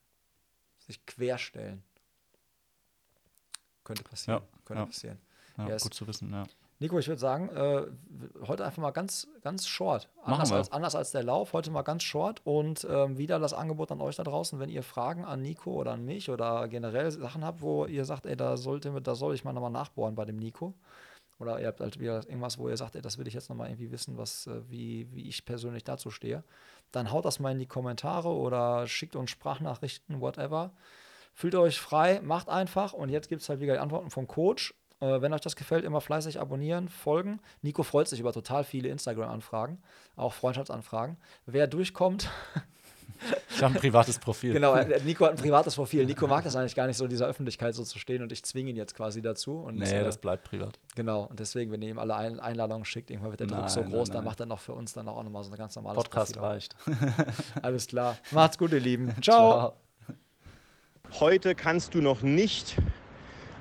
sich 0.78 1.04
querstellen. 1.06 1.82
Könnte 3.84 4.04
passieren. 4.04 4.42
Ja, 4.42 4.48
Könnte 4.64 4.82
ja. 4.82 4.86
passieren. 4.86 5.18
Ja, 5.58 5.68
yes. 5.68 5.82
Gut 5.82 5.94
zu 5.94 6.06
wissen, 6.06 6.32
ja. 6.32 6.44
Nico, 6.82 6.98
ich 6.98 7.06
würde 7.06 7.20
sagen, 7.20 7.48
äh, 7.50 7.86
heute 8.46 8.64
einfach 8.64 8.82
mal 8.82 8.90
ganz, 8.90 9.28
ganz 9.40 9.66
short. 9.68 10.08
Anders 10.24 10.52
als, 10.52 10.72
anders 10.72 10.94
als, 10.96 11.12
der 11.12 11.22
Lauf, 11.22 11.52
heute 11.52 11.70
mal 11.70 11.82
ganz 11.82 12.02
short. 12.02 12.42
Und 12.44 12.84
ähm, 12.90 13.16
wieder 13.16 13.38
das 13.38 13.54
Angebot 13.54 13.92
an 13.92 14.00
euch 14.00 14.16
da 14.16 14.24
draußen, 14.24 14.58
wenn 14.58 14.68
ihr 14.68 14.82
Fragen 14.82 15.24
an 15.24 15.42
Nico 15.42 15.72
oder 15.72 15.92
an 15.92 16.04
mich 16.04 16.28
oder 16.28 16.66
generell 16.66 17.10
Sachen 17.12 17.44
habt, 17.44 17.62
wo 17.62 17.86
ihr 17.86 18.04
sagt, 18.04 18.26
ey, 18.26 18.36
da 18.36 18.56
sollte 18.56 19.00
da 19.00 19.14
soll 19.14 19.34
ich 19.34 19.44
mal 19.44 19.52
nochmal 19.52 19.70
nachbohren 19.70 20.16
bei 20.16 20.24
dem 20.24 20.36
Nico. 20.36 20.74
Oder 21.38 21.60
ihr 21.60 21.68
habt 21.68 21.80
halt 21.80 22.00
wieder 22.00 22.26
irgendwas, 22.26 22.58
wo 22.58 22.68
ihr 22.68 22.76
sagt, 22.76 22.96
ey, 22.96 23.02
das 23.02 23.16
will 23.16 23.28
ich 23.28 23.34
jetzt 23.34 23.48
nochmal 23.48 23.68
irgendwie 23.68 23.92
wissen, 23.92 24.18
was, 24.18 24.48
äh, 24.48 24.60
wie, 24.68 25.08
wie 25.12 25.28
ich 25.28 25.44
persönlich 25.44 25.84
dazu 25.84 26.10
stehe. 26.10 26.42
Dann 26.90 27.12
haut 27.12 27.24
das 27.24 27.38
mal 27.38 27.52
in 27.52 27.60
die 27.60 27.66
Kommentare 27.66 28.28
oder 28.28 28.88
schickt 28.88 29.14
uns 29.14 29.30
Sprachnachrichten, 29.30 30.20
whatever. 30.20 30.72
Fühlt 31.32 31.54
euch 31.54 31.80
frei, 31.80 32.20
macht 32.22 32.48
einfach. 32.48 32.92
Und 32.92 33.08
jetzt 33.08 33.28
gibt 33.28 33.42
es 33.42 33.48
halt 33.48 33.60
wieder 33.60 33.74
die 33.74 33.78
Antworten 33.78 34.10
vom 34.10 34.26
Coach. 34.26 34.74
Äh, 35.02 35.20
wenn 35.20 35.32
euch 35.32 35.40
das 35.40 35.56
gefällt, 35.56 35.84
immer 35.84 36.00
fleißig 36.00 36.40
abonnieren, 36.40 36.88
folgen. 36.88 37.40
Nico 37.60 37.82
freut 37.82 38.06
sich 38.06 38.20
über 38.20 38.32
total 38.32 38.62
viele 38.62 38.88
Instagram-Anfragen, 38.88 39.82
auch 40.14 40.32
Freundschaftsanfragen. 40.32 41.16
Wer 41.44 41.66
durchkommt. 41.66 42.30
Ich 43.50 43.62
habe 43.62 43.74
ein 43.74 43.80
privates 43.80 44.18
Profil. 44.18 44.52
Genau, 44.52 44.74
äh, 44.74 45.00
Nico 45.04 45.24
hat 45.24 45.32
ein 45.32 45.38
privates 45.38 45.74
Profil. 45.74 46.06
Nico 46.06 46.26
mag 46.26 46.44
das 46.44 46.56
eigentlich 46.56 46.74
gar 46.74 46.86
nicht 46.86 46.96
so 46.96 47.04
in 47.04 47.10
dieser 47.10 47.26
Öffentlichkeit 47.26 47.74
so 47.74 47.84
zu 47.84 47.98
stehen 47.98 48.22
und 48.22 48.32
ich 48.32 48.44
zwinge 48.44 48.70
ihn 48.70 48.76
jetzt 48.76 48.94
quasi 48.94 49.22
dazu. 49.22 49.58
Und 49.58 49.76
nee, 49.76 49.90
äh, 49.90 50.04
das 50.04 50.18
bleibt 50.18 50.44
privat. 50.44 50.78
Genau, 50.94 51.24
und 51.24 51.38
deswegen, 51.38 51.72
wenn 51.72 51.82
ihr 51.82 51.90
ihm 51.90 51.98
alle 51.98 52.14
Ein 52.14 52.40
Einladungen 52.40 52.84
schickt, 52.84 53.10
irgendwann 53.10 53.30
wird 53.30 53.40
der 53.40 53.46
Druck 53.48 53.60
nein, 53.60 53.68
so 53.68 53.82
groß, 53.82 54.08
nein, 54.08 54.16
dann 54.16 54.24
macht 54.24 54.40
er 54.40 54.46
noch 54.46 54.60
für 54.60 54.72
uns 54.72 54.92
dann 54.92 55.08
auch 55.08 55.22
nochmal 55.22 55.42
so 55.42 55.50
ein 55.50 55.58
ganz 55.58 55.74
normales 55.74 55.96
Podcast 55.96 56.34
Profil 56.34 56.48
reicht. 56.48 56.76
Alles 57.62 57.88
klar. 57.88 58.16
Macht's 58.30 58.58
gut, 58.58 58.72
ihr 58.72 58.80
Lieben. 58.80 59.12
Ciao. 59.20 59.50
Ciao. 59.50 59.76
Heute 61.20 61.54
kannst 61.54 61.94
du 61.94 62.00
noch 62.00 62.22
nicht 62.22 62.76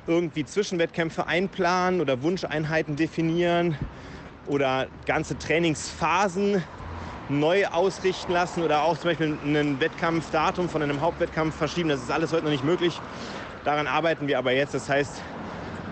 irgendwie 0.08 0.46
Zwischenwettkämpfe 0.46 1.28
einplanen 1.28 2.02
oder 2.02 2.22
Wunscheinheiten 2.24 2.96
definieren 2.96 3.78
oder 4.48 4.88
ganze 5.06 5.38
Trainingsphasen 5.38 6.64
neu 7.30 7.66
ausrichten 7.68 8.34
lassen 8.34 8.64
oder 8.64 8.84
auch 8.84 8.98
zum 8.98 9.12
Beispiel 9.12 9.38
ein 9.44 9.80
Wettkampfdatum 9.80 10.70
von 10.70 10.82
einem 10.82 11.02
Hauptwettkampf 11.02 11.56
verschieben. 11.56 11.90
Das 11.90 12.02
ist 12.02 12.12
alles 12.12 12.34
heute 12.34 12.44
noch 12.44 12.52
nicht 12.52 12.66
möglich. 12.66 13.00
Daran 13.64 13.88
arbeiten 13.88 14.28
wir 14.28 14.38
aber 14.38 14.52
jetzt. 14.52 14.74
Das 14.74 14.90
heißt, 14.90 15.22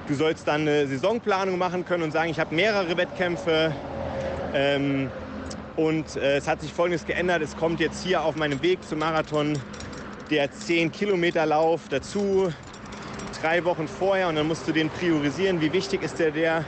du 0.08 0.16
sollst 0.16 0.48
dann 0.48 0.62
eine 0.62 0.88
Saisonplanung 0.88 1.58
machen 1.58 1.86
können 1.86 2.04
und 2.04 2.12
sagen, 2.12 2.30
ich 2.30 2.40
habe 2.40 2.54
mehrere 2.54 2.98
Wettkämpfe. 2.98 3.74
Ähm, 4.54 5.10
und 5.76 6.18
äh, 6.18 6.38
es 6.38 6.48
hat 6.48 6.62
sich 6.62 6.74
Folgendes 6.74 7.06
geändert. 7.06 7.42
Es 7.42 7.56
kommt 7.56 7.80
jetzt 7.80 8.04
hier 8.04 8.24
auf 8.24 8.36
meinem 8.36 8.62
Weg 8.62 8.84
zum 8.84 9.00
Marathon 9.00 9.58
der 10.30 10.52
10 10.52 10.92
Kilometer 10.92 11.46
Lauf 11.46 11.84
dazu 11.90 12.52
drei 13.42 13.64
Wochen 13.66 13.88
vorher 13.88 14.28
und 14.28 14.36
dann 14.36 14.48
musst 14.48 14.68
du 14.68 14.72
den 14.72 14.90
priorisieren. 14.90 15.62
Wie 15.62 15.72
wichtig 15.74 16.04
ist 16.04 16.20
der 16.20 16.32
der? 16.32 16.66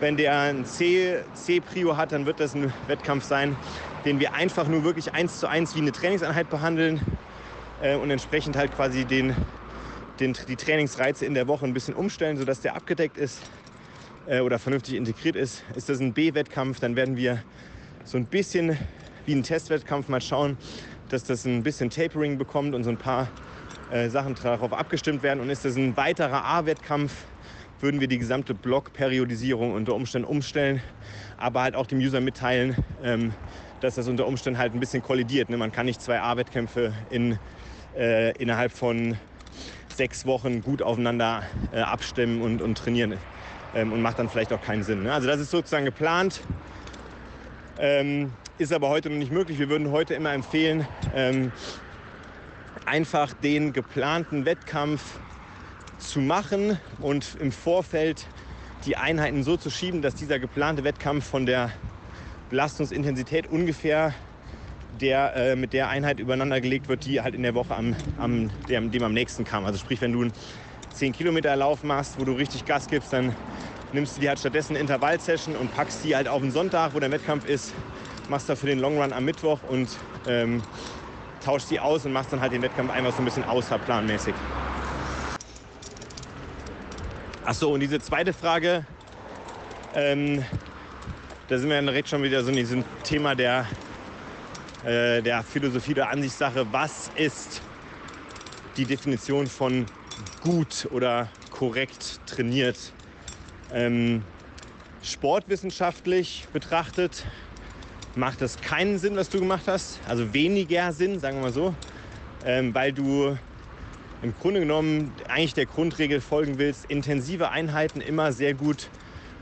Wenn 0.00 0.16
der 0.16 0.38
ein 0.38 0.64
C-Prio 0.64 1.96
hat, 1.96 2.12
dann 2.12 2.26
wird 2.26 2.40
das 2.40 2.54
ein 2.54 2.72
Wettkampf 2.88 3.24
sein, 3.24 3.56
den 4.04 4.18
wir 4.18 4.34
einfach 4.34 4.66
nur 4.66 4.82
wirklich 4.84 5.14
eins 5.14 5.38
zu 5.38 5.46
eins 5.46 5.76
wie 5.76 5.80
eine 5.80 5.92
Trainingseinheit 5.92 6.50
behandeln 6.50 7.00
äh, 7.80 7.94
und 7.94 8.10
entsprechend 8.10 8.56
halt 8.56 8.74
quasi 8.74 9.04
den, 9.04 9.36
den, 10.18 10.36
die 10.48 10.56
Trainingsreize 10.56 11.24
in 11.24 11.34
der 11.34 11.46
Woche 11.46 11.64
ein 11.66 11.72
bisschen 11.72 11.94
umstellen, 11.94 12.36
sodass 12.36 12.60
der 12.60 12.74
abgedeckt 12.74 13.16
ist 13.16 13.42
äh, 14.26 14.40
oder 14.40 14.58
vernünftig 14.58 14.94
integriert 14.94 15.36
ist. 15.36 15.62
Ist 15.76 15.88
das 15.88 16.00
ein 16.00 16.12
B-Wettkampf, 16.12 16.80
dann 16.80 16.96
werden 16.96 17.16
wir 17.16 17.42
so 18.04 18.18
ein 18.18 18.26
bisschen 18.26 18.76
wie 19.24 19.34
ein 19.34 19.44
Testwettkampf 19.44 20.08
mal 20.08 20.20
schauen, 20.20 20.58
dass 21.10 21.24
das 21.24 21.44
ein 21.44 21.62
bisschen 21.62 21.90
Tapering 21.90 22.38
bekommt 22.38 22.74
und 22.74 22.84
so 22.84 22.90
ein 22.90 22.96
paar 22.96 23.28
äh, 23.92 24.08
Sachen 24.08 24.34
darauf 24.42 24.72
abgestimmt 24.72 25.22
werden. 25.22 25.40
Und 25.40 25.50
ist 25.50 25.64
das 25.64 25.76
ein 25.76 25.96
weiterer 25.96 26.44
A-Wettkampf, 26.44 27.12
würden 27.80 28.00
wir 28.00 28.08
die 28.08 28.18
gesamte 28.18 28.54
Block-Periodisierung 28.54 29.72
unter 29.72 29.94
Umständen 29.94 30.26
umstellen, 30.26 30.82
aber 31.36 31.62
halt 31.62 31.74
auch 31.74 31.86
dem 31.86 31.98
User 31.98 32.20
mitteilen, 32.20 32.76
ähm, 33.02 33.34
dass 33.80 33.96
das 33.96 34.08
unter 34.08 34.26
Umständen 34.26 34.58
halt 34.58 34.72
ein 34.72 34.80
bisschen 34.80 35.02
kollidiert. 35.02 35.50
Ne? 35.50 35.56
Man 35.56 35.72
kann 35.72 35.86
nicht 35.86 36.00
zwei 36.00 36.20
A-Wettkämpfe 36.20 36.94
in, 37.10 37.38
äh, 37.96 38.30
innerhalb 38.38 38.72
von 38.72 39.18
sechs 39.94 40.24
Wochen 40.24 40.62
gut 40.62 40.80
aufeinander 40.80 41.42
äh, 41.72 41.80
abstimmen 41.80 42.40
und, 42.40 42.62
und 42.62 42.78
trainieren 42.78 43.18
ähm, 43.74 43.92
und 43.92 44.00
macht 44.00 44.18
dann 44.18 44.28
vielleicht 44.28 44.52
auch 44.52 44.62
keinen 44.62 44.84
Sinn. 44.84 45.02
Ne? 45.02 45.12
Also 45.12 45.28
das 45.28 45.38
ist 45.38 45.50
sozusagen 45.50 45.84
geplant, 45.84 46.40
ähm, 47.78 48.32
ist 48.58 48.72
aber 48.72 48.88
heute 48.88 49.10
noch 49.10 49.18
nicht 49.18 49.32
möglich. 49.32 49.58
Wir 49.58 49.68
würden 49.68 49.90
heute 49.90 50.14
immer 50.14 50.32
empfehlen, 50.32 50.86
ähm, 51.14 51.52
einfach 52.86 53.32
den 53.34 53.72
geplanten 53.72 54.44
Wettkampf 54.44 55.18
zu 55.98 56.20
machen 56.20 56.78
und 57.00 57.36
im 57.40 57.52
Vorfeld 57.52 58.26
die 58.86 58.96
Einheiten 58.96 59.44
so 59.44 59.56
zu 59.56 59.70
schieben, 59.70 60.02
dass 60.02 60.14
dieser 60.14 60.38
geplante 60.38 60.84
Wettkampf 60.84 61.24
von 61.24 61.46
der 61.46 61.70
Belastungsintensität 62.50 63.46
ungefähr 63.46 64.14
der, 65.00 65.34
äh, 65.36 65.56
mit 65.56 65.72
der 65.72 65.88
Einheit 65.88 66.20
übereinander 66.20 66.60
gelegt 66.60 66.88
wird, 66.88 67.04
die 67.04 67.20
halt 67.20 67.34
in 67.34 67.42
der 67.42 67.54
Woche 67.54 67.74
am, 67.74 67.96
am, 68.18 68.50
dem, 68.68 68.90
dem 68.90 69.02
am 69.04 69.14
nächsten 69.14 69.44
kam. 69.44 69.64
Also 69.64 69.78
sprich, 69.78 70.00
wenn 70.00 70.12
du 70.12 70.22
einen 70.22 70.32
10 70.92 71.12
Kilometer 71.12 71.54
Lauf 71.56 71.82
machst, 71.82 72.18
wo 72.18 72.24
du 72.24 72.32
richtig 72.32 72.66
Gas 72.66 72.88
gibst, 72.88 73.12
dann 73.12 73.34
nimmst 73.92 74.16
du 74.16 74.20
die 74.20 74.28
halt 74.28 74.38
stattdessen 74.38 74.76
Intervallsession 74.76 75.56
und 75.56 75.72
packst 75.72 76.04
die 76.04 76.14
halt 76.14 76.28
auf 76.28 76.42
den 76.42 76.50
Sonntag, 76.50 76.94
wo 76.94 77.00
der 77.00 77.10
Wettkampf 77.10 77.48
ist, 77.48 77.72
machst 78.28 78.48
dafür 78.48 78.68
den 78.68 78.78
Long 78.78 79.00
Run 79.00 79.12
am 79.12 79.24
Mittwoch 79.24 79.60
und 79.68 79.88
ähm, 80.26 80.62
tauscht 81.44 81.70
die 81.70 81.80
aus 81.80 82.04
und 82.06 82.12
machst 82.12 82.32
dann 82.32 82.40
halt 82.40 82.52
den 82.52 82.62
Wettkampf 82.62 82.90
einfach 82.90 83.12
so 83.12 83.18
ein 83.18 83.24
bisschen 83.24 83.44
außerplanmäßig. 83.44 84.34
Achso, 87.44 87.72
und 87.74 87.80
diese 87.80 88.00
zweite 88.00 88.32
Frage, 88.32 88.86
ähm, 89.94 90.44
da 91.48 91.58
sind 91.58 91.68
wir 91.68 91.76
dann 91.76 91.86
direkt 91.86 92.08
schon 92.08 92.22
wieder 92.22 92.42
so 92.44 92.50
in 92.50 92.56
diesem 92.56 92.84
Thema 93.02 93.34
der, 93.34 93.66
äh, 94.84 95.20
der 95.22 95.42
Philosophie 95.42 95.94
der 95.94 96.08
Ansichtssache. 96.08 96.72
Was 96.72 97.10
ist 97.16 97.62
die 98.76 98.84
Definition 98.84 99.48
von 99.48 99.86
gut 100.40 100.88
oder 100.90 101.28
korrekt 101.50 102.20
trainiert? 102.26 102.92
Ähm, 103.72 104.22
sportwissenschaftlich 105.02 106.46
betrachtet 106.52 107.24
macht 108.14 108.40
das 108.40 108.60
keinen 108.60 108.98
Sinn, 108.98 109.16
was 109.16 109.28
du 109.28 109.40
gemacht 109.40 109.64
hast. 109.66 110.00
Also 110.08 110.34
weniger 110.34 110.92
Sinn, 110.92 111.18
sagen 111.18 111.38
wir 111.38 111.42
mal 111.42 111.52
so. 111.52 111.74
Ähm, 112.44 112.74
weil 112.74 112.92
du 112.92 113.36
im 114.22 114.34
Grunde 114.40 114.60
genommen 114.60 115.12
eigentlich 115.28 115.54
der 115.54 115.66
Grundregel 115.66 116.20
folgen 116.20 116.58
willst, 116.58 116.86
intensive 116.86 117.50
Einheiten 117.50 118.00
immer 118.00 118.32
sehr 118.32 118.54
gut 118.54 118.88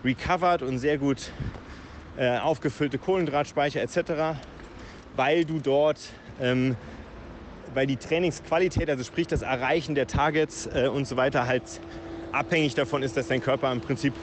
recovered 0.04 0.62
und 0.62 0.78
sehr 0.78 0.98
gut 0.98 1.32
äh, 2.16 2.38
aufgefüllte 2.38 2.98
Kohlenhydratspeicher 2.98 3.82
etc., 3.82 4.38
weil 5.16 5.44
du 5.44 5.58
dort, 5.58 5.98
ähm, 6.40 6.76
weil 7.74 7.86
die 7.86 7.96
Trainingsqualität, 7.96 8.88
also 8.88 9.04
sprich 9.04 9.26
das 9.26 9.42
Erreichen 9.42 9.94
der 9.94 10.06
Targets 10.06 10.66
äh, 10.66 10.88
und 10.88 11.06
so 11.06 11.16
weiter 11.16 11.46
halt 11.46 11.64
abhängig 12.32 12.74
davon 12.74 13.02
ist, 13.02 13.16
dass 13.16 13.28
dein 13.28 13.42
Körper 13.42 13.70
im 13.72 13.80
Prinzip 13.80 14.14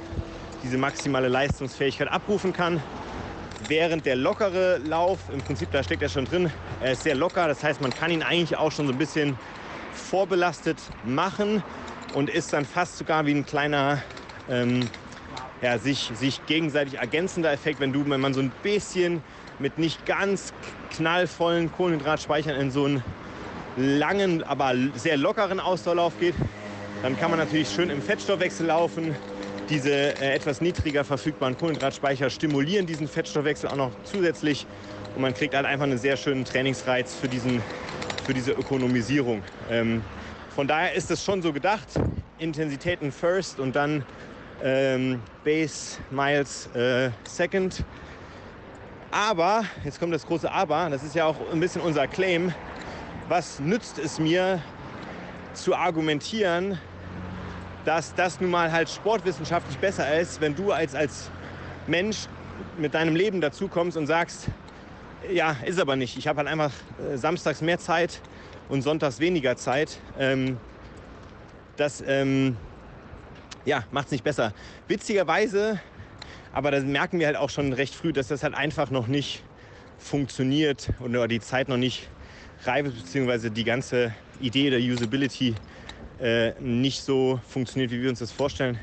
diese 0.64 0.78
maximale 0.78 1.28
Leistungsfähigkeit 1.28 2.08
abrufen 2.08 2.54
kann 2.54 2.82
während 3.68 4.06
der 4.06 4.16
lockere 4.16 4.78
Lauf, 4.78 5.20
im 5.34 5.42
Prinzip 5.42 5.72
da 5.72 5.84
steckt 5.84 6.02
er 6.02 6.10
schon 6.10 6.26
drin, 6.26 6.52
er 6.82 6.94
ist 6.94 7.04
sehr 7.04 7.16
locker, 7.16 7.48
das 7.48 7.64
heißt 7.64 7.82
man 7.82 7.94
kann 7.94 8.12
ihn 8.12 8.24
eigentlich 8.24 8.58
auch 8.58 8.72
schon 8.72 8.88
so 8.88 8.94
ein 8.94 8.98
bisschen 8.98 9.38
vorbelastet 9.94 10.78
machen 11.04 11.64
und 12.14 12.30
ist 12.30 12.54
dann 12.54 12.66
fast 12.66 12.98
sogar 12.98 13.26
wie 13.26 13.34
ein 13.34 13.46
kleiner 13.46 14.02
ähm, 14.50 14.90
ja, 15.62 15.78
sich, 15.80 16.12
sich 16.14 16.46
gegenseitig 16.46 16.96
ergänzender 16.96 17.52
Effekt, 17.52 17.80
wenn 17.80 17.92
du, 17.92 18.08
wenn 18.08 18.22
man 18.22 18.34
so 18.34 18.42
ein 18.42 18.52
bisschen 18.64 19.24
mit 19.60 19.78
nicht 19.78 20.06
ganz 20.06 20.54
knallvollen 20.92 21.72
Kohlenhydratspeichern 21.72 22.56
in 22.56 22.72
so 22.72 22.86
einen 22.86 23.04
langen, 23.76 24.44
aber 24.44 24.74
sehr 24.96 25.18
lockeren 25.18 25.60
Ausdauerlauf 25.60 26.20
geht, 26.20 26.36
dann 27.02 27.18
kann 27.18 27.30
man 27.30 27.40
natürlich 27.40 27.70
schön 27.70 27.90
im 27.90 28.02
Fettstoffwechsel 28.02 28.68
laufen, 28.68 29.16
diese 29.70 29.92
äh, 29.92 30.34
etwas 30.34 30.62
niedriger 30.62 31.04
verfügbaren 31.04 31.58
Kohlenhydratspeicher 31.58 32.30
stimulieren 32.30 32.86
diesen 32.86 33.08
Fettstoffwechsel 33.08 33.70
auch 33.70 33.76
noch 33.76 33.92
zusätzlich 34.04 34.68
und 35.16 35.22
man 35.22 35.34
kriegt 35.34 35.54
halt 35.54 35.66
einfach 35.66 35.86
einen 35.86 35.98
sehr 35.98 36.18
schönen 36.18 36.46
Trainingsreiz 36.46 37.16
für 37.16 37.28
diesen 37.28 37.62
für 38.28 38.34
diese 38.34 38.52
Ökonomisierung. 38.52 39.42
Ähm, 39.72 40.04
von 40.54 40.68
daher 40.68 40.94
ist 40.94 41.10
es 41.10 41.24
schon 41.24 41.42
so 41.42 41.54
gedacht, 41.54 41.88
Intensitäten 42.40 43.14
first 43.14 43.58
und 43.58 43.74
dann 43.76 44.04
ähm, 44.62 45.22
Base 45.46 45.98
Miles 46.12 46.68
äh, 46.76 47.12
second. 47.24 47.86
Aber, 49.12 49.64
jetzt 49.86 50.00
kommt 50.00 50.14
das 50.14 50.26
große 50.26 50.52
Aber, 50.52 50.90
das 50.90 51.04
ist 51.04 51.16
ja 51.16 51.26
auch 51.26 51.38
ein 51.54 51.62
bisschen 51.62 51.82
unser 51.82 52.06
Claim, 52.08 52.54
was 53.30 53.62
nützt 53.62 53.98
es 53.98 54.20
mir 54.20 54.62
zu 55.54 55.74
argumentieren, 55.74 56.78
dass 57.88 58.14
das 58.14 58.42
nun 58.42 58.52
mal 58.52 58.74
halt 58.74 58.90
sportwissenschaftlich 58.90 59.78
besser 59.78 60.20
ist, 60.20 60.42
wenn 60.42 60.54
du 60.54 60.74
als, 60.74 60.94
als 60.94 61.32
Mensch 61.88 62.28
mit 62.78 62.94
deinem 62.94 63.16
Leben 63.16 63.40
dazu 63.40 63.70
kommst 63.70 63.96
und 63.96 64.08
sagst, 64.08 64.48
ja, 65.32 65.56
ist 65.64 65.80
aber 65.80 65.96
nicht. 65.96 66.18
Ich 66.18 66.28
habe 66.28 66.40
halt 66.40 66.50
einfach 66.50 66.74
äh, 67.00 67.16
samstags 67.16 67.62
mehr 67.62 67.80
Zeit 67.80 68.22
und 68.68 68.82
sonntags 68.82 69.22
weniger 69.22 69.56
Zeit. 69.56 70.02
Ähm, 70.20 70.58
das 71.78 72.04
ähm, 72.06 72.58
ja, 73.64 73.86
macht 73.92 74.08
es 74.08 74.12
nicht 74.12 74.26
besser. 74.26 74.52
Witzigerweise, 74.90 75.80
aber 76.52 76.72
da 76.72 76.82
merken 76.82 77.20
wir 77.20 77.28
halt 77.28 77.38
auch 77.38 77.50
schon 77.50 77.72
recht 77.72 77.96
früh, 77.96 78.12
dass 78.12 78.28
das 78.28 78.44
halt 78.44 78.54
einfach 78.54 78.92
noch 78.92 79.08
nicht 79.08 79.44
funktioniert 79.98 80.90
oder 81.00 81.30
die 81.30 81.40
Zeit 81.40 81.70
noch 81.70 81.78
nicht 81.78 82.10
reif 82.66 82.88
ist, 82.88 82.98
beziehungsweise 82.98 83.50
die 83.50 83.64
ganze 83.64 84.14
Idee 84.42 84.72
der 84.72 84.80
Usability 84.82 85.56
äh, 86.20 86.54
nicht 86.60 87.04
so 87.04 87.40
funktioniert, 87.48 87.92
wie 87.92 88.02
wir 88.02 88.10
uns 88.10 88.20
das 88.20 88.32
vorstellen. 88.32 88.80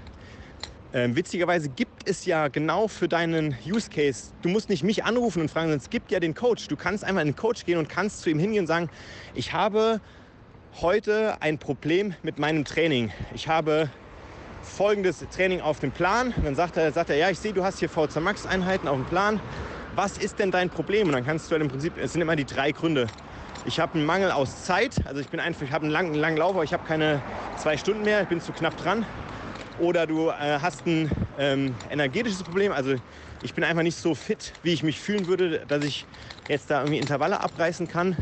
Ähm, 0.93 1.17
witzigerweise 1.17 1.69
gibt 1.69 2.09
es 2.09 2.25
ja 2.25 2.47
genau 2.47 2.87
für 2.87 3.09
deinen 3.09 3.57
Use 3.67 3.91
Case, 3.91 4.31
du 4.43 4.49
musst 4.49 4.69
nicht 4.69 4.85
mich 4.85 5.05
anrufen 5.05 5.43
und 5.43 5.51
fragen, 5.51 5.67
sondern 5.67 5.81
es 5.81 5.91
gibt 5.91 6.13
ja 6.13 6.21
den 6.21 6.35
Coach. 6.35 6.69
Du 6.69 6.77
kannst 6.77 7.03
einmal 7.03 7.23
in 7.23 7.33
den 7.33 7.37
Coach 7.37 7.65
gehen 7.65 7.79
und 7.79 7.89
kannst 7.89 8.21
zu 8.21 8.31
ihm 8.31 8.39
hingehen 8.39 8.61
und 8.61 8.67
sagen, 8.69 8.89
ich 9.35 9.53
habe 9.53 10.01
heute 10.81 11.37
ein 11.41 11.59
Problem 11.59 12.15
mit 12.23 12.39
meinem 12.39 12.65
Training. 12.65 13.11
Ich 13.35 13.49
habe 13.49 13.91
folgendes 14.63 15.25
Training 15.35 15.61
auf 15.61 15.81
dem 15.81 15.91
Plan. 15.91 16.33
Und 16.37 16.45
dann 16.45 16.55
sagt 16.55 16.77
er, 16.77 16.93
sagt 16.93 17.11
er, 17.11 17.17
ja, 17.17 17.31
ich 17.31 17.39
sehe, 17.39 17.53
du 17.53 17.65
hast 17.65 17.79
hier 17.79 17.89
VZ 17.89 18.21
Max 18.21 18.47
Einheiten 18.47 18.89
auf 18.89 18.97
dem 18.97 19.07
Plan. 19.07 19.41
Was 19.95 20.19
ist 20.19 20.39
denn 20.39 20.51
dein 20.51 20.71
Problem? 20.71 21.09
Und 21.09 21.13
dann 21.13 21.25
kannst 21.25 21.49
du 21.49 21.53
halt 21.53 21.63
im 21.63 21.69
Prinzip, 21.69 21.93
es 21.99 22.13
sind 22.13 22.23
immer 22.23 22.37
die 22.37 22.45
drei 22.45 22.73
Gründe. 22.73 23.07
Ich 23.67 23.81
habe 23.81 23.95
einen 23.95 24.05
Mangel 24.05 24.31
aus 24.31 24.65
Zeit, 24.65 25.07
also 25.07 25.23
ich 25.23 25.29
bin 25.29 25.41
einfach, 25.41 25.63
ich 25.63 25.73
habe 25.73 25.85
einen 25.85 25.93
langen, 25.93 26.15
langen 26.15 26.37
Lauf, 26.37 26.55
aber 26.55 26.65
ich 26.65 26.75
habe 26.75 26.85
keine 26.87 27.23
zwei 27.57 27.79
Stunden 27.79 28.05
mehr, 28.05 28.21
ich 28.21 28.29
bin 28.29 28.43
zu 28.43 28.53
knapp 28.53 28.77
dran. 28.77 29.07
Oder 29.79 30.07
du 30.07 30.29
äh, 30.29 30.59
hast 30.61 30.87
ein 30.87 31.11
ähm, 31.39 31.75
energetisches 31.89 32.43
Problem, 32.43 32.73
also 32.73 32.95
ich 33.43 33.55
bin 33.55 33.65
einfach 33.65 33.83
nicht 33.83 33.97
so 33.97 34.15
fit, 34.15 34.53
wie 34.63 34.75
ich 34.75 34.83
mich 34.83 35.01
fühlen 35.01 35.27
würde, 35.29 35.65
dass 35.67 35.83
ich 35.83 36.05
jetzt 36.47 36.71
da 36.71 36.81
irgendwie 36.81 36.99
Intervalle 36.99 37.41
abreißen 37.41 37.89
kann. 37.89 38.17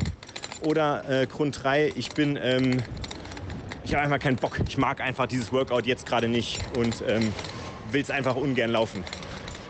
Oder 0.61 1.09
äh, 1.09 1.27
Grund 1.27 1.61
3, 1.61 1.93
ich 1.97 2.13
bin, 2.13 2.39
ähm, 2.41 2.85
ich 3.83 3.95
habe 3.95 4.05
einfach 4.05 4.21
keinen 4.21 4.37
Bock. 4.37 4.61
Ich 4.69 4.79
mag 4.79 5.01
einfach 5.01 5.27
dieses 5.27 5.53
Workout 5.53 5.87
jetzt 5.87 6.07
gerade 6.07 6.29
nicht 6.29 6.61
und 6.77 7.03
ähm, 7.09 7.35
will 7.91 8.01
es 8.01 8.11
einfach 8.11 8.37
ungern 8.37 8.71
laufen. 8.71 9.03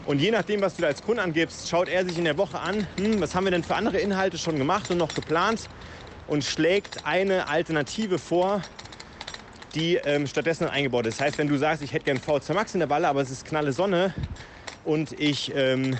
Und 0.04 0.20
je 0.20 0.32
nachdem, 0.32 0.60
was 0.60 0.74
du 0.74 0.82
da 0.82 0.88
als 0.88 1.02
Grund 1.02 1.20
angibst, 1.20 1.68
schaut 1.68 1.88
er 1.88 2.04
sich 2.04 2.18
in 2.18 2.24
der 2.24 2.36
Woche 2.36 2.58
an, 2.58 2.86
hm, 2.96 3.20
was 3.20 3.34
haben 3.34 3.44
wir 3.44 3.52
denn 3.52 3.62
für 3.62 3.76
andere 3.76 3.98
Inhalte 3.98 4.36
schon 4.36 4.58
gemacht 4.58 4.90
und 4.90 4.98
noch 4.98 5.14
geplant 5.14 5.68
und 6.26 6.44
schlägt 6.44 7.04
eine 7.04 7.48
Alternative 7.48 8.18
vor, 8.18 8.62
die 9.74 9.96
ähm, 10.04 10.26
stattdessen 10.26 10.66
eingebaut 10.66 11.06
ist. 11.06 11.20
Das 11.20 11.26
heißt, 11.26 11.38
wenn 11.38 11.48
du 11.48 11.56
sagst, 11.56 11.82
ich 11.82 11.92
hätte 11.92 12.04
gern 12.04 12.18
VZ 12.18 12.50
Max 12.50 12.74
in 12.74 12.80
der 12.80 12.88
Balle, 12.88 13.08
aber 13.08 13.20
es 13.20 13.30
ist 13.30 13.44
knalle 13.46 13.72
Sonne 13.72 14.12
und 14.84 15.12
ich 15.12 15.52
ähm, 15.54 15.96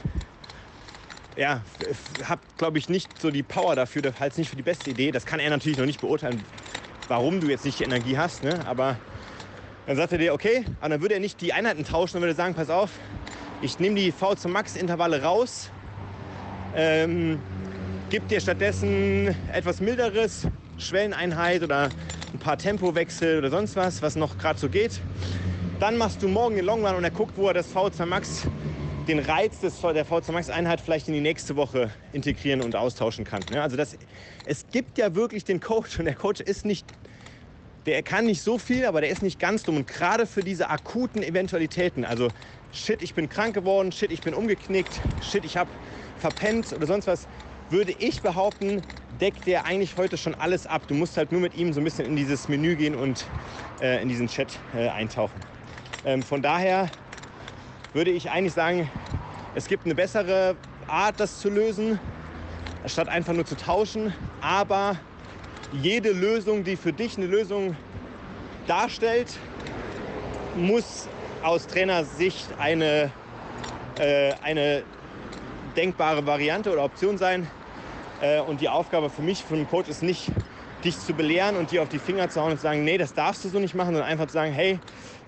ja, 1.36 1.62
habe, 2.24 2.40
glaube 2.58 2.78
ich, 2.78 2.88
nicht 2.88 3.08
so 3.20 3.30
die 3.30 3.42
Power 3.42 3.76
dafür, 3.76 4.02
es 4.20 4.36
nicht 4.36 4.50
für 4.50 4.56
die 4.56 4.62
beste 4.62 4.90
Idee. 4.90 5.12
Das 5.12 5.26
kann 5.26 5.40
er 5.40 5.50
natürlich 5.50 5.78
noch 5.78 5.86
nicht 5.86 6.00
beurteilen, 6.00 6.44
warum 7.08 7.40
du 7.40 7.48
jetzt 7.48 7.64
nicht 7.64 7.78
die 7.78 7.84
Energie 7.84 8.18
hast. 8.18 8.42
Ne? 8.42 8.60
Aber 8.66 8.96
dann 9.86 9.96
sagt 9.96 10.12
er 10.12 10.18
dir, 10.18 10.34
okay, 10.34 10.64
aber 10.80 10.90
dann 10.90 11.00
würde 11.00 11.14
er 11.14 11.20
nicht 11.20 11.40
die 11.40 11.52
Einheiten 11.52 11.84
tauschen, 11.84 12.14
dann 12.14 12.22
würde 12.22 12.32
er 12.32 12.36
sagen, 12.36 12.54
pass 12.54 12.68
auf, 12.68 12.90
ich 13.62 13.78
nehme 13.78 13.94
die 13.94 14.10
V 14.10 14.34
zum 14.34 14.52
Max 14.52 14.74
Intervalle 14.74 15.22
raus, 15.22 15.70
ähm, 16.74 17.40
gebe 18.10 18.26
dir 18.26 18.40
stattdessen 18.40 19.36
etwas 19.52 19.80
milderes, 19.80 20.48
Schwelleneinheit 20.78 21.62
oder 21.62 21.90
ein 22.32 22.38
paar 22.40 22.58
Tempowechsel 22.58 23.38
oder 23.38 23.50
sonst 23.50 23.76
was, 23.76 24.02
was 24.02 24.16
noch 24.16 24.36
gerade 24.36 24.58
so 24.58 24.68
geht. 24.68 25.00
Dann 25.78 25.96
machst 25.96 26.22
du 26.22 26.28
morgen 26.28 26.56
den 26.56 26.64
Long 26.64 26.84
Run 26.84 26.96
und 26.96 27.04
er 27.04 27.10
guckt, 27.10 27.36
wo 27.36 27.46
er 27.46 27.54
das 27.54 27.72
V2 27.72 28.04
Max 28.04 28.46
den 29.06 29.20
Reiz 29.20 29.60
des, 29.60 29.80
der 29.80 30.04
VZ 30.04 30.32
Max 30.32 30.50
Einheit 30.50 30.80
vielleicht 30.80 31.06
in 31.06 31.14
die 31.14 31.20
nächste 31.20 31.54
Woche 31.54 31.90
integrieren 32.12 32.60
und 32.60 32.74
austauschen 32.74 33.24
kann. 33.24 33.44
Ja, 33.52 33.62
also 33.62 33.76
das, 33.76 33.96
es 34.44 34.66
gibt 34.72 34.98
ja 34.98 35.14
wirklich 35.14 35.44
den 35.44 35.60
Coach 35.60 35.98
und 36.00 36.06
der 36.06 36.14
Coach 36.14 36.40
ist 36.40 36.64
nicht, 36.64 36.86
der 37.86 38.02
kann 38.02 38.26
nicht 38.26 38.42
so 38.42 38.58
viel, 38.58 38.86
aber 38.86 39.00
der 39.00 39.10
ist 39.10 39.22
nicht 39.22 39.38
ganz 39.38 39.64
dumm. 39.64 39.76
Und 39.76 39.86
gerade 39.86 40.26
für 40.26 40.42
diese 40.42 40.70
akuten 40.70 41.22
Eventualitäten, 41.22 42.04
also 42.04 42.28
shit, 42.72 43.02
ich 43.02 43.14
bin 43.14 43.28
krank 43.28 43.54
geworden, 43.54 43.92
shit, 43.92 44.12
ich 44.12 44.22
bin 44.22 44.34
umgeknickt, 44.34 45.00
shit, 45.20 45.44
ich 45.44 45.56
habe 45.56 45.70
verpennt 46.18 46.72
oder 46.72 46.86
sonst 46.86 47.06
was, 47.06 47.26
würde 47.70 47.92
ich 47.98 48.20
behaupten, 48.20 48.82
deckt 49.20 49.46
der 49.46 49.64
eigentlich 49.64 49.96
heute 49.96 50.16
schon 50.16 50.34
alles 50.34 50.66
ab. 50.66 50.82
Du 50.86 50.94
musst 50.94 51.16
halt 51.16 51.32
nur 51.32 51.40
mit 51.40 51.56
ihm 51.56 51.72
so 51.72 51.80
ein 51.80 51.84
bisschen 51.84 52.06
in 52.06 52.16
dieses 52.16 52.48
Menü 52.48 52.76
gehen 52.76 52.94
und 52.94 53.26
äh, 53.80 54.00
in 54.02 54.08
diesen 54.08 54.28
Chat 54.28 54.58
äh, 54.76 54.88
eintauchen. 54.88 55.40
Ähm, 56.04 56.22
von 56.22 56.42
daher 56.42 56.90
würde 57.94 58.10
ich 58.10 58.30
eigentlich 58.30 58.52
sagen, 58.52 58.90
es 59.54 59.66
gibt 59.66 59.86
eine 59.86 59.94
bessere 59.94 60.56
Art, 60.86 61.18
das 61.18 61.40
zu 61.40 61.50
lösen, 61.50 61.98
statt 62.86 63.08
einfach 63.08 63.32
nur 63.32 63.44
zu 63.44 63.56
tauschen. 63.56 64.12
Aber 64.40 64.98
jede 65.72 66.12
Lösung, 66.12 66.64
die 66.64 66.76
für 66.76 66.92
dich 66.92 67.16
eine 67.16 67.26
Lösung 67.26 67.76
darstellt, 68.66 69.38
muss 70.56 71.08
aus 71.42 71.66
Trainersicht 71.66 72.46
eine, 72.58 73.10
äh, 73.98 74.32
eine 74.42 74.82
denkbare 75.76 76.26
Variante 76.26 76.70
oder 76.72 76.84
Option 76.84 77.18
sein. 77.18 77.48
Äh, 78.20 78.40
und 78.40 78.60
die 78.60 78.68
Aufgabe 78.68 79.10
für 79.10 79.22
mich, 79.22 79.42
für 79.42 79.54
einen 79.54 79.68
Coach, 79.68 79.88
ist 79.88 80.02
nicht, 80.02 80.30
dich 80.84 80.98
zu 80.98 81.14
belehren 81.14 81.56
und 81.56 81.70
dir 81.70 81.82
auf 81.82 81.88
die 81.88 81.98
Finger 81.98 82.28
zu 82.28 82.40
hauen 82.40 82.52
und 82.52 82.56
zu 82.58 82.64
sagen, 82.64 82.84
nee, 82.84 82.98
das 82.98 83.14
darfst 83.14 83.44
du 83.44 83.48
so 83.48 83.58
nicht 83.58 83.74
machen, 83.74 83.94
sondern 83.94 84.10
einfach 84.10 84.26
zu 84.26 84.32
sagen, 84.32 84.52
hey, 84.52 84.78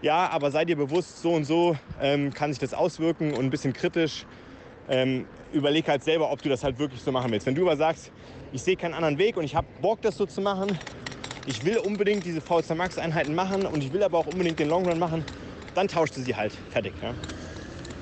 ja, 0.03 0.29
aber 0.29 0.51
sei 0.51 0.65
dir 0.65 0.77
bewusst, 0.77 1.23
so 1.23 1.33
und 1.33 1.45
so 1.45 1.77
ähm, 2.01 2.33
kann 2.35 2.53
sich 2.53 2.59
das 2.59 2.75
auswirken 2.75 3.33
und 3.33 3.45
ein 3.45 3.51
bisschen 3.51 3.73
kritisch. 3.73 4.27
Ähm, 4.89 5.27
überleg 5.53 5.89
halt 5.89 6.05
selber, 6.05 6.31
ob 6.31 6.43
du 6.43 6.49
das 6.49 6.63
halt 6.65 6.79
wirklich 6.79 7.01
so 7.01 7.13
machen 7.13 7.31
willst. 7.31 7.47
Wenn 7.47 7.55
du 7.55 7.63
aber 7.63 7.77
sagst, 7.77 8.11
ich 8.55 8.63
sehe 8.63 8.77
keinen 8.77 8.95
anderen 8.95 9.19
Weg 9.19 9.37
und 9.37 9.45
ich 9.45 9.57
habe 9.57 9.67
Bock, 9.83 10.01
das 10.01 10.17
so 10.17 10.27
zu 10.27 10.41
machen, 10.41 10.79
ich 11.47 11.65
will 11.65 11.79
unbedingt 11.79 12.25
diese 12.25 12.41
VZ 12.41 12.75
Max 12.77 12.99
Einheiten 12.99 13.35
machen 13.35 13.67
und 13.67 13.83
ich 13.83 13.93
will 13.93 14.03
aber 14.03 14.19
auch 14.19 14.27
unbedingt 14.27 14.61
den 14.61 14.69
Long 14.69 14.89
Run 14.89 14.99
machen, 14.99 15.25
dann 15.75 15.89
tauschst 15.89 16.17
du 16.17 16.21
sie 16.23 16.37
halt. 16.37 16.53
Fertig. 16.71 16.95
Ja? 17.03 17.13